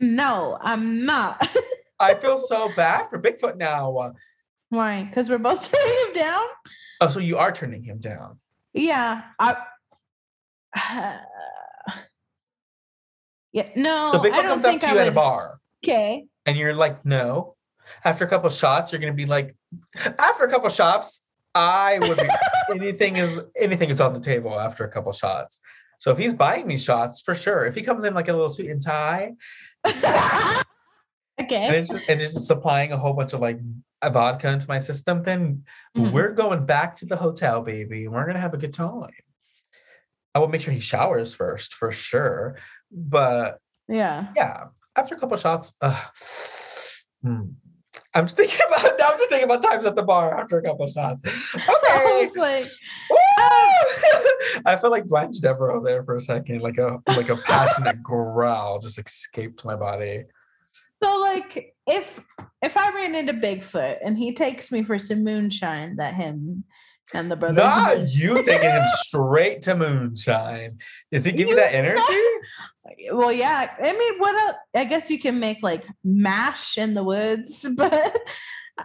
No, 0.00 0.56
I'm 0.60 1.04
not. 1.04 1.48
I 1.98 2.14
feel 2.14 2.38
so 2.38 2.70
bad 2.76 3.08
for 3.10 3.20
Bigfoot 3.20 3.56
now. 3.56 4.12
Why? 4.70 5.02
Because 5.02 5.28
we're 5.28 5.38
both 5.38 5.68
turning 5.70 6.06
him 6.06 6.12
down? 6.22 6.44
Oh, 7.00 7.08
so 7.08 7.18
you 7.18 7.36
are 7.38 7.50
turning 7.52 7.82
him 7.82 7.98
down. 7.98 8.38
Yeah. 8.78 9.22
I, 9.38 9.56
yeah. 13.52 13.68
No, 13.76 14.10
So 14.12 14.20
I 14.20 14.28
Bigfoot 14.28 14.32
don't 14.34 14.44
comes 14.46 14.64
up 14.64 14.70
think 14.70 14.80
to 14.82 14.88
I 14.88 14.92
you 14.92 14.98
at 14.98 15.08
a 15.08 15.12
bar 15.12 15.60
Okay. 15.84 16.26
and 16.46 16.56
you're 16.56 16.74
like, 16.74 17.04
no. 17.04 17.54
After 18.04 18.24
a 18.24 18.28
couple 18.28 18.50
shots, 18.50 18.92
you're 18.92 19.00
gonna 19.00 19.12
be 19.14 19.26
like, 19.26 19.56
after 20.18 20.44
a 20.44 20.50
couple 20.50 20.68
shots, 20.68 21.26
I 21.54 21.98
would 22.00 22.18
be 22.18 22.28
anything 22.74 23.16
is 23.16 23.40
anything 23.56 23.88
is 23.90 24.00
on 24.00 24.12
the 24.12 24.20
table 24.20 24.58
after 24.60 24.84
a 24.84 24.90
couple 24.90 25.12
shots. 25.12 25.60
So 25.98 26.10
if 26.12 26.18
he's 26.18 26.34
buying 26.34 26.66
me 26.66 26.76
shots, 26.78 27.20
for 27.20 27.34
sure. 27.34 27.64
If 27.66 27.74
he 27.74 27.82
comes 27.82 28.04
in 28.04 28.14
like 28.14 28.28
a 28.28 28.32
little 28.32 28.50
suit 28.50 28.70
and 28.70 28.80
tie 28.80 29.34
and 29.84 30.04
okay. 31.40 31.78
it's 31.78 31.88
just, 31.88 32.08
and 32.08 32.20
it's 32.20 32.34
just 32.34 32.46
supplying 32.46 32.92
a 32.92 32.98
whole 32.98 33.14
bunch 33.14 33.32
of 33.32 33.40
like 33.40 33.58
a 34.02 34.10
vodka 34.10 34.48
into 34.50 34.68
my 34.68 34.78
system, 34.78 35.22
then 35.22 35.64
Mhm. 35.96 36.12
we're 36.12 36.32
going 36.32 36.64
back 36.66 36.94
to 36.94 37.06
the 37.06 37.16
hotel, 37.16 37.62
baby, 37.62 38.04
and 38.04 38.14
we're 38.14 38.26
gonna 38.26 38.40
have 38.40 38.54
a 38.54 38.58
good 38.58 38.72
time. 38.72 39.10
I 40.34 40.38
will 40.38 40.48
make 40.48 40.60
sure 40.60 40.72
he 40.74 40.80
showers 40.80 41.34
first 41.34 41.74
for 41.74 41.90
sure. 41.90 42.56
But 42.92 43.58
Yeah. 43.88 44.28
yeah, 44.36 44.66
after 44.94 45.14
a 45.14 45.18
couple 45.18 45.36
shots, 45.36 45.74
uh. 45.80 46.00
I'm 48.14 48.24
just 48.26 48.36
thinking 48.36 48.60
about 48.68 48.98
now. 48.98 49.08
I'm 49.12 49.18
just 49.18 49.30
thinking 49.30 49.44
about 49.50 49.62
times 49.62 49.84
at 49.84 49.96
the 49.96 50.02
bar 50.02 50.38
after 50.38 50.58
a 50.58 50.62
couple 50.62 50.86
shots. 50.88 51.22
Okay, 51.54 52.28
like, 52.36 52.66
I 54.66 54.76
felt 54.80 54.92
like 54.92 55.06
Blanche 55.06 55.36
Devereaux 55.40 55.82
there 55.82 56.02
for 56.04 56.16
a 56.16 56.20
second, 56.20 56.62
like 56.62 56.78
a 56.78 56.98
like 57.08 57.28
a 57.28 57.36
passionate 57.36 58.02
growl 58.02 58.78
just 58.78 58.98
escaped 58.98 59.64
my 59.64 59.76
body. 59.76 60.24
So 61.02 61.20
like 61.20 61.74
if 61.86 62.20
if 62.62 62.76
I 62.76 62.90
ran 62.94 63.14
into 63.14 63.34
Bigfoot 63.34 63.98
and 64.04 64.18
he 64.18 64.32
takes 64.34 64.72
me 64.72 64.82
for 64.82 64.98
some 64.98 65.24
moonshine 65.24 65.96
that 65.96 66.14
him 66.14 66.64
and 67.14 67.30
the 67.30 67.36
brothers 67.36 67.56
Not 67.56 68.08
you 68.10 68.42
taking 68.42 68.68
him 68.70 68.82
straight 68.96 69.62
to 69.62 69.74
moonshine. 69.74 70.78
Does 71.10 71.24
he 71.24 71.32
give 71.32 71.48
you 71.48 71.56
that 71.56 71.74
energy? 71.74 72.02
well 73.12 73.30
yeah 73.30 73.70
i 73.82 73.92
mean 73.92 74.18
what 74.18 74.34
else? 74.34 74.56
i 74.74 74.82
guess 74.84 75.10
you 75.10 75.18
can 75.18 75.38
make 75.38 75.58
like 75.62 75.86
mash 76.02 76.78
in 76.78 76.94
the 76.94 77.04
woods 77.04 77.66
but 77.76 78.18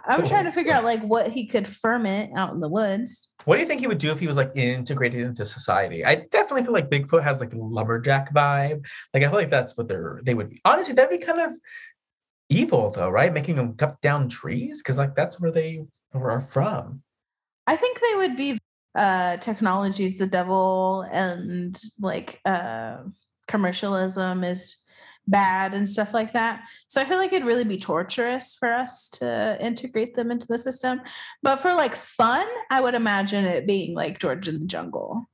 i'm 0.04 0.26
trying 0.26 0.44
to 0.44 0.52
figure 0.52 0.74
out 0.74 0.84
like 0.84 1.00
what 1.02 1.30
he 1.30 1.46
could 1.46 1.66
ferment 1.66 2.36
out 2.36 2.52
in 2.52 2.60
the 2.60 2.68
woods 2.68 3.32
What 3.46 3.56
do 3.56 3.62
you 3.62 3.66
think 3.66 3.80
he 3.80 3.86
would 3.86 3.96
do 3.96 4.10
if 4.10 4.18
he 4.18 4.26
was 4.26 4.36
like 4.36 4.52
integrated 4.54 5.20
into 5.20 5.44
society? 5.44 6.04
I 6.04 6.16
definitely 6.30 6.64
feel 6.64 6.72
like 6.72 6.90
Bigfoot 6.90 7.22
has 7.22 7.40
like 7.40 7.52
a 7.52 7.58
lumberjack 7.58 8.32
vibe. 8.34 8.84
Like 9.12 9.22
I 9.22 9.28
feel 9.28 9.38
like 9.38 9.50
that's 9.50 9.76
what 9.76 9.88
they're 9.88 10.20
they 10.22 10.34
would 10.34 10.48
be. 10.50 10.60
Honestly, 10.64 10.94
that'd 10.94 11.18
be 11.18 11.24
kind 11.24 11.40
of 11.40 11.52
evil 12.54 12.90
though, 12.90 13.10
right? 13.10 13.32
Making 13.32 13.56
them 13.56 13.74
cut 13.74 14.00
down 14.00 14.28
trees 14.28 14.82
because 14.82 14.96
like 14.96 15.14
that's 15.14 15.40
where 15.40 15.50
they 15.52 15.84
are 16.14 16.40
from. 16.40 17.02
i 17.66 17.76
think 17.76 17.98
they 18.00 18.16
would 18.16 18.36
be 18.36 18.58
uh 18.94 19.36
technology's 19.38 20.16
the 20.18 20.26
devil 20.26 21.04
and 21.10 21.80
like 21.98 22.40
uh 22.44 22.98
commercialism 23.48 24.44
is 24.44 24.76
bad 25.26 25.74
and 25.74 25.88
stuff 25.88 26.12
like 26.14 26.32
that 26.34 26.60
so 26.86 27.00
i 27.00 27.04
feel 27.04 27.18
like 27.18 27.32
it'd 27.32 27.46
really 27.46 27.64
be 27.64 27.78
torturous 27.78 28.54
for 28.54 28.72
us 28.72 29.08
to 29.08 29.56
integrate 29.60 30.14
them 30.14 30.30
into 30.30 30.46
the 30.46 30.58
system 30.58 31.00
but 31.42 31.56
for 31.56 31.74
like 31.74 31.94
fun 31.94 32.46
i 32.70 32.80
would 32.80 32.94
imagine 32.94 33.44
it 33.44 33.66
being 33.66 33.94
like 33.94 34.20
george 34.20 34.46
in 34.46 34.60
the 34.60 34.66
jungle 34.66 35.28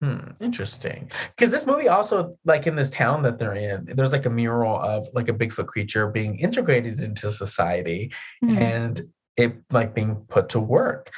Hmm, 0.00 0.30
interesting. 0.40 1.10
Because 1.36 1.50
this 1.50 1.66
movie 1.66 1.88
also, 1.88 2.38
like 2.46 2.66
in 2.66 2.74
this 2.74 2.90
town 2.90 3.22
that 3.24 3.38
they're 3.38 3.54
in, 3.54 3.84
there's 3.94 4.12
like 4.12 4.24
a 4.24 4.30
mural 4.30 4.80
of 4.80 5.06
like 5.12 5.28
a 5.28 5.34
Bigfoot 5.34 5.66
creature 5.66 6.08
being 6.08 6.38
integrated 6.38 7.00
into 7.00 7.30
society 7.30 8.10
Mhm. 8.42 8.58
and 8.60 9.00
it 9.36 9.56
like 9.70 9.94
being 9.94 10.16
put 10.28 10.48
to 10.50 10.60
work. 10.60 11.10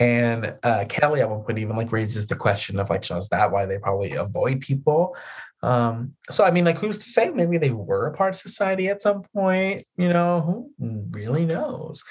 And 0.00 0.54
uh, 0.62 0.84
Kelly 0.88 1.22
at 1.22 1.28
one 1.30 1.42
point 1.42 1.58
even 1.58 1.74
like 1.74 1.90
raises 1.90 2.26
the 2.26 2.36
question 2.36 2.78
of 2.78 2.88
like, 2.90 3.02
so 3.02 3.16
is 3.16 3.30
that 3.30 3.50
why 3.50 3.66
they 3.66 3.78
probably 3.78 4.12
avoid 4.12 4.60
people? 4.60 5.16
Um, 5.62 6.14
so 6.30 6.44
I 6.44 6.50
mean, 6.52 6.64
like, 6.64 6.78
who's 6.78 6.98
to 7.00 7.08
say 7.10 7.30
maybe 7.30 7.58
they 7.58 7.70
were 7.70 8.06
a 8.06 8.12
part 8.16 8.34
of 8.34 8.40
society 8.40 8.88
at 8.88 9.02
some 9.02 9.22
point? 9.34 9.86
You 9.96 10.10
know, 10.10 10.40
who 10.78 11.04
really 11.10 11.44
knows? 11.46 12.04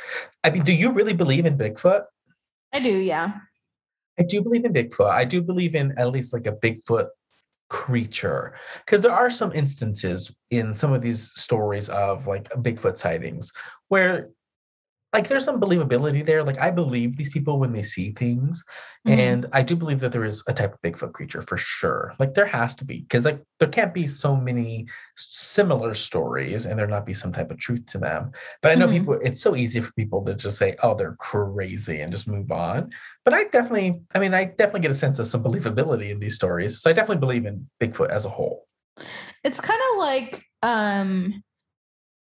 I 0.44 0.50
mean, 0.50 0.64
do 0.64 0.74
you 0.74 0.92
really 0.92 1.14
believe 1.14 1.46
in 1.46 1.58
Bigfoot? 1.58 2.04
i 2.74 2.80
do 2.80 2.90
yeah 2.90 3.32
I 4.20 4.24
do 4.24 4.42
believe 4.42 4.66
in 4.66 4.74
Bigfoot. 4.74 5.12
I 5.12 5.26
do 5.26 5.42
believe 5.42 5.76
in 5.76 5.94
at 5.98 6.12
least 6.12 6.34
like 6.34 6.48
a 6.48 6.52
Bigfoot 6.52 7.08
creature 7.70 8.56
because 8.86 9.02
there 9.02 9.12
are 9.12 9.30
some 9.30 9.52
instances 9.54 10.36
in 10.52 10.74
some 10.74 10.94
of 10.94 11.02
these 11.02 11.32
stories 11.36 11.90
of 11.90 12.26
like 12.26 12.50
Bigfoot 12.50 12.98
sightings 12.98 13.52
where 13.90 14.30
like 15.14 15.28
there's 15.30 15.46
some 15.46 15.60
believability 15.60 16.26
there. 16.26 16.44
Like 16.44 16.60
I 16.60 16.70
believe 16.70 17.16
these 17.18 17.30
people 17.30 17.60
when 17.60 17.72
they 17.74 17.84
see 17.84 18.12
things, 18.12 18.64
Mhm. 19.08 19.18
and 19.18 19.46
I 19.54 19.64
do 19.64 19.76
believe 19.76 20.02
that 20.02 20.12
there 20.12 20.26
is 20.26 20.44
a 20.48 20.54
type 20.54 20.74
of 20.74 20.82
Bigfoot 20.82 21.14
creature 21.14 21.42
for 21.42 21.58
sure. 21.58 22.14
Like 22.20 22.34
there 22.34 22.46
has 22.46 22.76
to 22.76 22.86
be 22.86 23.00
because 23.02 23.24
like 23.24 23.42
there 23.60 23.70
can't 23.70 23.94
be 23.94 24.06
so 24.06 24.36
many 24.36 24.88
similar 25.16 25.94
stories 25.94 26.66
and 26.66 26.78
there 26.78 26.88
not 26.88 27.06
be 27.06 27.14
some 27.14 27.32
type 27.32 27.52
of 27.52 27.58
truth 27.58 27.86
to 27.88 27.98
them. 27.98 28.32
But 28.62 28.72
I 28.72 28.76
know 28.76 28.88
Mhm. 28.88 28.92
people. 29.00 29.14
It's 29.24 29.42
so 29.42 29.56
easy 29.56 29.80
for 29.80 29.94
people 29.94 30.26
to 30.26 30.36
just 30.36 30.58
say, 30.58 30.76
"Oh, 30.84 30.94
they're 30.94 31.16
crazy" 31.16 32.02
and 32.02 32.12
just 32.12 32.28
move 32.28 32.52
on. 32.52 32.92
But 33.24 33.34
I 33.34 33.46
definitely, 33.46 34.02
I 34.14 34.20
mean, 34.20 34.34
I 34.34 34.44
definitely 34.46 34.82
get 34.82 34.92
a 34.92 34.96
sense 34.96 35.20
of 35.20 35.28
some 35.28 35.44
believability 35.44 36.10
in 36.12 36.20
these 36.20 36.36
stories. 36.36 36.82
So 36.82 36.90
I 36.90 36.94
definitely 36.94 37.22
believe 37.22 37.46
in 37.46 37.70
Bigfoot 37.80 38.10
as 38.10 38.26
a 38.26 38.30
whole. 38.30 38.66
it's 39.44 39.62
kind 39.62 39.80
of 39.92 40.00
like 40.00 40.44
um 40.64 41.44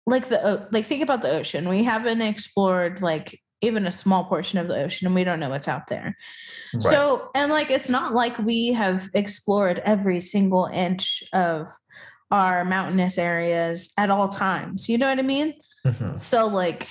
like 0.09 0.27
the 0.29 0.67
like 0.71 0.85
think 0.85 1.03
about 1.03 1.21
the 1.21 1.29
ocean 1.31 1.69
we 1.69 1.83
haven't 1.83 2.21
explored 2.21 3.01
like 3.01 3.39
even 3.61 3.85
a 3.85 3.91
small 3.91 4.23
portion 4.25 4.57
of 4.57 4.67
the 4.67 4.75
ocean 4.83 5.05
and 5.05 5.15
we 5.15 5.23
don't 5.23 5.39
know 5.39 5.49
what's 5.49 5.67
out 5.67 5.87
there 5.87 6.15
Right. 6.73 6.83
so 6.83 7.29
and 7.35 7.51
like 7.51 7.69
it's 7.71 7.89
not 7.89 8.13
like 8.13 8.37
we 8.39 8.73
have 8.73 9.09
explored 9.13 9.79
every 9.85 10.21
single 10.21 10.65
inch 10.65 11.23
of 11.33 11.67
our 12.31 12.63
mountainous 12.63 13.17
areas 13.17 13.91
at 13.97 14.09
all 14.09 14.29
times 14.29 14.87
you 14.89 14.97
know 14.97 15.09
what 15.09 15.19
i 15.19 15.23
mean 15.23 15.53
Mhm. 15.85 16.19
so 16.19 16.47
like 16.47 16.87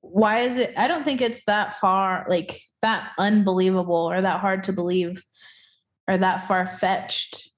why 0.00 0.40
is 0.40 0.56
it 0.56 0.72
i 0.76 0.86
don't 0.88 1.04
think 1.04 1.20
it's 1.20 1.44
that 1.46 1.74
far 1.76 2.26
like 2.28 2.60
that 2.80 3.10
unbelievable 3.18 4.10
or 4.10 4.20
that 4.20 4.40
hard 4.40 4.64
to 4.64 4.72
believe 4.72 5.22
or 6.08 6.16
that 6.18 6.46
far 6.48 6.66
fetched 6.66 7.50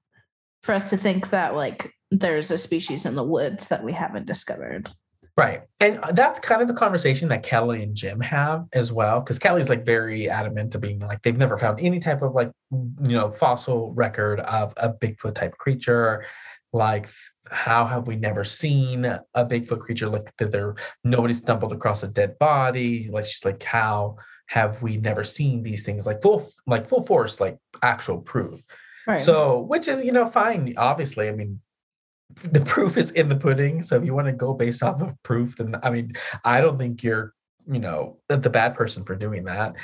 for 0.63 0.73
us 0.75 0.91
to 0.91 0.97
think 0.97 1.31
that 1.31 1.55
like 1.55 1.93
there's 2.21 2.51
a 2.51 2.59
species 2.59 3.07
in 3.07 3.15
the 3.15 3.25
woods 3.25 3.69
that 3.69 3.85
we 3.85 3.93
haven't 3.93 4.27
discovered 4.27 4.91
Right. 5.37 5.63
And 5.81 5.99
that's 6.13 6.39
kind 6.39 6.63
of 6.63 6.69
the 6.69 6.75
conversation 6.75 7.29
that 7.31 7.43
Kelly 7.43 7.83
and 7.83 7.97
Jim 7.97 8.21
have 8.21 8.67
as 8.73 8.93
well. 8.93 9.21
Because 9.21 9.41
Kelly's 9.41 9.69
like 9.69 9.85
very 9.85 10.31
adamant 10.31 10.71
to 10.73 10.79
being 10.79 11.01
like, 11.01 11.23
they've 11.23 11.37
never 11.37 11.59
found 11.59 11.81
any 11.81 11.99
type 11.99 12.23
of 12.23 12.35
like, 12.35 12.53
you 12.71 13.17
know, 13.17 13.33
fossil 13.33 13.93
record 13.95 14.39
of 14.41 14.73
a 14.77 14.93
Bigfoot 14.93 15.35
type 15.35 15.57
creature. 15.59 16.25
Like, 16.73 17.09
how 17.51 17.85
have 17.85 18.07
we 18.07 18.15
never 18.15 18.45
seen 18.45 19.05
a 19.05 19.25
Bigfoot 19.37 19.81
creature? 19.81 20.09
Like, 20.09 20.33
that 20.39 20.53
there, 20.53 20.77
nobody 21.03 21.35
stumbled 21.35 21.73
across 21.73 22.05
a 22.05 22.09
dead 22.09 22.39
body. 22.39 23.09
Like, 23.11 23.27
she's 23.27 23.45
like, 23.45 23.63
how 23.65 24.17
have 24.47 24.83
we 24.83 24.99
never 24.99 25.25
seen 25.25 25.65
these 25.65 25.83
things 25.83 26.07
like 26.07 26.23
full, 26.23 26.47
like 26.67 26.89
full 26.89 27.05
force, 27.05 27.41
like 27.41 27.59
actual 27.83 28.21
proof? 28.21 28.61
right 29.07 29.21
So, 29.21 29.61
which 29.63 29.89
is, 29.89 30.05
you 30.05 30.13
know, 30.13 30.27
fine. 30.27 30.75
Obviously, 30.77 31.29
I 31.29 31.33
mean, 31.33 31.61
the 32.43 32.61
proof 32.61 32.97
is 32.97 33.11
in 33.13 33.29
the 33.29 33.37
pudding. 33.37 33.83
So 33.83 33.97
if 33.97 34.05
you 34.05 34.15
want 34.15 34.27
to 34.27 34.33
go 34.33 34.55
based 34.55 34.83
off 34.83 35.03
of 35.03 35.21
proof, 35.23 35.57
then 35.57 35.77
I 35.83 35.91
mean, 35.91 36.15
I 36.45 36.61
don't 36.61 36.79
think 36.79 37.03
you're, 37.03 37.33
you 37.67 37.79
know, 37.79 38.19
the 38.29 38.51
bad 38.51 38.75
person 38.75 39.05
for 39.05 39.15
doing 39.15 39.45
that. 39.45 39.75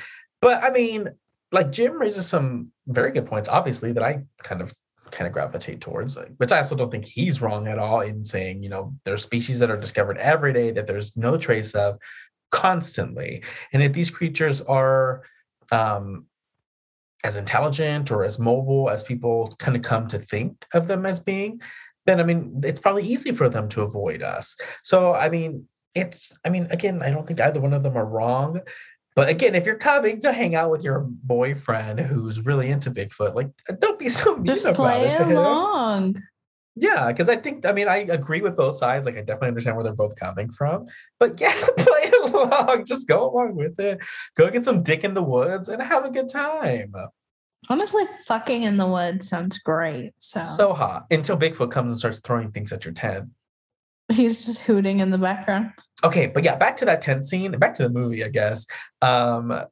But 0.41 0.63
I 0.63 0.71
mean, 0.71 1.11
like 1.53 1.73
Jim 1.73 2.01
raises 2.01 2.27
some 2.27 2.73
very 2.87 3.13
good 3.13 3.27
points, 3.27 3.49
obviously, 3.49 3.93
that 3.93 4.03
I 4.03 4.25
kind 4.43 4.63
of 4.63 4.75
kind 5.11 5.27
of 5.27 5.33
gravitate 5.33 5.81
towards, 5.81 6.17
which 6.37 6.53
I 6.53 6.59
also 6.59 6.77
don't 6.77 6.91
think 6.91 7.05
he's 7.05 7.43
wrong 7.43 7.67
at 7.67 7.79
all 7.79 8.01
in 8.01 8.23
saying, 8.23 8.63
you 8.63 8.69
know, 8.69 8.95
there's 9.05 9.23
species 9.23 9.59
that 9.59 9.71
are 9.71 9.77
discovered 9.77 10.19
every 10.19 10.53
day 10.53 10.71
that 10.71 10.87
there's 10.87 11.17
no 11.17 11.37
trace 11.37 11.75
of 11.75 11.99
constantly. 12.51 13.43
And 13.73 13.83
if 13.83 13.93
these 13.93 14.11
creatures 14.11 14.61
are 14.63 15.23
um 15.73 16.27
as 17.23 17.37
intelligent 17.37 18.11
or 18.11 18.25
as 18.25 18.39
mobile 18.39 18.89
as 18.89 19.05
people 19.05 19.55
kind 19.59 19.77
of 19.77 19.83
come 19.83 20.09
to 20.09 20.19
think 20.19 20.65
of 20.73 20.87
them 20.87 21.05
as 21.05 21.21
being, 21.21 21.61
then 22.07 22.21
I 22.21 22.25
mean, 22.25 22.61
it's 22.65 22.81
probably 22.81 23.05
easy 23.05 23.33
for 23.33 23.49
them 23.49 23.69
to 23.71 23.83
avoid 23.83 24.23
us. 24.23 24.57
So, 24.83 25.15
I 25.15 25.29
mean, 25.29 25.67
it's, 25.95 26.37
I 26.45 26.51
mean, 26.51 26.69
again, 26.71 27.03
I 27.03 27.11
don't 27.11 27.27
think 27.27 27.41
either 27.41 27.61
one 27.61 27.73
of 27.73 27.83
them 27.83 27.97
are 27.97 28.07
wrong. 28.07 28.61
But 29.17 29.29
again, 29.29 29.55
if 29.55 29.67
you're 29.67 29.77
coming 29.77 30.21
to 30.21 30.33
hang 30.33 30.55
out 30.55 30.71
with 30.71 30.83
your 30.83 31.01
boyfriend 31.01 32.01
who's 32.01 32.45
really 32.45 32.71
into 32.71 32.91
Bigfoot, 32.91 33.35
like, 33.35 33.49
uh, 33.69 33.75
don't 33.79 33.99
be 33.99 34.09
so 34.09 34.37
mean 34.37 34.45
just 34.47 34.65
about 34.65 34.77
play 34.77 35.09
it 35.09 35.17
to 35.17 35.25
him. 35.25 35.37
along 35.37 36.23
Yeah, 36.77 37.09
because 37.09 37.29
I 37.29 37.37
think 37.37 37.67
I 37.67 37.73
mean 37.73 37.89
I 37.89 37.99
agree 37.99 38.41
with 38.41 38.57
both 38.57 38.77
sides. 38.77 39.05
Like 39.05 39.17
I 39.17 39.21
definitely 39.21 39.49
understand 39.49 39.77
where 39.77 39.85
they're 39.85 39.93
both 39.93 40.17
coming 40.17 40.51
from. 40.51 40.87
But 41.19 41.41
yeah, 41.41 41.53
play 41.77 42.11
along. 42.23 42.85
Just 42.87 43.09
go 43.09 43.31
along 43.31 43.57
with 43.57 43.79
it. 43.81 43.99
Go 44.37 44.49
get 44.49 44.65
some 44.65 44.83
dick 44.83 45.05
in 45.05 45.15
the 45.15 45.23
woods 45.23 45.69
and 45.69 45.83
have 45.83 46.05
a 46.05 46.11
good 46.11 46.29
time. 46.29 46.95
Honestly 47.69 48.05
fucking 48.27 48.63
in 48.63 48.77
the 48.77 48.87
woods 48.87 49.29
sounds 49.29 49.59
great 49.59 50.13
so, 50.19 50.45
So 50.57 50.73
hot 50.73 51.07
until 51.11 51.37
Bigfoot 51.37 51.71
comes 51.71 51.93
and 51.93 51.99
starts 51.99 52.21
throwing 52.21 52.51
things 52.51 52.73
at 52.73 52.85
your 52.85 52.95
tent. 52.95 53.29
he's 54.09 54.45
just 54.47 54.63
hooting 54.63 55.01
in 55.01 55.11
the 55.11 55.19
background 55.19 55.73
Okay, 56.03 56.27
but 56.27 56.45
yeah, 56.45 56.57
back 56.57 56.77
to 56.79 56.85
that 56.87 57.03
tent 57.03 57.27
scene. 57.27 57.53
Back 57.53 57.75
to 57.75 57.83
the 57.83 57.91
movie, 57.91 58.25
I 58.25 58.29
guess. 58.29 58.67
Um, 59.03 59.65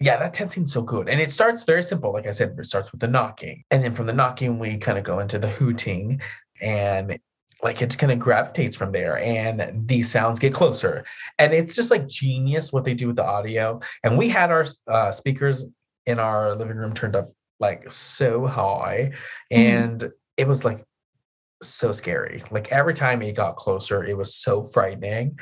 yeah, 0.00 0.18
that 0.18 0.34
tent 0.34 0.52
scene's 0.52 0.72
so 0.72 0.82
good, 0.82 1.08
and 1.08 1.20
it 1.20 1.30
starts 1.30 1.64
very 1.64 1.82
simple. 1.82 2.12
Like 2.12 2.26
I 2.26 2.32
said, 2.32 2.54
it 2.58 2.66
starts 2.66 2.92
with 2.92 3.00
the 3.00 3.08
knocking, 3.08 3.64
and 3.70 3.82
then 3.82 3.94
from 3.94 4.06
the 4.06 4.12
knocking, 4.12 4.58
we 4.58 4.76
kind 4.78 4.98
of 4.98 5.04
go 5.04 5.20
into 5.20 5.38
the 5.38 5.48
hooting, 5.48 6.20
and 6.60 7.18
like 7.62 7.80
it 7.80 7.96
kind 7.96 8.12
of 8.12 8.18
gravitates 8.18 8.76
from 8.76 8.92
there, 8.92 9.18
and 9.18 9.88
these 9.88 10.10
sounds 10.10 10.38
get 10.38 10.52
closer, 10.52 11.04
and 11.38 11.54
it's 11.54 11.74
just 11.74 11.90
like 11.90 12.08
genius 12.08 12.72
what 12.72 12.84
they 12.84 12.94
do 12.94 13.06
with 13.06 13.16
the 13.16 13.24
audio. 13.24 13.80
And 14.02 14.18
we 14.18 14.28
had 14.28 14.50
our 14.50 14.66
uh, 14.88 15.12
speakers 15.12 15.64
in 16.06 16.18
our 16.18 16.54
living 16.54 16.76
room 16.76 16.94
turned 16.94 17.16
up 17.16 17.32
like 17.60 17.90
so 17.90 18.46
high, 18.46 19.12
Mhm. 19.52 19.56
and 19.56 20.12
it 20.36 20.46
was 20.46 20.64
like 20.64 20.84
so 21.62 21.90
scary. 21.92 22.42
Like 22.50 22.70
every 22.70 22.94
time 22.94 23.22
it 23.22 23.34
got 23.34 23.56
closer, 23.56 24.04
it 24.04 24.16
was 24.16 24.34
so 24.34 24.62
frightening. 24.62 25.38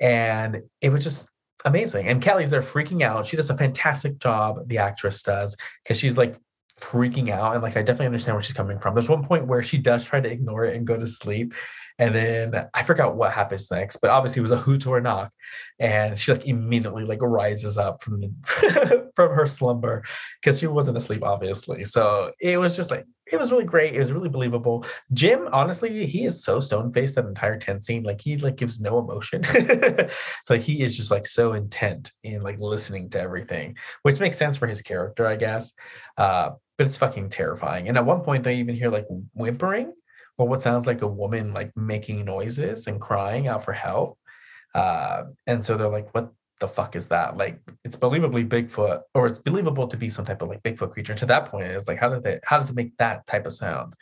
And 0.00 0.62
it 0.80 0.90
was 0.90 1.04
just 1.04 1.28
amazing. 1.64 2.08
And 2.08 2.22
Kelly's 2.22 2.50
there 2.50 2.62
freaking 2.62 3.02
out. 3.02 3.26
She 3.26 3.36
does 3.36 3.50
a 3.50 3.56
fantastic 3.56 4.18
job, 4.18 4.66
the 4.68 4.78
actress 4.78 5.22
does, 5.22 5.56
because 5.82 5.98
she's 5.98 6.16
like 6.16 6.36
freaking 6.80 7.28
out 7.30 7.54
and 7.54 7.62
like 7.62 7.76
I 7.76 7.82
definitely 7.82 8.06
understand 8.06 8.36
where 8.36 8.42
she's 8.42 8.56
coming 8.56 8.78
from. 8.78 8.94
There's 8.94 9.08
one 9.08 9.24
point 9.24 9.46
where 9.46 9.62
she 9.62 9.78
does 9.78 10.04
try 10.04 10.20
to 10.20 10.30
ignore 10.30 10.64
it 10.64 10.76
and 10.76 10.86
go 10.86 10.96
to 10.96 11.06
sleep. 11.06 11.52
And 11.98 12.14
then 12.14 12.68
I 12.72 12.84
forgot 12.84 13.16
what 13.16 13.32
happens 13.32 13.70
next, 13.70 13.96
but 13.96 14.10
obviously 14.10 14.40
it 14.40 14.42
was 14.42 14.52
a 14.52 14.58
hoot 14.58 14.86
or 14.86 14.98
a 14.98 15.02
knock. 15.02 15.32
And 15.80 16.18
she 16.18 16.32
like 16.32 16.46
immediately 16.46 17.04
like 17.04 17.20
rises 17.20 17.76
up 17.76 18.02
from 18.02 18.20
the 18.20 19.10
from 19.16 19.34
her 19.34 19.46
slumber 19.46 20.04
because 20.40 20.60
she 20.60 20.68
wasn't 20.68 20.96
asleep, 20.96 21.24
obviously. 21.24 21.84
So 21.84 22.32
it 22.40 22.58
was 22.58 22.76
just 22.76 22.90
like 22.90 23.04
it 23.30 23.38
was 23.38 23.50
really 23.50 23.64
great. 23.64 23.94
It 23.94 23.98
was 23.98 24.12
really 24.12 24.28
believable. 24.28 24.86
Jim, 25.12 25.48
honestly, 25.52 26.06
he 26.06 26.24
is 26.24 26.42
so 26.44 26.60
stone 26.60 26.92
faced 26.92 27.16
that 27.16 27.26
entire 27.26 27.58
tent 27.58 27.84
scene. 27.84 28.04
Like 28.04 28.20
he 28.20 28.36
like 28.38 28.56
gives 28.56 28.80
no 28.80 28.98
emotion. 28.98 29.42
like 30.48 30.60
he 30.60 30.82
is 30.82 30.96
just 30.96 31.10
like 31.10 31.26
so 31.26 31.52
intent 31.52 32.12
in 32.22 32.42
like 32.42 32.60
listening 32.60 33.10
to 33.10 33.20
everything, 33.20 33.76
which 34.02 34.20
makes 34.20 34.38
sense 34.38 34.56
for 34.56 34.66
his 34.66 34.82
character, 34.82 35.26
I 35.26 35.36
guess. 35.36 35.74
Uh, 36.16 36.50
but 36.76 36.86
it's 36.86 36.96
fucking 36.96 37.30
terrifying. 37.30 37.88
And 37.88 37.98
at 37.98 38.06
one 38.06 38.20
point, 38.20 38.44
they 38.44 38.58
even 38.58 38.76
hear 38.76 38.88
like 38.88 39.06
whimpering 39.34 39.92
or 40.38 40.48
what 40.48 40.62
sounds 40.62 40.86
like 40.86 41.02
a 41.02 41.06
woman 41.06 41.52
like 41.52 41.76
making 41.76 42.24
noises 42.24 42.86
and 42.86 43.00
crying 43.00 43.48
out 43.48 43.64
for 43.64 43.72
help. 43.72 44.18
Uh, 44.74 45.24
and 45.46 45.64
so 45.66 45.76
they're 45.76 45.88
like, 45.88 46.14
what 46.14 46.32
the 46.60 46.68
fuck 46.68 46.96
is 46.96 47.08
that? 47.08 47.36
Like, 47.36 47.60
it's 47.84 47.96
believably 47.96 48.48
Bigfoot, 48.48 49.02
or 49.14 49.26
it's 49.26 49.38
believable 49.38 49.88
to 49.88 49.96
be 49.96 50.10
some 50.10 50.24
type 50.24 50.42
of 50.42 50.48
like 50.48 50.62
Bigfoot 50.62 50.92
creature. 50.92 51.12
And 51.12 51.20
to 51.20 51.26
that 51.26 51.46
point, 51.46 51.66
it's 51.66 51.88
like, 51.88 51.98
how 51.98 52.08
did 52.08 52.22
they, 52.22 52.38
how 52.44 52.58
does 52.58 52.70
it 52.70 52.76
make 52.76 52.96
that 52.98 53.26
type 53.26 53.46
of 53.46 53.52
sound? 53.52 53.94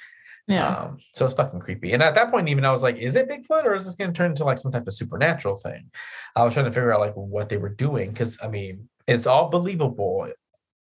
Yeah. 0.47 0.69
Um, 0.69 0.99
so 1.15 1.27
it's 1.27 1.35
fucking 1.35 1.61
creepy. 1.61 1.93
And 1.93 2.03
at 2.03 2.15
that 2.15 2.31
point, 2.31 2.49
even 2.49 2.65
I 2.65 2.71
was 2.71 2.83
like, 2.83 2.97
is 2.97 3.17
it 3.17 3.29
Bigfoot 3.29 3.65
or 3.65 3.75
is 3.75 3.85
this 3.85 3.97
going 3.97 4.13
to 4.13 4.17
turn 4.17 4.31
into 4.31 4.45
like 4.45 4.59
some 4.59 4.71
type 4.71 4.87
of 4.87 4.95
supernatural 4.95 5.57
thing? 5.57 5.91
I 6.37 6.45
was 6.45 6.53
trying 6.53 6.67
to 6.67 6.71
figure 6.71 6.93
out 6.93 7.01
like 7.01 7.15
what 7.15 7.49
they 7.49 7.57
were 7.57 7.69
doing 7.71 8.11
because 8.11 8.39
I 8.43 8.49
mean, 8.49 8.89
it's 9.07 9.27
all 9.27 9.49
believable 9.49 10.31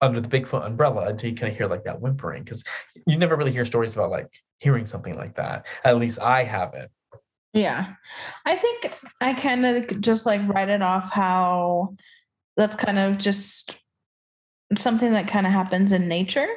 under 0.01 0.21
the 0.21 0.29
Bigfoot 0.29 0.67
umbrella 0.67 1.09
until 1.09 1.31
you 1.31 1.37
kind 1.37 1.51
of 1.51 1.57
hear 1.57 1.67
like 1.67 1.85
that 1.85 2.01
whimpering 2.01 2.45
because 2.45 2.63
you 3.07 3.17
never 3.17 3.37
really 3.37 3.53
hear 3.53 3.65
stories 3.65 3.95
about 3.95 4.11
like 4.11 4.29
hearing 4.59 4.87
something 4.87 5.17
like 5.17 5.37
that. 5.37 5.67
At 5.85 5.97
least 5.97 6.21
I 6.21 6.45
haven't. 6.45 6.91
Yeah. 7.53 7.95
I 8.45 8.57
think 8.57 8.93
I 9.21 9.33
kind 9.33 9.65
of 9.65 10.01
just 10.01 10.27
like 10.27 10.47
write 10.47 10.69
it 10.69 10.83
off 10.83 11.11
how 11.11 11.95
that's 12.57 12.77
kind 12.77 12.99
of 12.99 13.17
just 13.19 13.79
something 14.77 15.13
that 15.13 15.29
kind 15.29 15.47
of 15.47 15.53
happens 15.53 15.93
in 15.93 16.09
nature, 16.09 16.49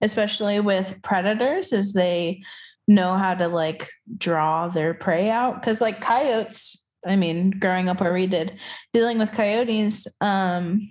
especially 0.00 0.58
with 0.58 1.00
predators, 1.02 1.72
is 1.72 1.92
they 1.92 2.42
know 2.88 3.14
how 3.14 3.34
to 3.34 3.46
like 3.46 3.88
draw 4.16 4.68
their 4.68 4.94
prey 4.94 5.30
out. 5.30 5.62
Cause 5.62 5.80
like 5.80 6.00
coyotes, 6.00 6.86
I 7.06 7.16
mean, 7.16 7.50
growing 7.50 7.88
up 7.88 8.00
where 8.00 8.14
we 8.14 8.26
did, 8.26 8.58
dealing 8.92 9.18
with 9.18 9.32
coyotes, 9.32 10.08
um, 10.20 10.88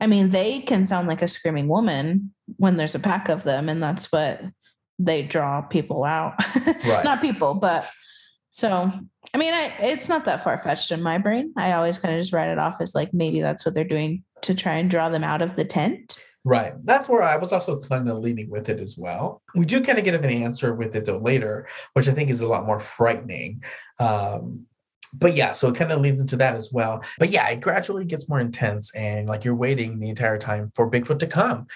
I 0.00 0.06
mean, 0.06 0.30
they 0.30 0.60
can 0.60 0.84
sound 0.84 1.08
like 1.08 1.22
a 1.22 1.28
screaming 1.28 1.68
woman 1.68 2.34
when 2.56 2.76
there's 2.76 2.94
a 2.94 3.00
pack 3.00 3.28
of 3.28 3.42
them, 3.44 3.68
and 3.68 3.82
that's 3.82 4.12
what 4.12 4.42
they 4.98 5.22
draw 5.22 5.62
people 5.62 6.04
out. 6.04 6.34
Right. 6.86 7.04
not 7.04 7.20
people, 7.20 7.54
but 7.54 7.88
so 8.50 8.90
I 9.34 9.38
mean, 9.38 9.52
I, 9.52 9.72
it's 9.80 10.08
not 10.08 10.24
that 10.24 10.42
far 10.42 10.56
fetched 10.56 10.92
in 10.92 11.02
my 11.02 11.18
brain. 11.18 11.52
I 11.56 11.72
always 11.72 11.98
kind 11.98 12.14
of 12.14 12.20
just 12.20 12.32
write 12.32 12.48
it 12.48 12.58
off 12.58 12.80
as 12.80 12.94
like 12.94 13.12
maybe 13.12 13.40
that's 13.40 13.64
what 13.66 13.74
they're 13.74 13.84
doing 13.84 14.24
to 14.42 14.54
try 14.54 14.74
and 14.74 14.90
draw 14.90 15.08
them 15.08 15.24
out 15.24 15.42
of 15.42 15.56
the 15.56 15.64
tent. 15.64 16.18
Right. 16.44 16.74
That's 16.84 17.08
where 17.08 17.22
I 17.22 17.36
was 17.36 17.52
also 17.52 17.80
kind 17.80 18.08
of 18.08 18.18
leaning 18.18 18.48
with 18.48 18.68
it 18.68 18.78
as 18.78 18.96
well. 18.96 19.42
We 19.56 19.64
do 19.64 19.82
kind 19.82 19.98
of 19.98 20.04
get 20.04 20.14
an 20.14 20.24
answer 20.24 20.74
with 20.74 20.94
it 20.94 21.04
though 21.04 21.18
later, 21.18 21.66
which 21.94 22.08
I 22.08 22.12
think 22.12 22.30
is 22.30 22.40
a 22.40 22.48
lot 22.48 22.66
more 22.66 22.78
frightening. 22.78 23.64
Um, 23.98 24.66
but 25.12 25.36
yeah, 25.36 25.52
so 25.52 25.68
it 25.68 25.74
kind 25.76 25.92
of 25.92 26.00
leads 26.00 26.20
into 26.20 26.36
that 26.36 26.54
as 26.54 26.72
well. 26.72 27.02
But 27.18 27.30
yeah, 27.30 27.48
it 27.48 27.60
gradually 27.60 28.04
gets 28.04 28.28
more 28.28 28.40
intense 28.40 28.94
and 28.94 29.28
like 29.28 29.44
you're 29.44 29.54
waiting 29.54 29.98
the 29.98 30.08
entire 30.08 30.38
time 30.38 30.72
for 30.74 30.90
Bigfoot 30.90 31.20
to 31.20 31.26
come. 31.26 31.66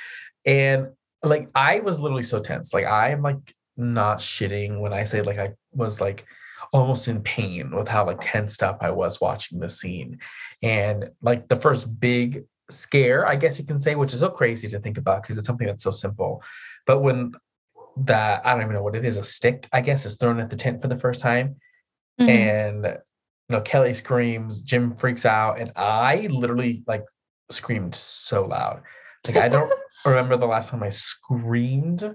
And 0.44 0.88
like 1.22 1.48
I 1.54 1.80
was 1.80 2.00
literally 2.00 2.22
so 2.22 2.40
tense. 2.40 2.72
Like 2.72 2.86
I 2.86 3.10
am 3.10 3.22
like 3.22 3.54
not 3.76 4.18
shitting 4.18 4.80
when 4.80 4.92
I 4.92 5.04
say 5.04 5.22
like 5.22 5.38
I 5.38 5.52
was 5.72 6.00
like 6.00 6.26
almost 6.72 7.08
in 7.08 7.22
pain 7.22 7.74
with 7.74 7.88
how 7.88 8.06
like 8.06 8.18
tensed 8.20 8.62
up 8.62 8.78
I 8.80 8.90
was 8.90 9.20
watching 9.20 9.58
the 9.58 9.70
scene. 9.70 10.18
And 10.62 11.10
like 11.22 11.48
the 11.48 11.56
first 11.56 12.00
big 12.00 12.44
scare, 12.70 13.26
I 13.26 13.36
guess 13.36 13.58
you 13.58 13.64
can 13.64 13.78
say, 13.78 13.94
which 13.94 14.14
is 14.14 14.20
so 14.20 14.30
crazy 14.30 14.68
to 14.68 14.80
think 14.80 14.98
about 14.98 15.22
because 15.22 15.38
it's 15.38 15.46
something 15.46 15.66
that's 15.66 15.84
so 15.84 15.90
simple. 15.90 16.42
But 16.86 17.00
when 17.00 17.32
that 17.96 18.46
I 18.46 18.52
don't 18.52 18.62
even 18.62 18.74
know 18.74 18.82
what 18.82 18.96
it 18.96 19.04
is, 19.04 19.16
a 19.16 19.24
stick, 19.24 19.68
I 19.72 19.80
guess, 19.80 20.06
is 20.06 20.16
thrown 20.16 20.40
at 20.40 20.48
the 20.48 20.56
tent 20.56 20.80
for 20.80 20.88
the 20.88 20.98
first 20.98 21.20
time. 21.20 21.56
Mhm. 22.20 22.28
And 22.28 22.98
you 23.50 23.56
know, 23.56 23.62
Kelly 23.62 23.92
screams, 23.94 24.62
Jim 24.62 24.94
freaks 24.94 25.26
out, 25.26 25.58
and 25.58 25.72
I 25.74 26.28
literally 26.30 26.84
like 26.86 27.04
screamed 27.50 27.96
so 27.96 28.44
loud. 28.44 28.80
Like 29.26 29.38
I 29.38 29.48
don't 29.48 29.72
remember 30.04 30.36
the 30.36 30.46
last 30.46 30.70
time 30.70 30.84
I 30.84 30.90
screamed 30.90 32.14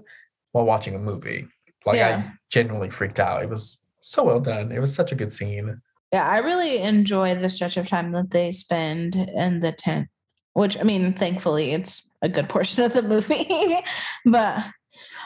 while 0.52 0.64
watching 0.64 0.94
a 0.94 0.98
movie. 0.98 1.46
Like 1.84 1.96
Yeah. 1.96 2.24
I 2.26 2.32
genuinely 2.50 2.88
freaked 2.88 3.20
out. 3.20 3.42
It 3.42 3.50
was 3.50 3.82
so 4.00 4.24
well 4.24 4.40
done. 4.40 4.72
It 4.72 4.80
was 4.80 4.94
such 4.94 5.12
a 5.12 5.14
good 5.14 5.34
scene. 5.34 5.82
Yeah, 6.10 6.26
I 6.26 6.38
really 6.38 6.78
enjoy 6.78 7.34
the 7.34 7.50
stretch 7.50 7.76
of 7.76 7.86
time 7.86 8.12
that 8.12 8.30
they 8.30 8.50
spend 8.52 9.14
in 9.14 9.60
the 9.60 9.72
tent, 9.72 10.08
which 10.54 10.78
I 10.78 10.84
mean, 10.84 11.12
thankfully, 11.12 11.72
it's 11.72 12.14
a 12.22 12.30
good 12.30 12.48
portion 12.48 12.82
of 12.82 12.94
the 12.94 13.02
movie. 13.02 13.76
but 14.24 14.64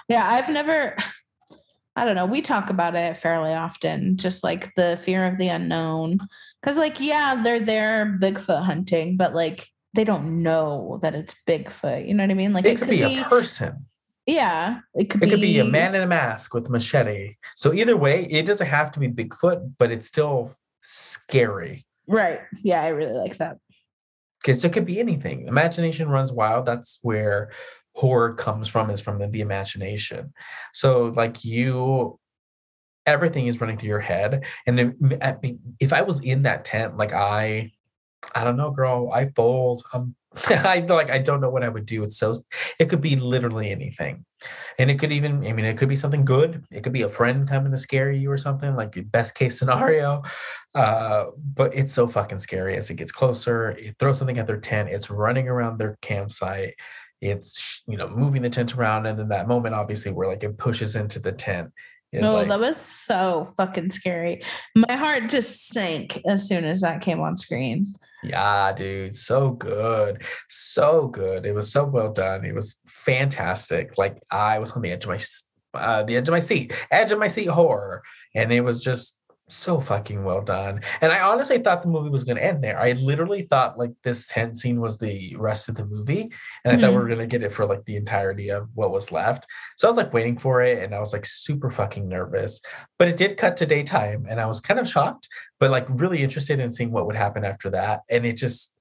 yeah, 0.09 0.27
I've 0.29 0.49
never, 0.49 0.97
I 1.97 2.05
don't 2.05 2.15
know, 2.15 2.27
we 2.27 2.41
talk 2.41 2.71
about 2.71 2.95
it 2.95 3.17
fairly 3.17 3.53
often, 3.53 4.17
just 4.17 4.45
like 4.45 4.75
the 4.75 4.99
fear 5.03 5.27
of 5.27 5.39
the 5.39 5.49
unknown. 5.49 6.19
Cause, 6.63 6.77
like, 6.77 7.01
yeah, 7.01 7.43
they're 7.43 7.61
there 7.61 8.19
Bigfoot 8.21 8.63
hunting, 8.65 9.17
but 9.17 9.35
like, 9.35 9.67
they 9.95 10.05
don't 10.05 10.43
know 10.43 10.99
that 11.03 11.15
it's 11.15 11.35
Bigfoot. 11.49 12.07
You 12.07 12.15
know 12.15 12.23
what 12.23 12.31
I 12.31 12.35
mean? 12.35 12.53
Like, 12.53 12.65
It, 12.65 12.79
could, 12.79 12.89
be, 12.91 13.03
a 13.03 13.25
person. 13.25 13.87
yeah, 14.25 14.81
it 14.95 15.11
could 15.11 15.21
It 15.23 15.27
be, 15.27 15.31
could 15.31 15.41
be 15.41 15.59
a 15.59 15.65
man 15.65 15.95
in 15.97 16.03
a 16.03 16.07
mask 16.07 16.55
with 16.55 16.67
a 16.67 16.71
machete. 16.71 17.35
So 17.57 17.73
either 17.75 17.97
way, 17.97 18.25
it 18.27 18.47
doesn't 18.47 18.69
have 18.69 18.93
to 18.93 19.01
be 19.01 19.09
Bigfoot, 19.09 19.73
but 19.79 19.91
it's 19.91 20.07
still 20.07 20.55
scary. 20.83 21.85
Right. 22.07 22.41
Yeah, 22.63 22.83
I 22.83 22.89
really 22.89 23.17
like 23.17 23.37
that. 23.39 23.59
because 24.41 24.65
it 24.65 24.73
could 24.73 24.87
be 24.87 25.01
anything. 25.01 25.49
Imagination 25.49 26.09
runs 26.09 26.33
wild. 26.33 26.67
That's 26.67 26.99
where 27.03 27.51
horror 28.01 28.35
comes 28.35 28.69
from, 28.69 28.91
is 28.91 29.01
from 29.01 29.19
the, 29.19 29.29
the 29.29 29.43
imagination. 29.43 30.33
So, 30.73 31.13
like 31.17 31.45
you, 31.45 32.19
everything 33.07 33.47
is 33.47 33.61
running 33.61 33.77
through 33.77 33.91
your 33.91 34.01
head. 34.01 34.45
And 34.67 34.79
then, 34.79 35.19
I 35.23 35.37
mean, 35.43 35.61
if 35.81 35.93
I 35.93 36.03
was 36.03 36.21
in 36.21 36.43
that 36.43 36.65
tent, 36.65 36.97
like 36.97 37.13
I, 37.13 37.73
I 38.35 38.45
don't 38.45 38.57
know, 38.57 38.71
girl, 38.71 39.11
I 39.13 39.31
fold. 39.37 39.83
Um, 39.93 40.15
I 40.49 40.79
like 40.89 41.11
I 41.11 41.19
don't 41.19 41.41
know 41.41 41.51
what 41.51 41.65
I 41.65 41.69
would 41.69 41.87
do. 41.87 42.05
It's 42.05 42.17
so 42.17 42.37
it 42.79 42.89
could 42.89 43.01
be 43.01 43.17
literally 43.17 43.71
anything, 43.71 44.25
and 44.79 44.89
it 44.89 44.99
could 45.01 45.11
even 45.11 45.45
I 45.45 45.53
mean 45.53 45.65
it 45.65 45.77
could 45.77 45.89
be 45.89 45.97
something 45.97 46.25
good. 46.25 46.65
It 46.71 46.85
could 46.85 46.93
be 46.93 47.03
a 47.03 47.09
friend 47.09 47.49
coming 47.49 47.73
to 47.73 47.79
scare 47.79 48.13
you 48.13 48.31
or 48.31 48.39
something 48.39 48.77
like 48.77 48.97
best 49.11 49.35
case 49.35 49.59
scenario. 49.59 50.23
Uh, 50.73 51.27
but 51.55 51.75
it's 51.75 51.93
so 51.93 52.07
fucking 52.07 52.39
scary 52.39 52.77
as 52.77 52.91
it 52.91 52.95
gets 52.95 53.11
closer. 53.11 53.71
It 53.71 53.97
throws 53.99 54.19
something 54.19 54.39
at 54.39 54.47
their 54.47 54.61
tent. 54.61 54.91
It's 54.91 55.11
running 55.11 55.49
around 55.49 55.79
their 55.79 55.99
campsite. 56.01 56.75
It's 57.21 57.83
you 57.87 57.97
know 57.97 58.09
moving 58.09 58.43
the 58.43 58.51
tent 58.51 58.75
around, 58.77 59.07
and 59.07 59.19
then 59.19 59.29
that 59.29 59.49
moment 59.49 59.75
obviously 59.75 60.13
where 60.13 60.29
like 60.29 60.43
it 60.43 60.59
pushes 60.59 60.97
into 60.97 61.19
the 61.19 61.33
tent. 61.33 61.71
Is 62.13 62.23
No, 62.23 62.35
like, 62.35 62.47
Oh, 62.47 62.49
that 62.49 62.61
was 62.61 62.77
so 62.77 63.53
fucking 63.57 63.91
scary. 63.91 64.43
My 64.75 64.95
heart 64.95 65.29
just 65.29 65.69
sank 65.69 66.21
as 66.27 66.49
soon 66.49 66.65
as 66.65 66.81
that 66.81 67.03
came 67.03 67.21
on 67.21 67.37
screen. 67.37 67.87
Yeah, 68.23 68.73
dude, 68.73 69.17
so 69.17 69.51
good. 69.51 70.25
So 70.49 71.07
good. 71.09 71.47
It 71.47 71.55
was 71.55 71.71
so 71.71 71.85
well 71.85 72.13
done. 72.13 72.45
It 72.45 72.55
was 72.55 72.77
fantastic. 72.87 73.97
Like 73.97 74.21
I 74.31 74.59
was 74.59 74.73
on 74.73 74.83
the 74.83 74.91
edge 74.91 75.05
of 75.05 75.11
my 75.11 75.21
uh 75.73 76.03
the 76.03 76.17
edge 76.17 76.29
of 76.29 76.33
my 76.33 76.41
seat, 76.41 76.75
edge 76.91 77.13
of 77.13 77.19
my 77.19 77.29
seat 77.29 77.47
horror. 77.47 78.03
And 78.35 78.53
it 78.53 78.63
was 78.63 78.81
just 78.81 79.20
so 79.51 79.81
fucking 79.81 80.25
well 80.25 80.41
done. 80.43 80.81
And 81.01 81.13
I 81.13 81.21
honestly 81.21 81.59
thought 81.59 81.83
the 81.83 81.89
movie 81.89 82.11
was 82.11 82.25
gonna 82.25 82.41
end 82.41 82.63
there. 82.63 82.79
I 82.79 82.93
literally 82.93 83.43
thought 83.43 83.79
like 83.79 83.93
this 84.05 84.29
tent 84.29 84.57
scene 84.57 84.81
was 84.81 84.99
the 84.99 85.35
rest 85.37 85.69
of 85.69 85.75
the 85.75 85.85
movie. 85.87 86.31
And 86.65 86.77
I 86.77 86.81
thought 86.81 86.91
we 86.91 86.97
Mhm. 86.97 87.03
were 87.03 87.09
gonna 87.09 87.27
get 87.27 87.43
it 87.43 87.53
for 87.53 87.67
like 87.67 87.85
the 87.85 87.97
entirety 87.97 88.51
of 88.51 88.69
what 88.75 88.91
was 88.91 89.13
left. 89.13 89.47
So 89.77 89.87
I 89.87 89.91
was 89.91 89.97
like 89.97 90.13
waiting 90.13 90.39
for 90.39 90.63
it 90.63 90.83
and 90.83 90.95
I 90.95 91.01
was 91.01 91.13
like 91.13 91.25
super 91.27 91.71
fucking 91.71 92.09
nervous. 92.09 92.61
But 92.99 93.09
it 93.09 93.17
did 93.17 93.37
cut 93.37 93.57
to 93.59 93.67
daytime 93.67 94.27
and 94.29 94.41
I 94.41 94.47
was 94.47 94.61
kind 94.61 94.79
of 94.81 94.89
shocked 94.89 95.29
but 95.59 95.71
like 95.71 95.87
really 95.91 96.23
interested 96.23 96.59
in 96.59 96.73
seeing 96.73 96.91
what 96.91 97.07
would 97.07 97.17
happen 97.17 97.45
after 97.45 97.69
that. 97.71 98.01
And 98.09 98.25
it 98.25 98.33
just, 98.39 98.75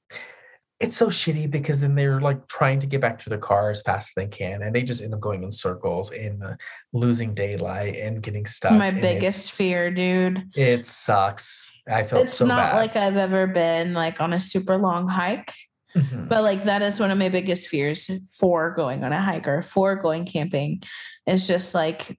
it's 0.79 0.95
so 0.95 1.07
shitty 1.07 1.51
because 1.51 1.81
then 1.81 1.95
they're 1.95 2.21
like 2.21 2.47
trying 2.47 2.79
to 2.79 2.87
get 2.87 3.01
back 3.01 3.19
to 3.19 3.29
their 3.29 3.37
car 3.39 3.69
as 3.71 3.81
fast 3.81 4.09
as 4.11 4.13
they 4.15 4.27
can, 4.27 4.61
and 4.61 4.73
they 4.73 4.81
just 4.81 5.01
end 5.01 5.13
up 5.13 5.19
going 5.19 5.43
in 5.43 5.51
circles 5.51 6.11
and 6.11 6.41
uh, 6.43 6.53
losing 6.93 7.33
daylight 7.33 7.97
and 7.97 8.21
getting 8.23 8.45
stuck. 8.45 8.71
My 8.71 8.87
and 8.87 9.01
biggest 9.01 9.51
fear, 9.51 9.91
dude. 9.91 10.49
It 10.55 10.85
sucks. 10.85 11.73
I 11.91 12.03
felt 12.03 12.23
It's 12.23 12.33
so 12.35 12.45
not 12.45 12.71
bad. 12.71 12.75
like 12.77 12.95
I've 12.95 13.17
ever 13.17 13.45
been 13.47 13.93
like 13.93 14.21
on 14.21 14.31
a 14.31 14.39
super 14.39 14.77
long 14.77 15.07
hike, 15.09 15.53
Mhm. 15.95 16.29
but 16.29 16.43
like 16.43 16.63
that 16.65 16.81
is 16.81 16.99
one 16.99 17.11
of 17.11 17.17
my 17.17 17.29
biggest 17.29 17.67
fears 17.67 18.09
for 18.37 18.71
going 18.73 19.03
on 19.03 19.11
a 19.11 19.21
hike 19.21 19.47
or 19.47 19.61
for 19.63 19.95
going 19.95 20.25
camping. 20.25 20.81
it's 21.25 21.45
just 21.47 21.73
like 21.73 22.17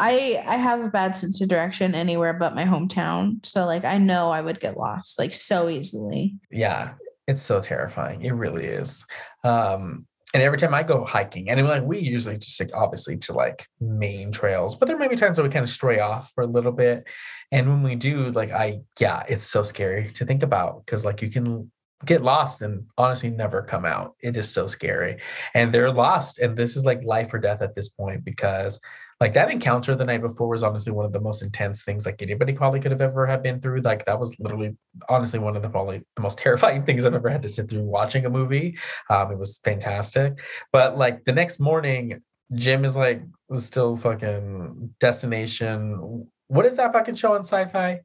I 0.00 0.42
I 0.46 0.56
have 0.56 0.80
a 0.84 0.88
bad 0.90 1.14
sense 1.14 1.40
of 1.40 1.48
direction 1.48 1.94
anywhere 1.94 2.34
but 2.34 2.54
my 2.56 2.64
hometown. 2.64 3.44
So 3.46 3.64
like 3.66 3.84
I 3.84 3.98
know 3.98 4.30
I 4.30 4.40
would 4.40 4.58
get 4.60 4.76
lost 4.76 5.18
like 5.18 5.32
so 5.32 5.68
easily. 5.68 6.34
yeah, 6.50 6.94
it's 7.26 7.42
so 7.42 7.60
terrifying. 7.60 8.22
It 8.22 8.32
really 8.32 8.64
is. 8.64 9.04
Um, 9.42 10.06
and 10.32 10.42
every 10.42 10.58
time 10.58 10.74
I 10.74 10.82
go 10.82 11.04
hiking, 11.04 11.48
and 11.48 11.64
like 11.66 11.84
we 11.84 12.00
usually 12.00 12.36
just 12.36 12.58
like 12.58 12.70
obviously 12.74 13.16
to 13.18 13.32
like 13.32 13.68
main 13.80 14.32
trails, 14.32 14.74
but 14.74 14.86
there 14.86 14.98
may 14.98 15.06
be 15.06 15.14
times 15.14 15.38
where 15.38 15.46
we 15.46 15.52
kind 15.52 15.62
of 15.62 15.70
stray 15.70 16.00
off 16.00 16.32
for 16.34 16.42
a 16.42 16.46
little 16.46 16.72
bit. 16.72 17.06
And 17.52 17.68
when 17.68 17.82
we 17.84 17.94
do, 17.94 18.32
like 18.32 18.50
I, 18.50 18.80
yeah, 18.98 19.22
it's 19.28 19.46
so 19.46 19.62
scary 19.62 20.10
to 20.14 20.24
think 20.24 20.42
about 20.42 20.84
because 20.84 21.04
like 21.04 21.22
you 21.22 21.30
can 21.30 21.70
get 22.04 22.22
lost 22.22 22.62
and 22.62 22.86
honestly 22.98 23.30
never 23.30 23.62
come 23.62 23.84
out. 23.84 24.16
It 24.20 24.36
is 24.36 24.50
so 24.50 24.66
scary. 24.66 25.20
And 25.54 25.72
they're 25.72 25.92
lost. 25.92 26.40
And 26.40 26.56
this 26.56 26.76
is 26.76 26.84
like 26.84 27.04
life 27.04 27.32
or 27.32 27.38
death 27.38 27.62
at 27.62 27.76
this 27.76 27.88
point 27.88 28.24
because 28.24 28.80
like 29.20 29.34
that 29.34 29.50
encounter 29.50 29.94
the 29.94 30.04
night 30.04 30.22
before 30.22 30.48
was 30.48 30.62
honestly 30.62 30.92
one 30.92 31.04
of 31.04 31.12
the 31.12 31.20
most 31.20 31.42
intense 31.42 31.84
things 31.84 32.04
like 32.04 32.20
anybody 32.20 32.52
probably 32.52 32.80
could 32.80 32.90
have 32.90 33.00
ever 33.00 33.26
have 33.26 33.42
been 33.42 33.60
through. 33.60 33.80
Like 33.80 34.04
that 34.06 34.18
was 34.18 34.38
literally 34.38 34.76
honestly 35.08 35.38
one 35.38 35.56
of 35.56 35.62
the 35.62 35.70
probably 35.70 36.02
the 36.16 36.22
most 36.22 36.38
terrifying 36.44 36.84
things 36.84 37.04
I've 37.04 37.14
ever 37.14 37.28
had 37.28 37.42
to 37.42 37.48
sit 37.48 37.70
through 37.70 37.82
watching 37.82 38.26
a 38.26 38.30
movie. 38.30 38.78
Um, 39.10 39.32
it 39.32 39.38
was 39.38 39.58
fantastic. 39.58 40.40
But 40.72 40.98
like 40.98 41.24
the 41.24 41.32
next 41.32 41.60
morning, 41.60 42.22
Jim 42.54 42.84
is 42.84 42.96
like 42.96 43.22
still 43.54 43.96
fucking 43.96 44.94
destination. 45.00 46.28
What 46.48 46.66
is 46.66 46.76
that 46.76 46.92
fucking 46.92 47.14
show 47.14 47.34
on 47.34 47.40
sci-fi? 47.40 48.00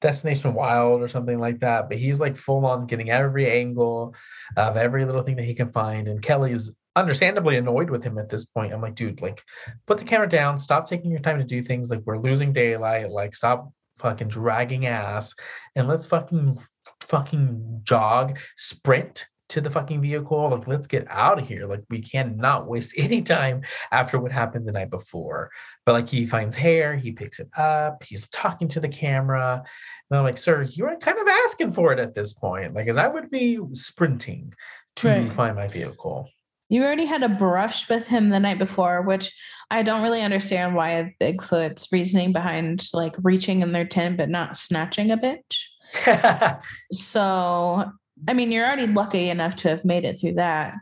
Destination 0.00 0.52
Wild 0.52 1.00
or 1.02 1.08
something 1.08 1.38
like 1.38 1.60
that. 1.60 1.88
But 1.88 1.98
he's 1.98 2.20
like 2.20 2.36
full 2.36 2.66
on 2.66 2.86
getting 2.86 3.10
every 3.10 3.50
angle 3.50 4.14
of 4.56 4.76
every 4.76 5.04
little 5.04 5.22
thing 5.22 5.36
that 5.36 5.44
he 5.44 5.54
can 5.54 5.72
find. 5.72 6.08
And 6.08 6.20
Kelly's 6.20 6.74
understandably 6.96 7.56
annoyed 7.56 7.90
with 7.90 8.02
him 8.02 8.18
at 8.18 8.28
this 8.28 8.44
point. 8.44 8.72
I'm 8.72 8.80
like, 8.80 8.94
dude, 8.94 9.20
like, 9.20 9.42
put 9.86 9.98
the 9.98 10.04
camera 10.04 10.28
down. 10.28 10.58
Stop 10.58 10.88
taking 10.88 11.10
your 11.10 11.20
time 11.20 11.38
to 11.38 11.44
do 11.44 11.62
things. 11.62 11.90
Like, 11.90 12.02
we're 12.04 12.18
losing 12.18 12.52
daylight. 12.52 13.10
Like, 13.10 13.34
stop 13.34 13.72
fucking 13.98 14.28
dragging 14.28 14.86
ass 14.86 15.34
and 15.76 15.88
let's 15.88 16.06
fucking 16.06 16.58
fucking 17.00 17.80
jog, 17.84 18.38
sprint 18.56 19.28
to 19.50 19.60
the 19.60 19.70
fucking 19.70 20.00
vehicle. 20.00 20.50
Like, 20.50 20.66
let's 20.66 20.86
get 20.86 21.06
out 21.10 21.38
of 21.38 21.46
here. 21.46 21.66
Like, 21.66 21.82
we 21.90 22.00
cannot 22.00 22.66
waste 22.66 22.94
any 22.98 23.22
time 23.22 23.62
after 23.92 24.18
what 24.18 24.32
happened 24.32 24.66
the 24.66 24.72
night 24.72 24.90
before. 24.90 25.50
But 25.84 25.92
like, 25.92 26.08
he 26.08 26.26
finds 26.26 26.56
hair, 26.56 26.96
he 26.96 27.12
picks 27.12 27.40
it 27.40 27.48
up, 27.56 28.02
he's 28.02 28.28
talking 28.28 28.68
to 28.68 28.80
the 28.80 28.88
camera. 28.88 29.62
And 30.10 30.18
I'm 30.18 30.24
like, 30.24 30.38
sir, 30.38 30.62
you're 30.62 30.96
kind 30.96 31.18
of 31.18 31.28
asking 31.28 31.72
for 31.72 31.92
it 31.92 31.98
at 31.98 32.14
this 32.14 32.32
point. 32.32 32.74
Like, 32.74 32.88
as 32.88 32.96
I 32.96 33.08
would 33.08 33.30
be 33.30 33.58
sprinting 33.72 34.54
to 34.96 35.08
right. 35.08 35.32
find 35.32 35.56
my 35.56 35.68
vehicle. 35.68 36.28
You 36.68 36.82
already 36.82 37.04
had 37.04 37.22
a 37.22 37.28
brush 37.28 37.88
with 37.88 38.08
him 38.08 38.30
the 38.30 38.40
night 38.40 38.58
before, 38.58 39.02
which 39.02 39.36
I 39.70 39.82
don't 39.82 40.02
really 40.02 40.22
understand 40.22 40.74
why 40.74 41.14
Bigfoot's 41.20 41.90
reasoning 41.92 42.32
behind 42.32 42.86
like 42.92 43.14
reaching 43.22 43.62
in 43.62 43.72
their 43.72 43.84
tent 43.84 44.16
but 44.16 44.28
not 44.28 44.56
snatching 44.56 45.10
a 45.10 45.16
bitch. 45.16 46.62
so, 46.92 47.90
I 48.28 48.32
mean, 48.32 48.50
you're 48.50 48.66
already 48.66 48.86
lucky 48.86 49.30
enough 49.30 49.56
to 49.56 49.68
have 49.68 49.84
made 49.84 50.04
it 50.04 50.18
through 50.20 50.34
that. 50.34 50.74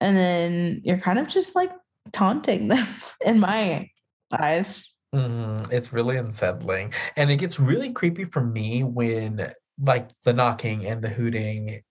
And 0.00 0.16
then 0.16 0.80
you're 0.84 0.98
kind 0.98 1.18
of 1.18 1.28
just 1.28 1.54
like 1.54 1.70
taunting 2.12 2.68
them 2.68 2.86
in 3.24 3.40
my 3.40 3.88
eyes. 4.32 4.96
Mm, 5.14 5.70
it's 5.72 5.92
really 5.92 6.16
unsettling. 6.16 6.92
And 7.16 7.30
it 7.30 7.36
gets 7.36 7.58
really 7.58 7.92
creepy 7.92 8.24
for 8.24 8.40
me 8.40 8.84
when 8.84 9.52
like 9.82 10.10
the 10.24 10.32
knocking 10.32 10.86
and 10.86 11.02
the 11.02 11.08
hooting 11.08 11.82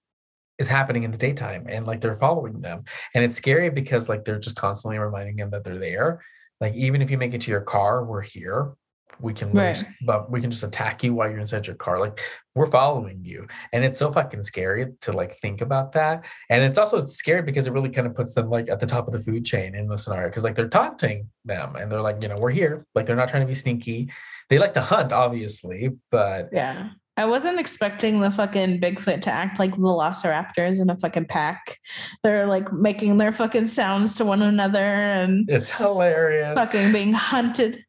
is 0.59 0.67
happening 0.67 1.03
in 1.03 1.11
the 1.11 1.17
daytime 1.17 1.65
and 1.67 1.87
like 1.87 2.01
they're 2.01 2.15
following 2.15 2.61
them. 2.61 2.83
And 3.15 3.23
it's 3.23 3.37
scary 3.37 3.69
because 3.69 4.09
like 4.09 4.25
they're 4.25 4.39
just 4.39 4.57
constantly 4.57 4.99
reminding 4.99 5.37
them 5.37 5.49
that 5.51 5.63
they're 5.63 5.79
there. 5.79 6.21
Like 6.61 6.75
even 6.75 7.01
if 7.01 7.09
you 7.09 7.17
make 7.17 7.33
it 7.33 7.41
to 7.41 7.51
your 7.51 7.61
car 7.61 8.03
we're 8.03 8.21
here. 8.21 8.73
We 9.21 9.33
can 9.33 9.51
right. 9.51 9.83
but 10.05 10.31
we 10.31 10.39
can 10.39 10.49
just 10.49 10.63
attack 10.63 11.03
you 11.03 11.13
while 11.13 11.29
you're 11.29 11.39
inside 11.39 11.67
your 11.67 11.75
car. 11.75 11.99
Like 11.99 12.21
we're 12.55 12.71
following 12.71 13.19
you. 13.21 13.47
And 13.73 13.83
it's 13.83 13.99
so 13.99 14.09
fucking 14.09 14.43
scary 14.43 14.93
to 15.01 15.11
like 15.11 15.37
think 15.41 15.59
about 15.59 15.91
that. 15.93 16.23
And 16.49 16.63
it's 16.63 16.77
also 16.77 17.05
scary 17.05 17.41
because 17.41 17.67
it 17.67 17.73
really 17.73 17.89
kind 17.89 18.07
of 18.07 18.15
puts 18.15 18.33
them 18.33 18.49
like 18.49 18.69
at 18.69 18.79
the 18.79 18.85
top 18.85 19.07
of 19.07 19.11
the 19.11 19.19
food 19.19 19.43
chain 19.43 19.75
in 19.75 19.87
the 19.87 19.97
scenario 19.97 20.29
because 20.29 20.45
like 20.45 20.55
they're 20.55 20.69
taunting 20.69 21.27
them 21.43 21.75
and 21.75 21.91
they're 21.91 22.01
like 22.01 22.21
you 22.21 22.29
know 22.29 22.37
we're 22.37 22.51
here. 22.51 22.85
Like 22.95 23.05
they're 23.05 23.17
not 23.17 23.27
trying 23.27 23.43
to 23.43 23.47
be 23.47 23.55
sneaky. 23.55 24.09
They 24.47 24.57
like 24.57 24.73
to 24.75 24.81
hunt 24.81 25.11
obviously 25.11 25.89
but 26.11 26.49
yeah 26.53 26.91
I 27.19 27.25
wasn't 27.25 27.59
expecting 27.59 28.21
the 28.21 28.31
fucking 28.31 28.79
Bigfoot 28.79 29.21
to 29.23 29.29
act 29.29 29.59
like 29.59 29.73
velociraptors 29.75 30.79
in 30.79 30.89
a 30.89 30.95
fucking 30.95 31.25
pack. 31.25 31.77
They're 32.23 32.47
like 32.47 32.71
making 32.71 33.17
their 33.17 33.33
fucking 33.33 33.65
sounds 33.65 34.15
to 34.15 34.25
one 34.25 34.41
another 34.41 34.79
and 34.79 35.49
it's 35.49 35.69
hilarious. 35.69 36.55
Fucking 36.55 36.93
being 36.93 37.11
hunted. 37.11 37.83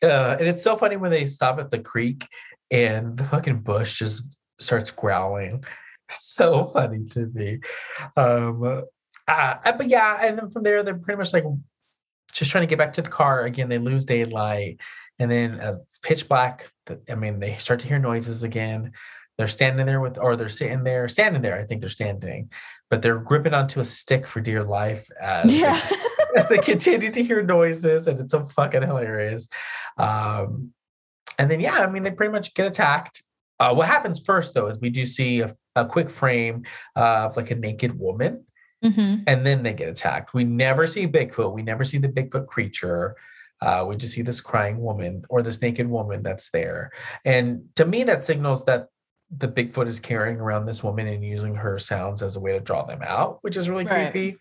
Uh, 0.00 0.36
and 0.38 0.46
it's 0.46 0.62
so 0.62 0.76
funny 0.76 0.96
when 0.96 1.10
they 1.10 1.26
stop 1.26 1.58
at 1.58 1.70
the 1.70 1.80
creek 1.80 2.28
and 2.70 3.16
the 3.16 3.24
fucking 3.24 3.62
bush 3.62 3.98
just 3.98 4.38
starts 4.58 4.90
growling. 4.90 5.64
So 6.14 6.66
funny 6.66 7.06
to 7.12 7.30
me. 7.32 7.60
Um, 8.18 8.84
uh, 9.26 9.54
but 9.64 9.88
yeah, 9.88 10.18
and 10.20 10.38
then 10.38 10.50
from 10.50 10.62
there, 10.62 10.82
they're 10.82 10.98
pretty 10.98 11.16
much 11.16 11.32
like 11.32 11.44
just 12.32 12.50
trying 12.50 12.64
to 12.64 12.66
get 12.66 12.76
back 12.76 12.92
to 12.94 13.02
the 13.02 13.08
car. 13.08 13.44
Again, 13.44 13.70
they 13.70 13.78
lose 13.78 14.04
daylight. 14.04 14.78
And 15.18 15.30
then 15.30 15.60
as 15.60 15.76
it's 15.76 15.98
pitch 15.98 16.28
black, 16.28 16.70
I 17.08 17.14
mean, 17.14 17.38
they 17.38 17.54
start 17.56 17.80
to 17.80 17.86
hear 17.86 17.98
noises 17.98 18.42
again. 18.42 18.92
They're 19.38 19.48
standing 19.48 19.86
there 19.86 20.00
with, 20.00 20.18
or 20.18 20.36
they're 20.36 20.48
sitting 20.48 20.84
there, 20.84 21.08
standing 21.08 21.42
there. 21.42 21.58
I 21.58 21.64
think 21.64 21.80
they're 21.80 21.90
standing, 21.90 22.50
but 22.90 23.02
they're 23.02 23.18
gripping 23.18 23.54
onto 23.54 23.80
a 23.80 23.84
stick 23.84 24.26
for 24.26 24.40
dear 24.40 24.62
life 24.62 25.08
as, 25.20 25.50
yeah. 25.50 25.80
they, 25.80 26.40
as 26.40 26.48
they 26.48 26.58
continue 26.58 27.10
to 27.10 27.22
hear 27.22 27.42
noises, 27.42 28.08
and 28.08 28.20
it's 28.20 28.32
so 28.32 28.44
fucking 28.44 28.82
hilarious. 28.82 29.48
Um, 29.96 30.72
and 31.38 31.50
then, 31.50 31.60
yeah, 31.60 31.78
I 31.80 31.88
mean, 31.88 32.02
they 32.02 32.10
pretty 32.10 32.32
much 32.32 32.52
get 32.54 32.66
attacked. 32.66 33.22
Uh, 33.58 33.74
what 33.74 33.86
happens 33.86 34.20
first, 34.20 34.54
though, 34.54 34.66
is 34.66 34.78
we 34.80 34.90
do 34.90 35.06
see 35.06 35.40
a, 35.40 35.54
a 35.76 35.86
quick 35.86 36.10
frame 36.10 36.64
of 36.94 37.36
like 37.36 37.50
a 37.50 37.54
naked 37.54 37.98
woman, 37.98 38.44
mm-hmm. 38.84 39.22
and 39.26 39.46
then 39.46 39.62
they 39.62 39.72
get 39.72 39.88
attacked. 39.88 40.34
We 40.34 40.44
never 40.44 40.86
see 40.86 41.06
Bigfoot. 41.06 41.54
We 41.54 41.62
never 41.62 41.84
see 41.84 41.98
the 41.98 42.08
Bigfoot 42.08 42.48
creature. 42.48 43.16
Uh, 43.62 43.84
we 43.86 43.96
just 43.96 44.12
see 44.12 44.22
this 44.22 44.40
crying 44.40 44.78
woman 44.80 45.22
or 45.30 45.40
this 45.40 45.62
naked 45.62 45.88
woman 45.88 46.20
that's 46.22 46.50
there. 46.50 46.90
And 47.24 47.68
to 47.76 47.86
me, 47.86 48.02
that 48.04 48.24
signals 48.24 48.64
that 48.64 48.88
the 49.38 49.46
Bigfoot 49.46 49.86
is 49.86 50.00
carrying 50.00 50.38
around 50.38 50.66
this 50.66 50.82
woman 50.82 51.06
and 51.06 51.24
using 51.24 51.54
her 51.54 51.78
sounds 51.78 52.22
as 52.22 52.34
a 52.34 52.40
way 52.40 52.52
to 52.52 52.60
draw 52.60 52.84
them 52.84 53.00
out, 53.04 53.38
which 53.42 53.56
is 53.56 53.68
really 53.68 53.84
right. 53.84 54.10
creepy. 54.10 54.38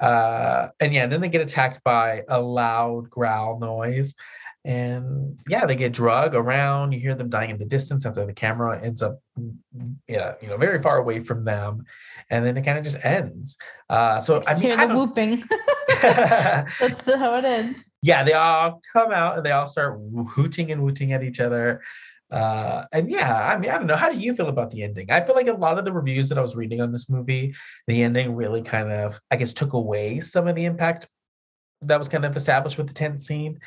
Uh, 0.00 0.68
and 0.78 0.94
yeah, 0.94 1.06
then 1.06 1.20
they 1.20 1.28
get 1.28 1.40
attacked 1.40 1.82
by 1.82 2.22
a 2.28 2.40
loud 2.40 3.10
growl 3.10 3.58
noise. 3.58 4.14
And 4.64 5.38
yeah, 5.48 5.64
they 5.66 5.76
get 5.76 5.92
drug 5.92 6.34
around. 6.34 6.92
You 6.92 7.00
hear 7.00 7.14
them 7.14 7.30
dying 7.30 7.50
in 7.50 7.58
the 7.58 7.64
distance 7.64 8.04
after 8.04 8.26
the 8.26 8.32
camera 8.32 8.80
ends 8.82 9.02
up, 9.02 9.20
yeah, 10.08 10.34
you 10.42 10.48
know, 10.48 10.56
very 10.56 10.82
far 10.82 10.98
away 10.98 11.20
from 11.20 11.44
them, 11.44 11.84
and 12.28 12.44
then 12.44 12.56
it 12.56 12.64
kind 12.64 12.76
of 12.76 12.84
just 12.84 13.02
ends. 13.04 13.56
Uh, 13.88 14.20
so 14.20 14.42
I 14.46 14.54
mean, 14.54 14.62
hear 14.64 14.76
the 14.76 14.94
whooping. 14.94 15.44
That's 16.02 17.02
the, 17.02 17.16
how 17.18 17.36
it 17.36 17.44
ends. 17.44 17.98
Yeah, 18.02 18.22
they 18.24 18.34
all 18.34 18.80
come 18.92 19.10
out 19.10 19.36
and 19.36 19.46
they 19.46 19.52
all 19.52 19.66
start 19.66 19.98
hooting 20.30 20.70
and 20.70 20.82
wooting 20.82 21.12
at 21.12 21.22
each 21.22 21.40
other. 21.40 21.82
Uh, 22.30 22.84
and 22.92 23.10
yeah, 23.10 23.48
I 23.48 23.56
mean, 23.56 23.70
I 23.70 23.78
don't 23.78 23.86
know. 23.86 23.96
How 23.96 24.10
do 24.10 24.18
you 24.18 24.34
feel 24.34 24.48
about 24.48 24.70
the 24.70 24.82
ending? 24.82 25.10
I 25.10 25.22
feel 25.22 25.34
like 25.34 25.48
a 25.48 25.54
lot 25.54 25.78
of 25.78 25.84
the 25.84 25.92
reviews 25.92 26.28
that 26.28 26.38
I 26.38 26.42
was 26.42 26.54
reading 26.54 26.80
on 26.80 26.92
this 26.92 27.08
movie, 27.08 27.54
the 27.86 28.02
ending 28.02 28.34
really 28.34 28.62
kind 28.62 28.92
of, 28.92 29.18
I 29.30 29.36
guess, 29.36 29.52
took 29.52 29.72
away 29.72 30.20
some 30.20 30.46
of 30.46 30.54
the 30.54 30.66
impact 30.66 31.08
that 31.82 31.98
was 31.98 32.08
kind 32.08 32.24
of 32.24 32.36
established 32.36 32.76
with 32.76 32.88
the 32.88 32.94
tent 32.94 33.20
scene. 33.20 33.58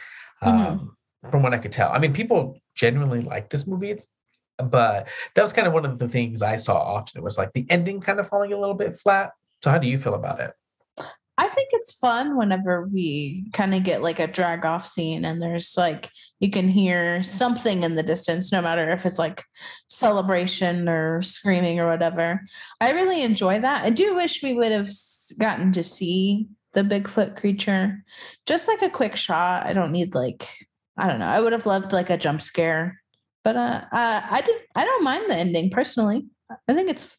Mm-hmm. 0.44 0.74
Um, 0.74 0.98
from 1.30 1.44
what 1.44 1.54
I 1.54 1.60
could 1.60 1.72
tell, 1.72 1.92
I 1.92 2.00
mean, 2.00 2.14
people 2.14 2.60
genuinely 2.76 3.22
like 3.22 3.50
this 3.50 3.68
movie. 3.68 3.92
It's, 3.92 4.10
but 4.58 5.08
that 5.36 5.42
was 5.42 5.54
kind 5.54 5.68
of 5.68 5.74
one 5.74 5.86
of 5.86 6.00
the 6.00 6.10
things 6.10 6.42
I 6.42 6.56
saw 6.56 6.78
often. 6.78 7.20
It 7.20 7.24
was 7.24 7.38
like 7.38 7.54
the 7.54 7.66
ending 7.70 8.02
kind 8.02 8.20
of 8.20 8.28
falling 8.28 8.54
a 8.54 8.60
little 8.60 8.76
bit 8.76 8.96
flat. 8.96 9.32
So, 9.64 9.70
how 9.70 9.78
do 9.78 9.88
you 9.88 9.98
feel 9.98 10.16
about 10.16 10.40
it? 10.40 10.54
I 11.42 11.48
think 11.48 11.70
it's 11.72 11.92
fun 11.92 12.38
whenever 12.38 12.88
we 12.88 13.46
kind 13.52 13.74
of 13.74 13.84
get 13.84 14.04
like 14.04 14.20
a 14.20 14.28
drag 14.28 14.64
off 14.64 14.86
scene 14.86 15.26
and 15.26 15.42
there's 15.42 15.76
like 15.76 16.12
you 16.40 16.52
can 16.52 16.68
hear 16.68 17.24
something 17.24 17.82
in 17.82 17.96
the 17.96 18.04
distance, 18.04 18.52
no 18.52 18.62
matter 18.62 18.92
if 18.92 19.08
it's 19.08 19.18
like 19.18 19.44
celebration 19.88 20.88
or 20.88 21.24
screaming 21.24 21.80
or 21.80 21.88
whatever. 21.88 22.42
I 22.80 22.92
really 22.92 23.24
enjoy 23.24 23.60
that. 23.60 23.84
I 23.84 23.90
do 23.90 24.16
wish 24.16 24.44
we 24.44 24.54
would 24.54 24.72
have 24.72 24.92
gotten 25.40 25.72
to 25.72 25.82
see 25.82 26.48
the 26.74 26.82
Bigfoot 26.82 27.36
creature. 27.36 28.04
Just 28.46 28.68
like 28.68 28.82
a 28.82 28.90
quick 28.90 29.16
shot. 29.16 29.66
I 29.66 29.74
don't 29.74 29.92
need 29.92 30.16
like 30.16 30.48
I 30.98 31.08
don't 31.08 31.20
know. 31.20 31.26
I 31.26 31.40
would 31.40 31.54
have 31.54 31.66
loved 31.66 31.94
like 31.94 32.10
a 32.10 32.18
jump 32.18 32.42
scare. 32.42 33.02
But 33.44 33.56
uh, 33.56 33.82
uh 33.92 34.22
I 34.30 34.42
did 34.42 34.62
I 34.76 34.86
don't 34.86 35.04
mind 35.04 35.26
the 35.30 35.38
ending 35.38 35.70
personally. 35.70 36.28
I 36.68 36.74
think 36.74 36.90
it's 36.90 37.18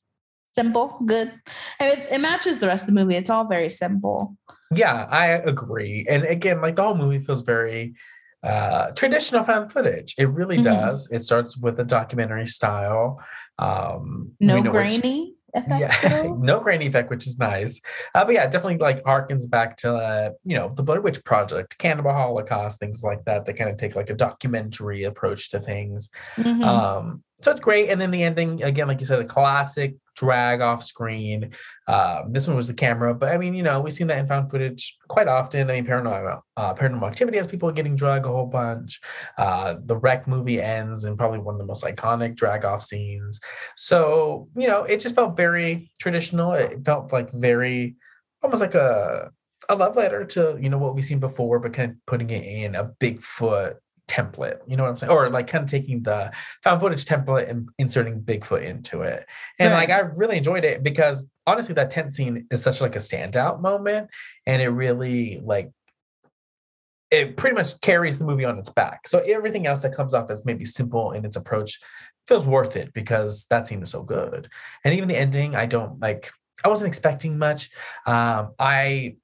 simple, 0.55 1.01
good. 1.07 1.33
And 1.81 1.99
it's 1.99 2.07
it 2.07 2.19
matches 2.19 2.59
the 2.59 2.67
rest 2.67 2.89
of 2.89 2.95
the 2.95 3.01
movie. 3.01 3.17
It's 3.17 3.31
all 3.31 3.47
very 3.47 3.69
simple. 3.69 4.37
Yeah, 4.75 5.07
I 5.11 5.27
agree. 5.27 6.07
And 6.09 6.25
again, 6.25 6.61
like 6.61 6.77
the 6.77 6.83
whole 6.83 6.95
movie 6.95 7.19
feels 7.19 7.43
very 7.43 7.95
uh 8.43 8.91
traditional 8.93 9.45
found 9.45 9.71
footage. 9.73 10.15
It 10.19 10.29
really 10.29 10.57
mm-hmm. 10.57 10.87
does. 10.87 11.09
It 11.11 11.23
starts 11.23 11.57
with 11.57 11.79
a 11.79 11.85
documentary 11.85 12.47
style. 12.47 13.21
Um 13.59 14.33
no 14.41 14.63
grainy 14.63 15.35
effect. 15.55 16.03
Yeah, 16.03 16.33
no 16.39 16.61
grainy 16.61 16.87
effect, 16.87 17.11
which 17.11 17.27
is 17.27 17.39
nice. 17.39 17.81
Uh, 18.15 18.25
but 18.25 18.35
yeah, 18.35 18.47
definitely 18.47 18.79
like 18.79 19.03
harkens 19.05 19.49
back 19.49 19.77
to 19.79 19.95
uh, 19.95 20.31
you 20.45 20.57
know 20.57 20.69
the 20.75 20.83
Blair 20.83 21.01
Witch 21.01 21.23
Project, 21.25 21.79
Cannibal 21.79 22.13
Holocaust, 22.13 22.81
things 22.81 23.03
like 23.03 23.25
that. 23.25 23.45
They 23.45 23.53
kind 23.53 23.71
of 23.71 23.77
take 23.77 23.97
like 23.97 24.11
a 24.11 24.15
documentary 24.15 25.05
approach 25.05 25.51
to 25.51 25.61
things. 25.61 26.11
Mm-hmm. 26.37 26.63
Um, 26.63 27.23
so 27.41 27.51
it's 27.51 27.61
great. 27.61 27.91
And 27.91 28.01
then 28.01 28.13
the 28.13 28.23
ending, 28.23 28.63
again, 28.63 28.87
like 28.87 29.01
you 29.01 29.07
said, 29.07 29.21
a 29.21 29.25
classic 29.25 29.97
drag 30.17 30.61
off 30.61 30.85
screen. 30.85 31.51
Um, 31.89 32.33
this 32.33 32.47
one 32.47 32.57
was 32.57 32.69
the 32.69 32.75
camera, 32.75 33.15
but 33.15 33.31
I 33.31 33.39
mean, 33.39 33.55
you 33.55 33.63
know, 33.63 33.81
we've 33.81 33.93
seen 33.93 34.07
that 34.09 34.19
in 34.19 34.27
found 34.27 34.51
footage 34.51 34.97
quite 35.09 35.29
often. 35.29 35.71
I 35.71 35.75
mean, 35.75 35.87
paranormal, 35.87 36.41
uh, 36.57 36.75
paranormal 36.75 37.09
activity 37.09 37.39
has 37.39 37.47
people 37.47 37.71
getting 37.73 37.97
drug 37.97 38.27
a 38.27 38.29
whole 38.29 38.47
bunch. 38.47 39.01
Uh, 39.39 39.77
the 39.85 39.97
REC 39.97 40.27
movie 40.27 40.61
ends 40.61 41.05
in 41.05 41.17
probably 41.17 41.39
one 41.39 41.55
of 41.55 41.59
the 41.61 41.67
most 41.67 41.85
iconic 41.85 42.37
drag 42.37 42.65
off 42.65 42.83
scenes. 42.83 43.41
So, 43.77 44.49
you 44.57 44.67
know, 44.67 44.85
it 44.85 45.01
just 45.01 45.15
felt 45.15 45.37
very 45.37 45.91
traditional. 46.01 46.53
It 46.53 46.85
felt 46.85 47.13
like 47.13 47.33
very 47.33 47.97
almost 48.43 48.61
like 48.61 48.75
a 48.75 49.31
a 49.69 49.77
love 49.77 49.97
letter 49.97 50.25
to 50.25 50.59
you 50.61 50.69
know 50.69 50.79
what 50.79 50.95
we've 50.95 51.05
seen 51.05 51.21
before, 51.21 51.59
but 51.59 51.73
kind 51.73 51.93
of 51.93 51.97
putting 52.07 52.31
it 52.31 52.45
in 52.45 52.75
a 52.75 52.91
Bigfoot 53.01 53.77
template. 54.13 54.59
You 54.67 54.77
know 54.77 54.83
what 54.83 54.91
I'm 54.91 54.97
saying? 54.99 55.11
Or 55.13 55.31
like 55.31 55.47
kind 55.47 55.65
of 55.65 55.71
taking 55.71 56.03
the 56.03 56.33
found 56.63 56.81
footage 56.81 57.05
template 57.05 57.49
and 57.49 57.69
inserting 57.79 58.21
Bigfoot 58.21 58.63
into 58.63 59.01
it. 59.01 59.27
And 59.59 59.73
Right. 59.73 59.89
like 59.89 59.91
I 59.91 60.01
really 60.01 60.37
enjoyed 60.37 60.65
it 60.65 60.83
because 60.83 61.29
honestly, 61.47 61.75
that 61.77 61.91
tent 61.91 62.13
scene 62.13 62.47
is 62.51 62.63
such 62.63 62.81
like 62.81 62.95
a 62.97 63.01
standout 63.01 63.61
moment, 63.61 64.11
and 64.47 64.61
it 64.61 64.69
really 64.69 65.41
like 65.43 65.71
it 67.11 67.37
pretty 67.37 67.55
much 67.55 67.79
carries 67.81 68.19
the 68.19 68.25
movie 68.25 68.45
on 68.45 68.59
its 68.59 68.71
back. 68.71 69.07
So 69.07 69.19
everything 69.19 69.67
else 69.67 69.83
that 69.83 69.95
comes 69.95 70.15
off 70.15 70.31
as 70.31 70.45
maybe 70.47 70.65
simple 70.65 71.13
in 71.13 71.25
its 71.27 71.37
approach 71.37 71.79
feels 72.27 72.47
worth 72.47 72.77
it 72.77 72.93
because 72.95 73.47
that 73.51 73.67
scene 73.67 73.83
is 73.83 73.91
so 73.91 74.03
good. 74.03 74.49
And 74.85 74.95
even 74.95 75.09
the 75.09 75.17
ending, 75.17 75.55
I 75.55 75.67
don't 75.67 76.01
like. 76.01 76.31
I 76.65 76.69
wasn't 76.69 76.89
expecting 76.89 77.39
much. 77.39 77.71
Um, 78.07 78.53
I 78.59 79.17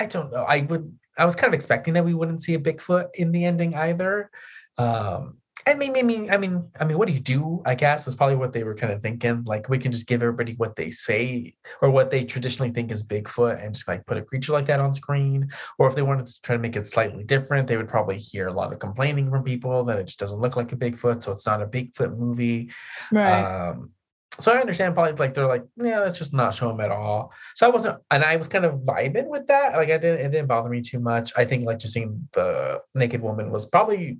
I 0.00 0.06
don't 0.06 0.32
know. 0.32 0.44
I 0.44 0.60
would. 0.62 0.98
I 1.16 1.24
was 1.24 1.36
kind 1.36 1.48
of 1.48 1.54
expecting 1.54 1.94
that 1.94 2.04
we 2.04 2.14
wouldn't 2.14 2.42
see 2.42 2.54
a 2.54 2.58
Bigfoot 2.58 3.08
in 3.14 3.32
the 3.32 3.44
ending 3.44 3.74
either. 3.74 4.30
Um, 4.78 5.38
and 5.66 5.78
maybe, 5.78 6.00
I 6.00 6.02
mean, 6.02 6.30
I 6.30 6.36
mean, 6.36 6.68
I 6.78 6.84
mean, 6.84 6.98
what 6.98 7.08
do 7.08 7.14
you 7.14 7.20
do? 7.20 7.62
I 7.64 7.74
guess 7.74 8.06
is 8.06 8.14
probably 8.14 8.36
what 8.36 8.52
they 8.52 8.64
were 8.64 8.74
kind 8.74 8.92
of 8.92 9.00
thinking. 9.00 9.44
Like, 9.44 9.68
we 9.70 9.78
can 9.78 9.92
just 9.92 10.06
give 10.06 10.22
everybody 10.22 10.54
what 10.56 10.76
they 10.76 10.90
say 10.90 11.54
or 11.80 11.90
what 11.90 12.10
they 12.10 12.24
traditionally 12.24 12.70
think 12.70 12.92
is 12.92 13.06
Bigfoot, 13.06 13.64
and 13.64 13.72
just 13.72 13.88
like 13.88 14.04
put 14.04 14.18
a 14.18 14.22
creature 14.22 14.52
like 14.52 14.66
that 14.66 14.80
on 14.80 14.94
screen. 14.94 15.50
Or 15.78 15.88
if 15.88 15.94
they 15.94 16.02
wanted 16.02 16.26
to 16.26 16.40
try 16.42 16.54
to 16.54 16.60
make 16.60 16.76
it 16.76 16.86
slightly 16.86 17.24
different, 17.24 17.66
they 17.66 17.78
would 17.78 17.88
probably 17.88 18.18
hear 18.18 18.48
a 18.48 18.52
lot 18.52 18.74
of 18.74 18.78
complaining 18.78 19.30
from 19.30 19.42
people 19.42 19.84
that 19.84 19.98
it 19.98 20.06
just 20.06 20.18
doesn't 20.18 20.40
look 20.40 20.56
like 20.56 20.72
a 20.72 20.76
Bigfoot, 20.76 21.22
so 21.22 21.32
it's 21.32 21.46
not 21.46 21.62
a 21.62 21.66
Bigfoot 21.66 22.18
movie. 22.18 22.70
Right. 23.10 23.70
Um, 23.70 23.92
so 24.40 24.52
I 24.52 24.60
understand 24.60 24.94
probably 24.94 25.12
like 25.12 25.34
they're 25.34 25.46
like, 25.46 25.64
yeah, 25.76 26.00
let's 26.00 26.18
just 26.18 26.34
not 26.34 26.54
show 26.54 26.70
him 26.70 26.80
at 26.80 26.90
all. 26.90 27.32
So 27.54 27.66
I 27.66 27.70
wasn't, 27.70 28.00
and 28.10 28.24
I 28.24 28.36
was 28.36 28.48
kind 28.48 28.64
of 28.64 28.80
vibing 28.80 29.28
with 29.28 29.46
that. 29.46 29.74
Like 29.74 29.90
I 29.90 29.98
didn't, 29.98 30.20
it 30.20 30.30
didn't 30.30 30.48
bother 30.48 30.68
me 30.68 30.80
too 30.80 30.98
much. 30.98 31.32
I 31.36 31.44
think 31.44 31.64
like 31.64 31.78
just 31.78 31.94
seeing 31.94 32.28
the 32.32 32.80
naked 32.94 33.22
woman 33.22 33.50
was 33.50 33.66
probably 33.66 34.18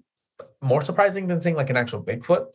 more 0.63 0.83
surprising 0.83 1.27
than 1.27 1.41
seeing 1.41 1.57
like 1.57 1.71
an 1.71 1.77
actual 1.77 2.03
Bigfoot. 2.03 2.47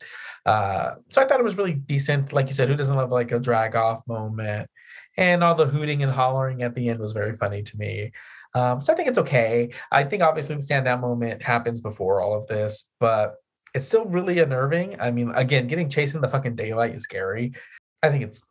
Uh, 0.46 0.96
so 1.10 1.22
I 1.22 1.26
thought 1.26 1.40
it 1.40 1.44
was 1.44 1.58
really 1.58 1.74
decent. 1.74 2.34
Like 2.34 2.48
you 2.48 2.54
said, 2.54 2.70
who 2.70 2.76
doesn't 2.76 2.96
love 2.96 3.12
like 3.12 3.32
a 3.32 3.40
drag 3.40 3.76
off 3.76 4.08
moment? 4.08 4.70
And 5.18 5.44
all 5.44 5.56
the 5.56 5.66
hooting 5.66 6.02
and 6.02 6.12
hollering 6.12 6.64
at 6.64 6.76
the 6.76 6.90
end 6.90 7.00
was 7.00 7.12
very 7.12 7.36
funny 7.36 7.62
to 7.64 7.78
me. 7.78 8.12
Um, 8.56 8.82
so 8.82 8.94
I 8.94 8.96
think 8.96 9.10
it's 9.10 9.18
okay. 9.20 9.70
I 9.92 10.06
think 10.06 10.24
obviously 10.24 10.56
the 10.56 10.62
standout 10.62 11.02
moment 11.02 11.44
happens 11.44 11.82
before 11.82 12.22
all 12.22 12.36
of 12.36 12.48
this, 12.48 12.92
but 13.00 13.36
it's 13.74 13.86
still 13.88 14.06
really 14.06 14.40
unnerving. 14.40 15.00
I 15.00 15.12
mean, 15.12 15.32
again, 15.36 15.68
getting 15.68 15.90
chased 15.90 16.16
in 16.16 16.22
the 16.22 16.30
fucking 16.30 16.56
daylight 16.56 16.96
is 16.96 17.04
scary. 17.04 17.54
I 18.02 18.10
think 18.10 18.24
it's 18.24 18.42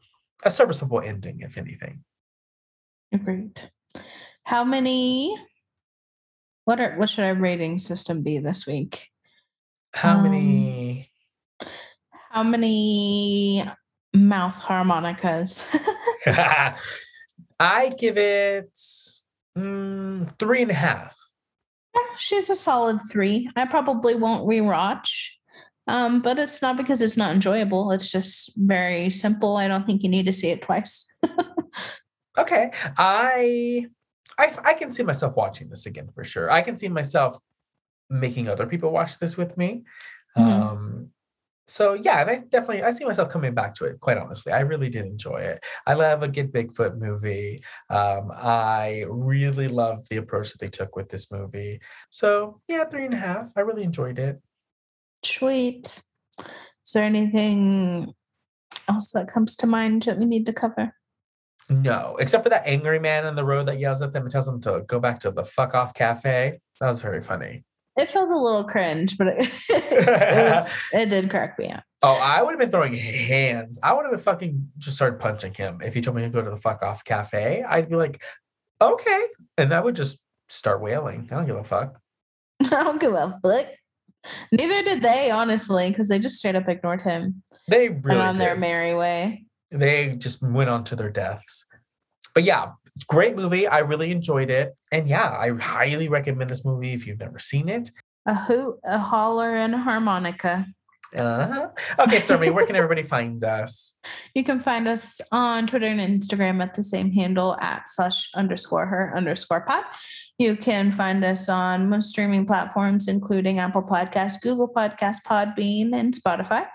a 0.45 0.51
serviceable 0.51 1.01
ending, 1.01 1.41
if 1.41 1.59
anything. 1.59 2.05
Agreed. 3.13 3.61
How 4.45 4.65
many? 4.65 5.37
What 6.65 6.81
are 6.81 6.97
what 6.97 7.09
should 7.09 7.25
our 7.25 7.35
rating 7.35 7.79
system 7.79 8.23
be 8.23 8.39
this 8.39 8.67
week? 8.67 9.09
How 9.95 10.17
Um, 10.19 10.23
many? 10.25 11.11
How 12.31 12.43
many 12.43 13.65
mouth 14.15 14.61
harmonicas? 14.61 15.75
I 17.61 17.89
give 17.99 18.19
it 18.19 18.73
mm, 19.57 20.39
three 20.39 20.63
and 20.63 20.71
a 20.71 20.75
half. 20.75 21.18
Yeah, 21.95 22.03
She's 22.19 22.51
a 22.51 22.55
solid 22.55 23.01
three. 23.11 23.49
I 23.57 23.67
probably 23.67 24.15
won't 24.15 24.47
rewatch. 24.47 25.29
Um, 25.87 26.21
but 26.21 26.39
it's 26.39 26.61
not 26.61 26.77
because 26.77 27.01
it's 27.01 27.17
not 27.17 27.33
enjoyable. 27.33 27.93
It's 27.93 28.11
just 28.13 28.53
very 28.59 29.09
simple. 29.09 29.57
I 29.57 29.69
don't 29.69 29.87
think 29.87 30.03
you 30.03 30.11
need 30.11 30.27
to 30.27 30.35
see 30.35 30.51
it 30.51 30.63
twice. 30.63 31.11
Okay, 32.39 32.71
I, 32.97 33.87
I, 34.39 34.57
I 34.65 34.75
can 34.75 34.93
see 34.93 35.03
myself 35.03 35.35
watching 35.35 35.69
this 35.69 35.87
again 35.87 36.09
for 36.15 36.23
sure. 36.23 36.49
I 36.49 36.63
can 36.63 36.77
see 36.77 36.89
myself 36.89 37.37
making 38.09 38.49
other 38.49 38.67
people 38.67 38.93
watch 38.93 39.19
this 39.19 39.37
with 39.37 39.57
me. 39.59 39.83
Mhm. 40.37 40.45
Um, 40.45 41.11
so 41.69 41.93
yeah, 41.93 42.23
and 42.23 42.31
I 42.31 42.37
definitely 42.39 42.83
I 42.83 42.91
see 42.93 43.05
myself 43.05 43.29
coming 43.29 43.55
back 43.55 43.75
to 43.77 43.85
it. 43.85 44.01
Quite 44.01 44.17
honestly, 44.17 44.53
I 44.53 44.61
really 44.61 44.89
did 44.89 45.05
enjoy 45.05 45.37
it. 45.37 45.63
I 45.87 45.95
love 45.95 46.23
a 46.23 46.29
good 46.29 46.51
Bigfoot 46.51 46.99
movie. 46.99 47.63
Um, 47.91 48.33
I 48.35 49.05
really 49.09 49.69
love 49.69 50.09
the 50.09 50.17
approach 50.17 50.51
that 50.51 50.61
they 50.61 50.69
took 50.69 50.97
with 50.97 51.11
this 51.11 51.31
movie. 51.31 51.81
So 52.11 52.63
yeah, 52.69 52.85
three 52.85 53.05
and 53.05 53.15
a 53.15 53.19
half. 53.19 53.49
I 53.55 53.61
really 53.61 53.85
enjoyed 53.85 54.19
it. 54.19 54.41
Sweet. 55.23 56.01
Is 56.39 56.93
there 56.95 57.05
anything 57.05 58.15
else 58.89 59.11
that 59.13 59.31
comes 59.31 59.55
to 59.57 59.67
mind 59.67 60.05
that 60.05 60.19
we 60.19 60.25
need 60.25 60.47
to 60.47 60.55
cover? 60.55 60.95
No, 61.69 62.17
except 62.19 62.45
for 62.45 62.49
that 62.49 62.67
angry 62.67 62.99
man 62.99 63.27
on 63.27 63.37
the 63.37 63.45
road 63.45 63.69
that 63.69 63.79
yells 63.79 64.01
at 64.01 64.15
them 64.15 64.23
and 64.23 64.33
tells 64.33 64.47
them 64.47 64.61
to 64.63 64.85
go 64.87 64.99
back 64.99 65.21
to 65.21 65.31
the 65.31 65.45
fuck 65.45 65.75
off 65.75 65.93
cafe. 65.93 66.61
That 66.81 66.89
was 66.89 67.03
very 67.03 67.21
funny. 67.21 67.65
It 67.99 68.11
felt 68.13 68.31
a 68.31 68.39
little 68.39 68.63
cringe, 68.63 69.19
but 69.19 69.27
it, 69.27 69.37
it, 69.69 70.53
was, 70.53 70.71
it 70.93 71.11
did 71.11 71.29
crack 71.29 71.59
me 71.59 71.71
up. 71.73 71.83
Oh, 72.03 72.19
I 72.23 72.43
would 72.43 72.53
have 72.53 72.61
been 72.61 72.71
throwing 72.71 72.95
hands. 72.95 73.81
I 73.83 73.93
would 73.93 74.03
have 74.03 74.13
been 74.13 74.21
fucking 74.21 74.71
just 74.79 74.97
started 74.97 75.19
punching 75.19 75.55
him 75.55 75.81
if 75.83 75.95
he 75.95 76.01
told 76.01 76.17
me 76.17 76.23
to 76.23 76.29
go 76.29 76.41
to 76.41 76.51
the 76.51 76.57
fuck 76.57 76.83
off 76.85 77.05
cafe. 77.05 77.65
I'd 77.69 77.91
be 77.91 77.97
like, 77.97 78.23
okay, 78.81 79.25
and 79.57 79.75
I 79.75 79.81
would 79.81 79.97
just 79.97 80.21
start 80.49 80.81
wailing. 80.81 81.29
I 81.33 81.35
don't 81.35 81.47
give 81.47 81.57
a 81.57 81.65
fuck. 81.65 82.01
I 82.61 82.69
don't 82.69 83.01
give 83.01 83.15
a 83.15 83.37
fuck. 83.43 83.67
Neither 84.53 84.83
did 84.83 85.03
they, 85.03 85.31
honestly, 85.31 85.89
because 85.89 86.09
they 86.09 86.21
just 86.21 86.37
straight 86.37 86.57
up 86.57 86.69
ignored 86.69 87.03
him 87.03 87.43
They 87.69 87.89
really 87.89 88.21
on 88.21 88.37
their 88.37 88.57
merry 88.57 88.95
way. 88.95 89.45
They 89.71 90.15
just 90.17 90.43
went 90.43 90.71
on 90.71 90.85
to 90.85 90.97
their 90.97 91.11
deaths. 91.11 91.67
But 92.35 92.45
yeah, 92.45 92.73
great 93.07 93.37
movie. 93.37 93.67
I 93.67 93.79
really 93.81 94.11
enjoyed 94.11 94.51
it, 94.51 94.75
and 94.93 95.09
yeah, 95.09 95.31
I 95.31 95.51
highly 95.51 96.09
recommend 96.09 96.51
this 96.51 96.65
movie 96.65 96.93
if 96.93 97.07
you've 97.07 97.21
never 97.21 97.39
seen 97.39 97.69
it. 97.69 97.91
A 98.27 98.35
hoot, 98.35 98.79
a 98.85 98.99
holler, 98.99 99.55
and 99.57 99.75
a 99.75 99.79
harmonica. 99.79 100.67
Uh-huh. 101.17 101.69
Okay, 102.01 102.21
Stormy, 102.21 102.51
where 102.51 102.67
can 102.67 102.77
everybody 102.77 103.03
find 103.17 103.43
us? 103.43 103.95
You 104.35 104.45
can 104.45 104.61
find 104.61 104.87
us 104.87 105.21
on 105.33 105.67
Twitter 105.67 105.87
and 105.87 106.01
Instagram 106.01 106.63
at 106.63 106.75
the 106.75 106.83
same 106.83 107.13
handle 107.13 107.57
at 107.61 107.89
slash 107.89 108.29
underscore 108.35 108.87
her 108.87 109.13
underscore 109.17 109.63
pod. 109.63 109.85
You 110.39 110.55
can 110.55 110.93
find 110.93 111.25
us 111.25 111.49
on 111.49 111.89
most 111.89 112.11
streaming 112.11 112.47
platforms, 112.47 113.09
including 113.09 113.59
Apple 113.59 113.83
Podcasts, 113.83 114.41
Google 114.41 114.69
Podcasts, 114.69 115.23
Podbean, 115.27 115.93
and 115.93 116.15
Spotify. 116.15 116.67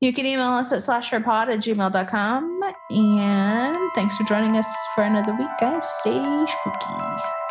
You 0.00 0.14
can 0.14 0.24
email 0.24 0.48
us 0.48 0.72
at 0.72 0.78
slasherpod 0.78 1.48
at 1.48 1.58
gmail.com. 1.58 2.60
And 2.90 3.92
thanks 3.94 4.16
for 4.16 4.24
joining 4.24 4.56
us 4.56 4.66
for 4.94 5.04
another 5.04 5.34
week, 5.34 5.50
guys. 5.60 5.86
Stay 6.00 6.46
spooky. 6.46 6.94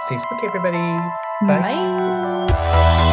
Stay 0.08 0.18
spooky, 0.18 0.47
everybody. 0.47 0.78
Bye. 1.45 2.47
Bye. 2.47 3.09